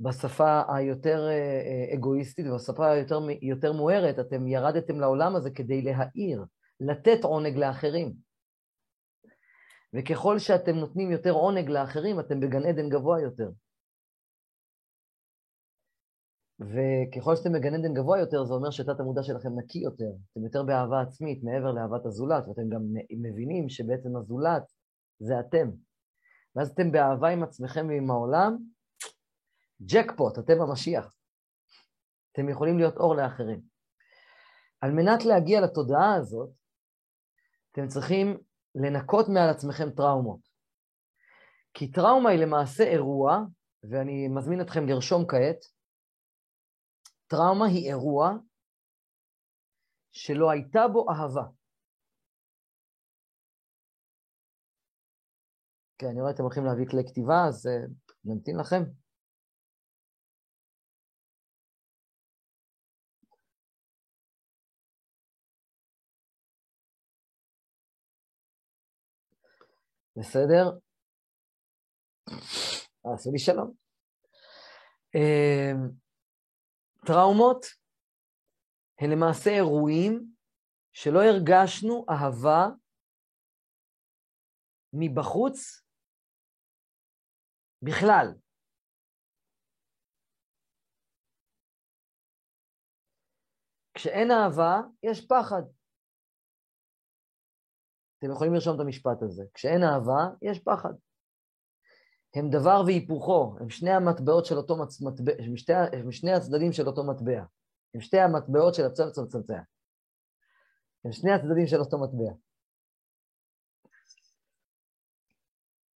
בשפה 0.00 0.62
היותר 0.74 1.28
אה, 1.28 1.32
אה, 1.32 1.94
אגואיסטית 1.94 2.46
ובשפה 2.46 2.90
היותר 2.90 3.18
יותר 3.42 3.72
מוארת, 3.72 4.18
אתם 4.18 4.46
ירדתם 4.46 5.00
לעולם 5.00 5.36
הזה 5.36 5.50
כדי 5.50 5.82
להאיר, 5.82 6.44
לתת 6.80 7.24
עונג 7.24 7.56
לאחרים. 7.56 8.12
וככל 9.94 10.38
שאתם 10.38 10.76
נותנים 10.76 11.10
יותר 11.10 11.30
עונג 11.30 11.68
לאחרים, 11.68 12.20
אתם 12.20 12.40
בגן 12.40 12.66
עדן 12.66 12.88
גבוה 12.88 13.20
יותר. 13.20 13.50
וככל 16.60 17.36
שאתם 17.36 17.52
בגן 17.52 17.74
עדן 17.74 17.94
גבוה 17.94 18.18
יותר, 18.18 18.44
זה 18.44 18.54
אומר 18.54 18.70
שתת 18.70 19.00
המודע 19.00 19.22
שלכם 19.22 19.48
נקי 19.58 19.78
יותר, 19.78 20.10
אתם 20.32 20.44
יותר 20.44 20.62
באהבה 20.62 21.00
עצמית 21.00 21.44
מעבר 21.44 21.72
לאהבת 21.72 22.06
הזולת, 22.06 22.48
ואתם 22.48 22.68
גם 22.68 22.82
מבינים 23.22 23.68
שבעצם 23.68 24.16
הזולת 24.16 24.62
זה 25.18 25.40
אתם. 25.40 25.70
ואז 26.56 26.70
אתם 26.70 26.92
באהבה 26.92 27.28
עם 27.28 27.42
עצמכם 27.42 27.86
ועם 27.88 28.10
העולם, 28.10 28.56
ג'קפוט, 29.82 30.38
אתם 30.38 30.60
המשיח. 30.60 31.14
אתם 32.32 32.48
יכולים 32.48 32.78
להיות 32.78 32.96
אור 32.96 33.14
לאחרים. 33.16 33.60
על 34.80 34.90
מנת 34.90 35.24
להגיע 35.24 35.60
לתודעה 35.60 36.14
הזאת, 36.14 36.50
אתם 37.72 37.88
צריכים 37.88 38.38
לנקות 38.74 39.26
מעל 39.28 39.50
עצמכם 39.50 39.90
טראומות. 39.96 40.40
כי 41.74 41.92
טראומה 41.92 42.30
היא 42.30 42.38
למעשה 42.38 42.84
אירוע, 42.84 43.38
ואני 43.90 44.28
מזמין 44.28 44.60
אתכם 44.60 44.86
לרשום 44.86 45.24
כעת, 45.28 45.60
טראומה 47.26 47.66
היא 47.66 47.88
אירוע 47.88 48.30
שלא 50.12 50.50
הייתה 50.50 50.80
בו 50.92 51.06
אהבה. 51.10 51.46
כן, 55.98 56.06
אני 56.06 56.20
רואה 56.20 56.32
אתם 56.32 56.42
הולכים 56.42 56.64
להביא 56.64 56.86
כלי 56.90 57.02
כתיבה, 57.08 57.44
אז 57.48 57.66
uh, 57.66 57.90
נמתין 58.24 58.56
לכם. 58.60 59.03
בסדר? 70.16 70.64
עשו 73.04 73.32
לי 73.32 73.38
שלום. 73.38 73.74
אמ, 75.14 75.90
טראומות 77.06 77.66
הן 79.00 79.10
למעשה 79.10 79.50
אירועים 79.50 80.34
שלא 80.92 81.20
הרגשנו 81.22 82.06
אהבה 82.10 82.66
מבחוץ 84.92 85.84
בכלל. 87.82 88.26
כשאין 93.94 94.30
אהבה, 94.30 94.80
יש 95.02 95.26
פחד. 95.28 95.62
אתם 98.24 98.32
יכולים 98.32 98.54
לרשום 98.54 98.74
את 98.74 98.80
המשפט 98.80 99.22
הזה. 99.22 99.44
כשאין 99.54 99.82
אהבה, 99.82 100.26
יש 100.42 100.58
פחד. 100.58 100.92
הם 102.34 102.50
דבר 102.50 102.82
והיפוכו, 102.86 103.56
הם 103.60 103.70
שני 103.70 103.90
המטבעות 103.90 104.46
של 104.46 104.56
אותו 104.56 104.76
מטבע, 104.76 105.32
הם 105.38 105.56
שני, 105.56 105.74
הם 105.92 106.12
שני 106.12 106.32
הצדדים 106.32 106.72
של 106.72 106.86
אותו 106.86 107.04
מטבע. 107.04 107.44
הם 107.94 108.00
שתי 108.00 108.20
המטבעות 108.20 108.74
של 108.74 108.84
הצבע 108.86 109.10
צבצבצע. 109.10 109.60
הם 111.04 111.12
שני 111.12 111.32
הצדדים 111.32 111.66
של 111.66 111.80
אותו 111.80 111.98
מטבע. 111.98 112.32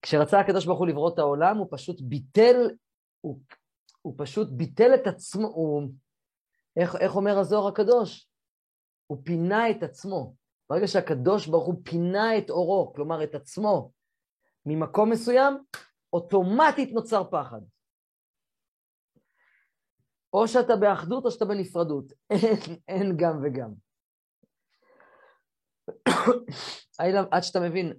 כשרצה 0.02 0.40
הקדוש 0.40 0.66
ברוך 0.66 0.78
הוא 0.78 0.88
לברוא 0.88 1.14
את 1.14 1.18
העולם, 1.18 1.56
הוא 1.56 1.66
פשוט 1.70 2.00
ביטל, 2.00 2.56
הוא, 3.20 3.40
הוא 4.02 4.14
פשוט 4.18 4.48
ביטל 4.50 4.94
את 4.94 5.06
עצמו, 5.06 5.46
הוא, 5.46 5.82
איך, 6.76 6.96
איך 6.96 7.16
אומר 7.16 7.38
הזוהר 7.38 7.68
הקדוש? 7.68 8.28
הוא 9.06 9.18
פינה 9.24 9.70
את 9.70 9.82
עצמו. 9.82 10.37
ברגע 10.70 10.86
שהקדוש 10.86 11.46
ברוך 11.46 11.66
הוא 11.66 11.74
פינה 11.84 12.38
את 12.38 12.50
אורו, 12.50 12.92
כלומר 12.94 13.24
את 13.24 13.34
עצמו, 13.34 13.92
ממקום 14.66 15.10
מסוים, 15.10 15.54
אוטומטית 16.12 16.92
נוצר 16.92 17.30
פחד. 17.30 17.60
או 20.32 20.48
שאתה 20.48 20.76
באחדות 20.76 21.24
או 21.24 21.30
שאתה 21.30 21.44
בנפרדות. 21.44 22.12
אין, 22.30 22.76
אין 22.88 23.16
גם 23.16 23.40
וגם. 23.42 23.72
עד 27.32 27.42
שאתה 27.42 27.60
מבין 27.60 27.92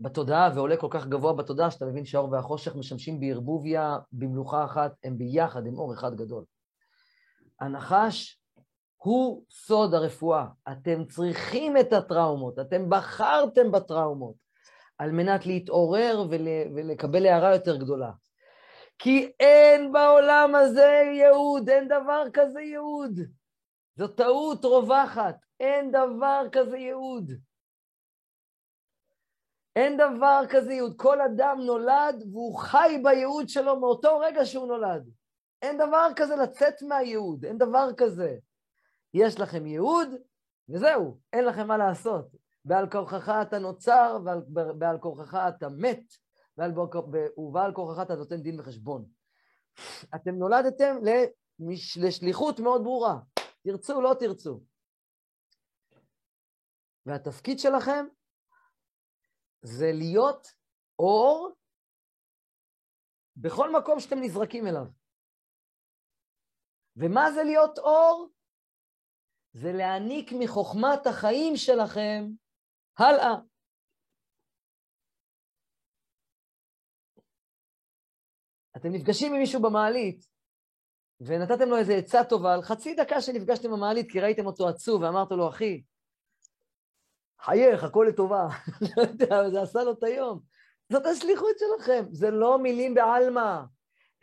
בתודעה 0.00 0.50
ועולה 0.54 0.76
כל 0.76 0.88
כך 0.90 1.06
גבוה 1.06 1.32
בתודעה, 1.32 1.70
שאתה 1.70 1.86
מבין 1.86 2.04
שהאור 2.04 2.32
והחושך 2.32 2.76
משמשים 2.76 3.20
בערבוביה, 3.20 3.98
במלוכה 4.12 4.64
אחת, 4.64 4.92
הם 5.04 5.18
ביחד, 5.18 5.66
הם 5.66 5.74
אור 5.74 5.94
אחד 5.94 6.14
גדול. 6.14 6.44
הנחש 7.60 8.39
הוא 9.02 9.44
סוד 9.50 9.94
הרפואה. 9.94 10.46
אתם 10.72 11.04
צריכים 11.04 11.76
את 11.76 11.92
הטראומות, 11.92 12.58
אתם 12.58 12.90
בחרתם 12.90 13.72
בטראומות 13.72 14.34
על 14.98 15.12
מנת 15.12 15.46
להתעורר 15.46 16.24
ול, 16.30 16.46
ולקבל 16.74 17.26
הערה 17.26 17.54
יותר 17.54 17.76
גדולה. 17.76 18.10
כי 18.98 19.32
אין 19.40 19.92
בעולם 19.92 20.54
הזה 20.54 21.02
ייעוד, 21.14 21.68
אין 21.68 21.88
דבר 21.88 22.24
כזה 22.32 22.60
ייעוד. 22.60 23.20
זו 23.96 24.08
טעות 24.08 24.64
רווחת, 24.64 25.36
אין 25.60 25.90
דבר 25.90 26.46
כזה 26.52 26.76
ייעוד. 26.76 27.32
אין 29.76 29.96
דבר 29.96 30.42
כזה 30.50 30.72
ייעוד. 30.72 30.94
כל 30.96 31.20
אדם 31.20 31.60
נולד 31.60 32.24
והוא 32.32 32.58
חי 32.58 33.00
בייעוד 33.02 33.48
שלו 33.48 33.80
מאותו 33.80 34.18
רגע 34.18 34.44
שהוא 34.44 34.66
נולד. 34.66 35.10
אין 35.62 35.78
דבר 35.78 36.08
כזה 36.16 36.36
לצאת 36.36 36.82
מהייעוד, 36.82 37.44
אין 37.44 37.58
דבר 37.58 37.88
כזה. 37.96 38.36
יש 39.14 39.40
לכם 39.40 39.66
ייעוד, 39.66 40.08
וזהו, 40.68 41.20
אין 41.32 41.44
לכם 41.44 41.68
מה 41.68 41.76
לעשות. 41.76 42.26
בעל 42.64 42.90
כורחך 42.90 43.32
אתה 43.42 43.58
נוצר, 43.58 44.18
ובעל 44.22 44.98
כורחך 44.98 45.34
אתה 45.48 45.68
מת, 45.68 46.04
ובעל 47.38 47.72
כורחך 47.74 48.02
אתה 48.02 48.14
נותן 48.14 48.42
דין 48.42 48.60
וחשבון. 48.60 49.06
אתם 50.14 50.34
נולדתם 50.34 50.96
לשליחות 51.96 52.60
מאוד 52.60 52.82
ברורה, 52.82 53.18
תרצו, 53.62 54.00
לא 54.00 54.14
תרצו. 54.18 54.60
והתפקיד 57.06 57.58
שלכם 57.58 58.06
זה 59.62 59.90
להיות 59.92 60.46
אור 60.98 61.50
בכל 63.36 63.72
מקום 63.78 64.00
שאתם 64.00 64.18
נזרקים 64.20 64.66
אליו. 64.66 64.86
ומה 66.96 67.32
זה 67.32 67.42
להיות 67.42 67.78
אור? 67.78 68.28
זה 69.52 69.72
להעניק 69.72 70.32
מחוכמת 70.32 71.06
החיים 71.06 71.56
שלכם 71.56 72.24
הלאה. 72.98 73.34
אתם 78.76 78.88
נפגשים 78.92 79.34
עם 79.34 79.40
מישהו 79.40 79.62
במעלית, 79.62 80.26
ונתתם 81.20 81.68
לו 81.68 81.76
איזו 81.76 81.92
עצה 81.92 82.24
טובה 82.24 82.54
על 82.54 82.62
חצי 82.62 82.94
דקה 82.94 83.20
שנפגשתם 83.20 83.70
במעלית, 83.70 84.10
כי 84.10 84.20
ראיתם 84.20 84.46
אותו 84.46 84.68
עצוב, 84.68 85.02
ואמרת 85.02 85.30
לו, 85.30 85.48
אחי, 85.48 85.82
חייך, 87.40 87.84
הכל 87.84 88.06
לטובה. 88.08 88.48
לא 88.96 89.02
יודע, 89.02 89.50
זה 89.50 89.62
עשה 89.62 89.84
לו 89.84 89.92
את 89.92 90.02
היום. 90.02 90.40
זאת 90.92 91.06
השליחות 91.06 91.56
שלכם, 91.58 92.04
זה 92.10 92.30
לא 92.30 92.58
מילים 92.58 92.94
בעלמא. 92.94 93.60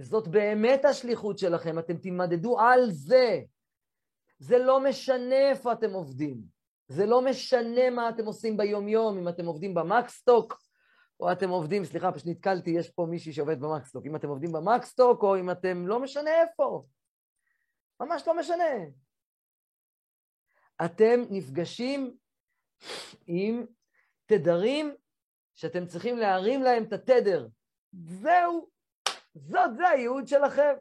זאת 0.02 0.28
באמת 0.28 0.86
השליחות 0.86 1.38
שלכם, 1.38 1.80
אתם 1.80 1.98
תימדדו 1.98 2.60
על 2.60 2.92
זה. 2.92 3.42
זה 4.40 4.58
לא 4.58 4.80
משנה 4.80 5.50
איפה 5.50 5.74
אתם 5.74 5.94
עובדים. 5.94 6.42
זה 6.88 7.06
לא 7.06 7.22
משנה 7.22 7.90
מה 7.90 8.10
אתם 8.10 8.26
עושים 8.26 8.58
ביומיום, 8.58 9.18
אם 9.18 9.30
אתם 9.30 9.46
עובדים 9.46 9.74
במקסטוק, 9.74 10.62
או 11.20 11.32
אתם 11.32 11.50
עובדים, 11.50 11.86
סליחה, 11.86 12.12
פשוט 12.12 12.28
נתקלתי, 12.28 12.70
יש 12.70 12.90
פה 12.90 13.06
מישהי 13.10 13.34
שעובד 13.34 13.60
במקסטוק, 13.60 14.06
אם 14.06 14.16
אתם 14.16 14.28
עובדים 14.28 14.52
במקסטוק, 14.52 15.24
או 15.24 15.40
אם 15.40 15.52
אתם, 15.52 15.88
לא 15.88 16.00
משנה 16.00 16.42
איפה. 16.42 16.84
ממש 18.00 18.28
לא 18.28 18.38
משנה. 18.38 18.64
אתם 20.86 21.22
נפגשים 21.30 22.18
עם 23.28 23.66
תדרים 24.26 24.96
שאתם 25.56 25.86
צריכים 25.86 26.18
להרים 26.18 26.62
להם 26.62 26.84
את 26.84 26.94
התדר. 26.94 27.48
זהו, 27.94 28.70
זאת, 29.34 29.76
זה 29.78 29.90
הייעוד 29.90 30.28
שלכם. 30.28 30.74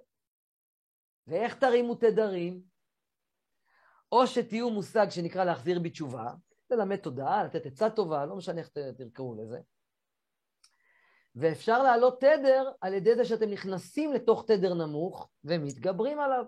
ואיך 1.26 1.59
תרימו 1.59 1.94
תדרים? 1.94 2.76
או 4.12 4.26
שתהיו 4.26 4.70
מושג 4.70 5.07
שנקרא 5.11 5.44
להחזיר 5.44 5.80
בתשובה, 5.80 6.30
ללמד 6.70 6.96
תודעה, 6.96 7.44
לתת 7.44 7.66
עצה 7.66 7.90
טובה, 7.90 8.26
לא 8.26 8.36
משנה 8.36 8.61
איך 8.61 8.68
תקראו 8.98 9.34
לזה. 9.34 9.59
ואפשר 11.34 11.82
להעלות 11.82 12.20
תדר 12.20 12.70
על 12.80 12.94
ידי 12.94 13.16
זה 13.16 13.24
שאתם 13.24 13.50
נכנסים 13.50 14.12
לתוך 14.12 14.44
תדר 14.46 14.74
נמוך 14.74 15.28
ומתגברים 15.44 16.20
עליו. 16.20 16.44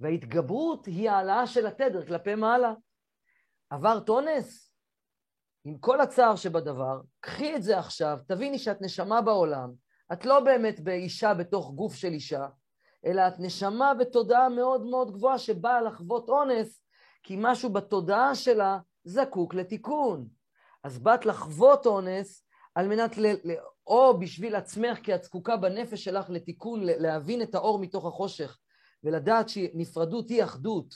וההתגברות 0.00 0.86
היא 0.86 1.10
העלאה 1.10 1.46
של 1.46 1.66
התדר 1.66 2.06
כלפי 2.06 2.34
מעלה. 2.34 2.72
עברת 3.70 4.08
אונס? 4.08 4.74
עם 5.64 5.78
כל 5.78 6.00
הצער 6.00 6.36
שבדבר, 6.36 7.00
קחי 7.20 7.56
את 7.56 7.62
זה 7.62 7.78
עכשיו, 7.78 8.18
תביני 8.28 8.58
שאת 8.58 8.82
נשמה 8.82 9.22
בעולם, 9.22 9.72
את 10.12 10.24
לא 10.24 10.40
באמת 10.40 10.80
באישה 10.80 11.34
בתוך 11.34 11.72
גוף 11.74 11.94
של 11.94 12.08
אישה, 12.08 12.46
אלא 13.04 13.28
את 13.28 13.34
נשמה 13.38 13.94
בתודעה 13.94 14.48
מאוד 14.48 14.82
מאוד 14.86 15.12
גבוהה 15.12 15.38
שבאה 15.38 15.82
לחוות 15.82 16.28
אונס, 16.28 16.82
כי 17.22 17.36
משהו 17.38 17.70
בתודעה 17.70 18.34
שלה 18.34 18.78
זקוק 19.04 19.54
לתיקון. 19.54 20.28
אז 20.84 20.98
באת 20.98 21.26
לחוות 21.26 21.86
אונס 21.86 22.44
על 22.74 22.88
מנת, 22.88 23.18
ל, 23.18 23.26
ל, 23.26 23.54
או 23.86 24.18
בשביל 24.18 24.54
עצמך, 24.54 24.98
כי 25.02 25.14
את 25.14 25.24
זקוקה 25.24 25.56
בנפש 25.56 26.04
שלך 26.04 26.30
לתיקון, 26.30 26.80
להבין 26.82 27.42
את 27.42 27.54
האור 27.54 27.78
מתוך 27.78 28.06
החושך, 28.06 28.58
ולדעת 29.04 29.48
שנפרדות 29.48 30.28
היא 30.28 30.44
אחדות, 30.44 30.94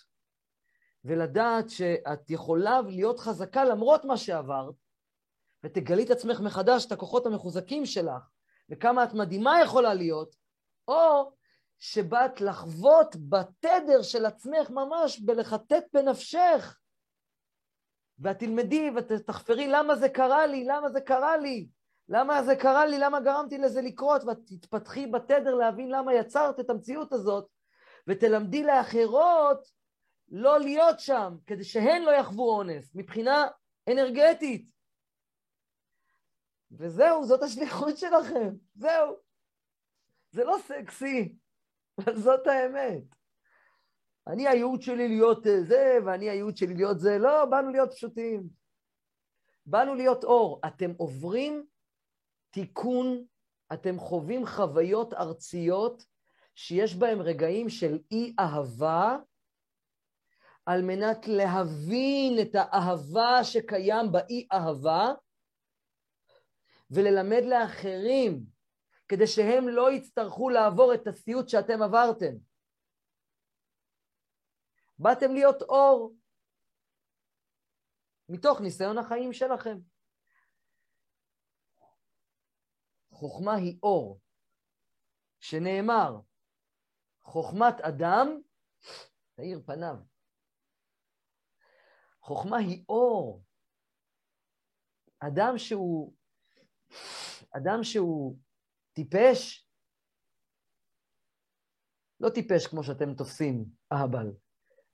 ולדעת 1.05 1.71
שאת 1.71 2.31
יכולה 2.31 2.81
להיות 2.81 3.21
חזקה 3.21 3.65
למרות 3.65 4.05
מה 4.05 4.17
שעברת, 4.17 4.75
ותגלי 5.65 6.05
את 6.05 6.11
עצמך 6.11 6.41
מחדש, 6.41 6.87
את 6.87 6.93
הכוחות 6.93 7.27
המחוזקים 7.27 7.87
שלך, 7.87 8.31
וכמה 8.71 9.05
את 9.05 9.15
מדהימה 9.15 9.61
יכולה 9.63 9.95
להיות, 9.95 10.37
או 10.89 11.33
שבאת 11.85 12.41
לחוות 12.41 13.16
בתדר 13.28 14.03
של 14.03 14.26
עצמך 14.26 14.70
ממש, 14.70 15.20
בלחטט 15.20 15.85
בנפשך, 15.93 16.78
ואת 18.18 18.39
תלמדי 18.39 18.91
ותחפרי 18.97 19.68
למה 19.68 19.97
זה 19.97 20.09
קרה 20.09 20.47
לי, 20.47 20.64
למה 20.64 20.91
זה 20.91 21.01
קרה 21.01 21.37
לי, 21.37 21.68
למה 22.09 22.43
זה 22.43 22.57
קרה 22.57 22.87
לי, 22.87 22.99
למה 22.99 23.20
גרמתי 23.20 23.59
לזה 23.59 23.80
לקרות, 23.80 24.24
ואת 24.24 24.39
תתפתחי 24.47 25.07
בתדר 25.07 25.55
להבין 25.55 25.91
למה 25.91 26.14
יצרת 26.14 26.61
את 26.61 26.70
המציאות 26.70 27.12
הזאת, 27.12 27.49
ותלמדי 28.07 28.64
לאחרות 28.64 29.68
לא 30.28 30.61
להיות 30.61 31.01
שם, 31.01 31.37
כדי 31.47 31.64
שהן 31.64 32.03
לא 32.03 32.11
יחוו 32.11 32.57
אונס, 32.57 32.95
מבחינה 32.95 33.47
אנרגטית. 33.93 34.70
וזהו, 36.72 37.24
זאת 37.24 37.43
השליחות 37.43 37.99
שלכם, 37.99 38.51
זהו. 38.74 39.16
זה 40.30 40.45
לא 40.45 40.57
סקסי, 40.66 41.35
זאת 42.25 42.47
האמת. 42.47 43.03
אני 44.27 44.49
הייעוד 44.49 44.83
שלי 44.83 45.09
להיות 45.09 45.47
אה, 45.47 45.63
זה, 45.63 45.99
ואני 46.07 46.31
הייעוד 46.31 46.57
שלי 46.57 46.75
להיות 46.75 47.01
זה, 47.01 47.19
לא, 47.19 47.45
באנו 47.45 47.71
להיות 47.71 47.93
פשוטים. 47.93 48.49
באנו 49.67 49.95
להיות 49.95 50.25
אור. 50.25 50.61
אתם 50.67 50.91
עוברים 50.97 51.67
תיקון, 52.51 53.25
אתם 53.73 53.99
חווים 53.99 54.47
חוויות 54.47 55.15
ארציות 55.15 56.05
שיש 56.55 56.97
בהם 56.97 57.23
רגעים 57.23 57.69
של 57.69 57.99
אי-אהבה, 58.11 59.17
על 60.67 60.83
מנת 60.83 61.29
להבין 61.29 62.39
את 62.43 62.55
האהבה 62.55 63.45
שקיים 63.45 64.13
באי-אהבה, 64.13 65.13
וללמד 66.91 67.43
לאחרים, 67.45 68.45
כדי 69.09 69.27
שהם 69.27 69.69
לא 69.69 69.93
יצטרכו 69.93 70.49
לעבור 70.49 70.95
את 70.95 71.07
הסיוט 71.07 71.49
שאתם 71.49 71.83
עברתם. 71.83 72.35
באתם 74.99 75.33
להיות 75.33 75.63
אור 75.63 76.15
מתוך 78.29 78.61
ניסיון 78.61 78.99
החיים 78.99 79.33
שלכם. 79.33 79.79
חוכמה 83.11 83.55
היא 83.55 83.79
אור, 83.83 84.21
שנאמר, 85.41 86.21
חוכמת 87.23 87.81
אדם 87.81 88.41
תאיר 89.35 89.61
פניו. 89.67 89.97
חוכמה 92.21 92.57
היא 92.57 92.85
אור. 92.89 93.45
אדם 95.19 95.59
שהוא, 95.59 96.15
אדם 97.57 97.79
שהוא 97.83 98.39
טיפש, 98.95 99.69
לא 102.21 102.29
טיפש 102.29 102.67
כמו 102.67 102.85
שאתם 102.85 103.15
תופסים, 103.15 103.65
אהבל, 103.93 104.33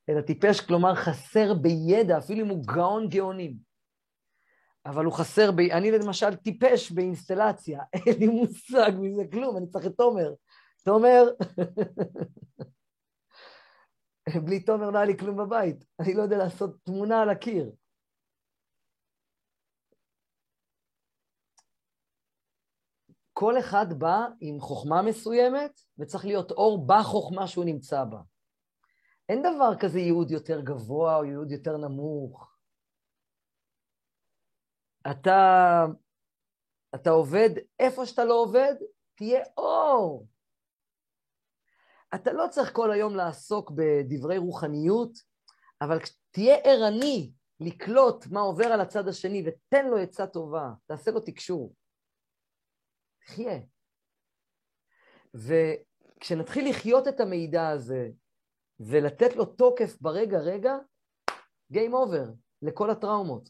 אלא 0.09 0.21
טיפש, 0.21 0.61
כלומר 0.61 0.95
חסר 0.95 1.55
בידע, 1.55 2.19
אפילו 2.19 2.45
אם 2.45 2.51
הוא 2.51 2.65
גאון 2.67 3.09
גאונים. 3.09 3.57
אבל 4.87 5.05
הוא 5.05 5.13
חסר 5.13 5.51
ב... 5.53 5.61
אני 5.61 5.91
למשל 5.91 6.35
טיפש 6.35 6.93
באינסטלציה, 6.93 7.83
אין 8.07 8.19
לי 8.19 8.27
מושג 8.27 8.93
מזה 9.01 9.23
כלום, 9.33 9.57
אני 9.57 9.67
צריך 9.67 9.87
את 9.87 9.93
תומר. 9.97 10.35
תומר, 10.85 11.25
בלי 14.45 14.61
תומר 14.61 14.91
לא 14.91 14.99
היה 14.99 15.07
לי 15.07 15.19
כלום 15.19 15.37
בבית, 15.37 15.85
אני 16.01 16.15
לא 16.15 16.23
יודע 16.23 16.37
לעשות 16.37 16.77
תמונה 16.85 17.23
על 17.23 17.31
הקיר. 17.31 17.71
כל 23.41 23.59
אחד 23.59 23.99
בא 23.99 24.26
עם 24.41 24.61
חוכמה 24.61 25.03
מסוימת, 25.03 25.80
וצריך 25.99 26.24
להיות 26.24 26.51
אור 26.51 26.86
בחוכמה 26.86 27.47
שהוא 27.47 27.64
נמצא 27.64 28.05
בה. 28.05 28.20
אין 29.28 29.43
דבר 29.43 29.78
כזה 29.80 29.99
ייעוד 29.99 30.30
יותר 30.30 30.61
גבוה 30.61 31.16
או 31.16 31.24
ייעוד 31.24 31.51
יותר 31.51 31.76
נמוך. 31.76 32.57
אתה, 35.11 35.84
אתה 36.95 37.11
עובד 37.11 37.51
איפה 37.78 38.07
שאתה 38.07 38.24
לא 38.24 38.34
עובד, 38.34 38.74
תהיה 39.14 39.45
אור. 39.57 40.26
אתה 42.14 42.32
לא 42.32 42.45
צריך 42.51 42.72
כל 42.72 42.93
היום 42.93 43.16
לעסוק 43.16 43.70
בדברי 43.70 44.38
רוחניות, 44.38 45.12
אבל 45.80 45.99
תהיה 46.30 46.57
ערני 46.64 47.32
לקלוט 47.61 48.26
מה 48.26 48.41
עובר 48.41 48.66
על 48.66 48.80
הצד 48.80 49.09
השני 49.09 49.45
ותן 49.47 49.86
לו 49.86 49.97
עצה 49.97 50.26
טובה, 50.26 50.70
תעשה 50.86 51.11
לו 51.11 51.20
תקשור. 51.20 51.80
תחיה. 53.25 53.61
וכשנתחיל 55.35 56.71
לחיות 56.71 57.09
את 57.09 57.21
המידע 57.21 57.68
הזה 57.68 58.09
ולתת 58.81 59.37
לו 59.37 59.45
תוקף 59.45 59.97
ברגע-רגע, 60.01 60.73
Game 61.73 61.93
over 61.93 62.35
לכל 62.62 62.91
הטראומות. 62.91 63.49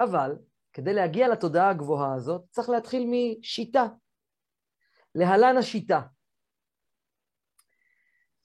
אבל 0.00 0.38
כדי 0.72 0.94
להגיע 0.94 1.28
לתודעה 1.28 1.70
הגבוהה 1.70 2.14
הזאת, 2.14 2.44
צריך 2.50 2.68
להתחיל 2.68 3.02
משיטה. 3.10 3.86
להלן 5.14 5.56
השיטה. 5.58 6.00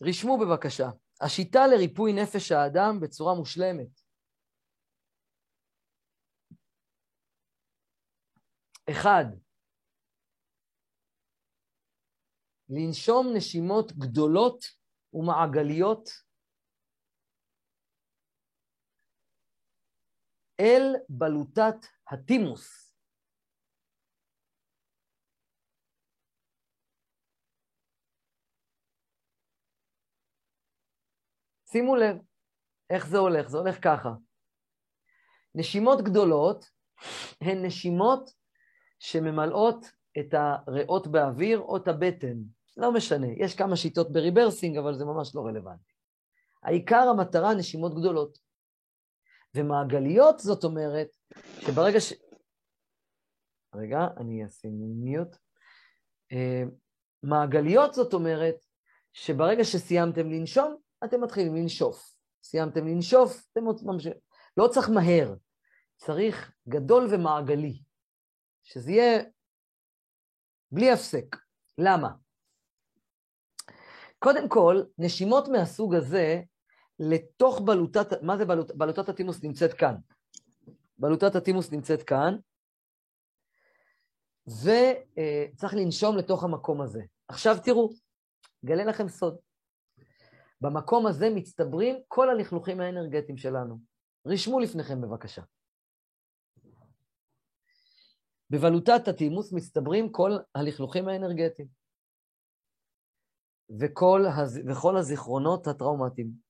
רשמו 0.02 0.38
בבקשה, 0.38 0.90
השיטה 1.22 1.68
לריפוי 1.68 2.14
נפש 2.14 2.52
האדם 2.52 3.00
בצורה 3.02 3.36
מושלמת. 3.36 3.88
אחד, 8.90 9.26
לנשום 12.70 13.28
נשימות 13.36 13.92
גדולות 13.92 14.66
ומעגליות 15.14 16.10
אל 20.60 20.96
בלוטת 21.10 21.86
הטימוס. 22.12 22.86
שימו 31.72 31.96
לב 31.96 32.16
איך 32.90 33.08
זה 33.08 33.18
הולך, 33.18 33.48
זה 33.48 33.58
הולך 33.58 33.84
ככה. 33.84 34.10
נשימות 35.56 36.00
גדולות 36.02 36.66
הן 37.42 37.66
נשימות 37.66 38.30
שממלאות 39.00 39.86
את 40.20 40.34
הריאות 40.34 41.08
באוויר 41.08 41.60
או 41.60 41.78
את 41.78 41.88
הבטן. 41.88 42.55
לא 42.78 42.94
משנה, 42.94 43.28
יש 43.38 43.56
כמה 43.56 43.76
שיטות 43.76 44.12
ב 44.12 44.17
rebirthing, 44.17 44.78
אבל 44.78 44.94
זה 44.94 45.06
ממש 45.06 45.36
לא 45.36 45.42
רלוונטי. 45.42 45.94
העיקר 46.64 47.08
המטרה, 47.10 47.54
נשימות 47.54 47.96
גדולות. 47.96 48.38
ומעגליות, 49.56 50.40
זאת 50.40 50.64
אומרת, 50.64 51.08
שברגע 51.60 52.00
ש... 52.00 52.14
רגע, 53.76 54.08
אני 54.18 54.46
אשים 54.46 54.72
mute. 55.04 55.36
אה, 56.32 56.64
מעגליות, 57.24 57.94
זאת 57.94 58.14
אומרת, 58.14 58.56
שברגע 59.14 59.64
שסיימתם 59.64 60.30
לנשום, 60.30 60.78
אתם 61.04 61.22
מתחילים 61.22 61.56
לנשוף. 61.56 62.16
סיימתם 62.44 62.88
לנשוף, 62.88 63.46
אתם 63.52 63.62
ממשיכים. 63.84 64.20
לא 64.58 64.68
צריך 64.68 64.90
מהר, 64.90 65.36
צריך 65.96 66.52
גדול 66.68 67.08
ומעגלי, 67.12 67.84
שזה 68.64 68.92
יהיה 68.92 69.24
בלי 70.72 70.92
הפסק. 70.92 71.36
למה? 71.78 72.25
קודם 74.26 74.50
כל, 74.50 74.84
נשימות 74.98 75.48
מהסוג 75.48 75.96
הזה, 75.96 76.42
לתוך 77.00 77.62
בלוטת, 77.66 78.22
מה 78.22 78.38
זה 78.38 78.46
בלוט, 78.46 78.72
בלוטת 78.72 79.10
הטימוס 79.10 79.44
נמצאת 79.44 79.74
כאן. 79.74 79.96
בלוטת 80.98 81.36
הטימוס 81.36 81.72
נמצאת 81.72 82.04
כאן, 82.04 82.38
וצריך 84.48 85.74
לנשום 85.74 86.18
לתוך 86.18 86.44
המקום 86.44 86.82
הזה. 86.82 87.02
עכשיו 87.28 87.56
תראו, 87.64 87.90
אגלה 88.66 88.86
לכם 88.86 89.10
סוד. 89.10 89.38
במקום 90.62 91.08
הזה 91.08 91.30
מצטברים 91.30 91.96
כל 92.08 92.30
הלכלוכים 92.30 92.82
האנרגטיים 92.82 93.38
שלנו. 93.38 93.80
רשמו 94.28 94.60
לפניכם 94.60 95.02
בבקשה. 95.02 95.42
בבלוטת 98.50 99.08
הטימוס 99.08 99.54
מצטברים 99.54 100.12
כל 100.12 100.32
הלכלוכים 100.56 101.08
האנרגטיים 101.08 101.85
וכל, 103.80 104.26
הז... 104.38 104.60
וכל 104.68 104.98
הזיכרונות 104.98 105.68
הטראומטיים. 105.68 106.46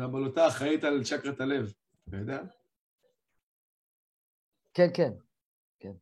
הבלוטה 0.00 0.48
אחראית 0.48 0.84
על 0.84 1.04
צ'קרת 1.04 1.40
הלב, 1.40 1.72
אתה 2.08 2.16
יודע? 2.16 2.42
כן, 4.74 4.88
כן, 4.94 5.12
כן. 5.80 5.92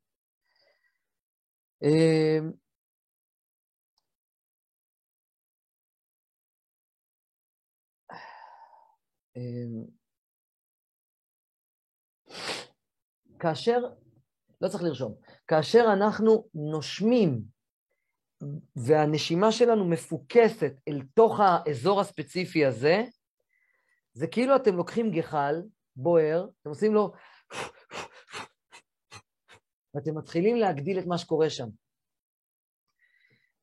כאשר, 13.38 13.78
לא 14.60 14.68
צריך 14.68 14.82
לרשום, 14.82 15.14
כאשר 15.48 15.84
אנחנו 15.92 16.48
נושמים 16.54 17.42
והנשימה 18.76 19.52
שלנו 19.52 19.84
מפוקסת 19.84 20.72
אל 20.88 21.02
תוך 21.14 21.40
האזור 21.40 22.00
הספציפי 22.00 22.64
הזה, 22.64 23.04
זה 24.12 24.26
כאילו 24.26 24.56
אתם 24.56 24.76
לוקחים 24.76 25.10
גחל 25.10 25.62
בוער, 25.96 26.46
אתם 26.60 26.70
עושים 26.70 26.94
לו... 26.94 27.12
ואתם 29.94 30.18
מתחילים 30.18 30.56
להגדיל 30.56 30.98
את 30.98 31.06
מה 31.06 31.18
שקורה 31.18 31.50
שם. 31.50 31.68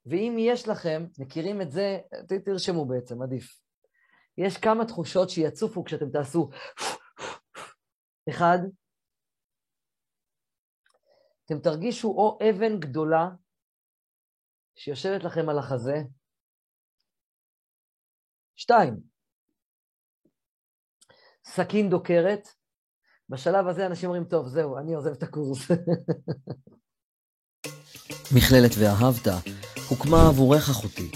ואם 0.06 0.36
יש 0.40 0.68
לכם, 0.68 1.06
מכירים 1.20 1.62
את 1.62 1.72
זה, 1.72 2.00
תרשמו 2.46 2.86
בעצם, 2.86 3.22
עדיף. 3.22 3.61
יש 4.46 4.58
כמה 4.58 4.86
תחושות 4.86 5.30
שיצופו 5.30 5.84
כשאתם 5.84 6.10
תעשו 6.12 6.50
אחד, 8.30 8.58
אתם 11.46 11.60
תרגישו 11.60 12.08
או 12.08 12.40
אבן 12.50 12.80
גדולה 12.80 13.30
שיושבת 14.76 15.24
לכם 15.24 15.50
על 15.50 15.60
החזה. 15.60 15.96
שתיים, 18.56 18.94
סכין 21.46 21.90
דוקרת. 21.90 22.48
בשלב 23.30 23.68
הזה 23.68 23.86
אנשים 23.86 24.10
אומרים, 24.10 24.26
טוב, 24.26 24.48
זהו, 24.48 24.78
אני 24.78 24.94
עוזב 24.94 25.12
את 25.12 25.24
הקורס. 25.24 25.72
מכללת 28.36 28.72
ואהבת 28.80 29.28
הוקמה 29.90 30.28
עבורך 30.30 30.70
אחותי, 30.70 31.12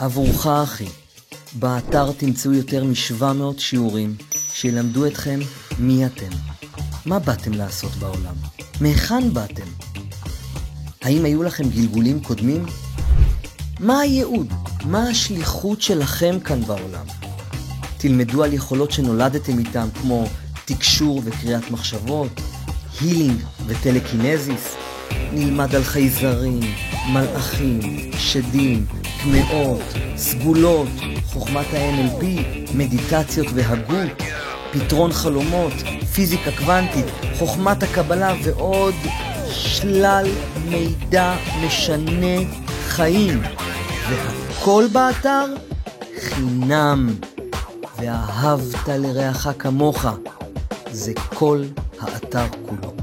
עבורך 0.00 0.46
אחי. 0.64 1.07
באתר 1.52 2.12
תמצאו 2.12 2.52
יותר 2.52 2.84
מ-700 2.84 3.58
שיעורים 3.58 4.16
שילמדו 4.52 5.06
אתכם 5.06 5.40
מי 5.78 6.06
אתם, 6.06 6.28
מה 7.06 7.18
באתם 7.18 7.52
לעשות 7.52 7.92
בעולם, 7.92 8.34
מהיכן 8.80 9.32
באתם. 9.32 9.66
האם 11.02 11.24
היו 11.24 11.42
לכם 11.42 11.68
גלגולים 11.68 12.20
קודמים? 12.20 12.66
מה 13.80 14.00
הייעוד? 14.00 14.52
מה 14.84 15.08
השליחות 15.08 15.82
שלכם 15.82 16.40
כאן 16.40 16.60
בעולם? 16.60 17.06
תלמדו 17.98 18.44
על 18.44 18.52
יכולות 18.52 18.90
שנולדתם 18.90 19.58
איתם, 19.58 19.88
כמו 20.00 20.26
תקשור 20.64 21.22
וקריאת 21.24 21.70
מחשבות, 21.70 22.40
הילינג 23.00 23.40
וטלקינזיס. 23.66 24.74
נלמד 25.32 25.74
על 25.74 25.82
חייזרים, 25.82 26.60
מלאכים, 27.12 27.80
שדים, 28.18 28.86
טמאות, 29.22 29.82
סגולות, 30.16 30.88
חוכמת 31.26 31.66
ה-NLP, 31.74 32.24
מדיטציות 32.74 33.46
והגות, 33.54 34.22
פתרון 34.72 35.12
חלומות, 35.12 35.72
פיזיקה 36.12 36.50
קוונטית, 36.58 37.04
חוכמת 37.38 37.82
הקבלה 37.82 38.34
ועוד 38.42 38.94
שלל 39.50 40.26
מידע 40.68 41.36
משנה 41.66 42.36
חיים. 42.88 43.42
והכל 44.08 44.84
באתר 44.92 45.44
חינם. 46.20 47.14
ואהבת 47.98 48.88
לרעך 48.88 49.48
כמוך, 49.58 50.06
זה 50.90 51.12
כל 51.34 51.64
האתר 52.00 52.46
כולו. 52.66 52.97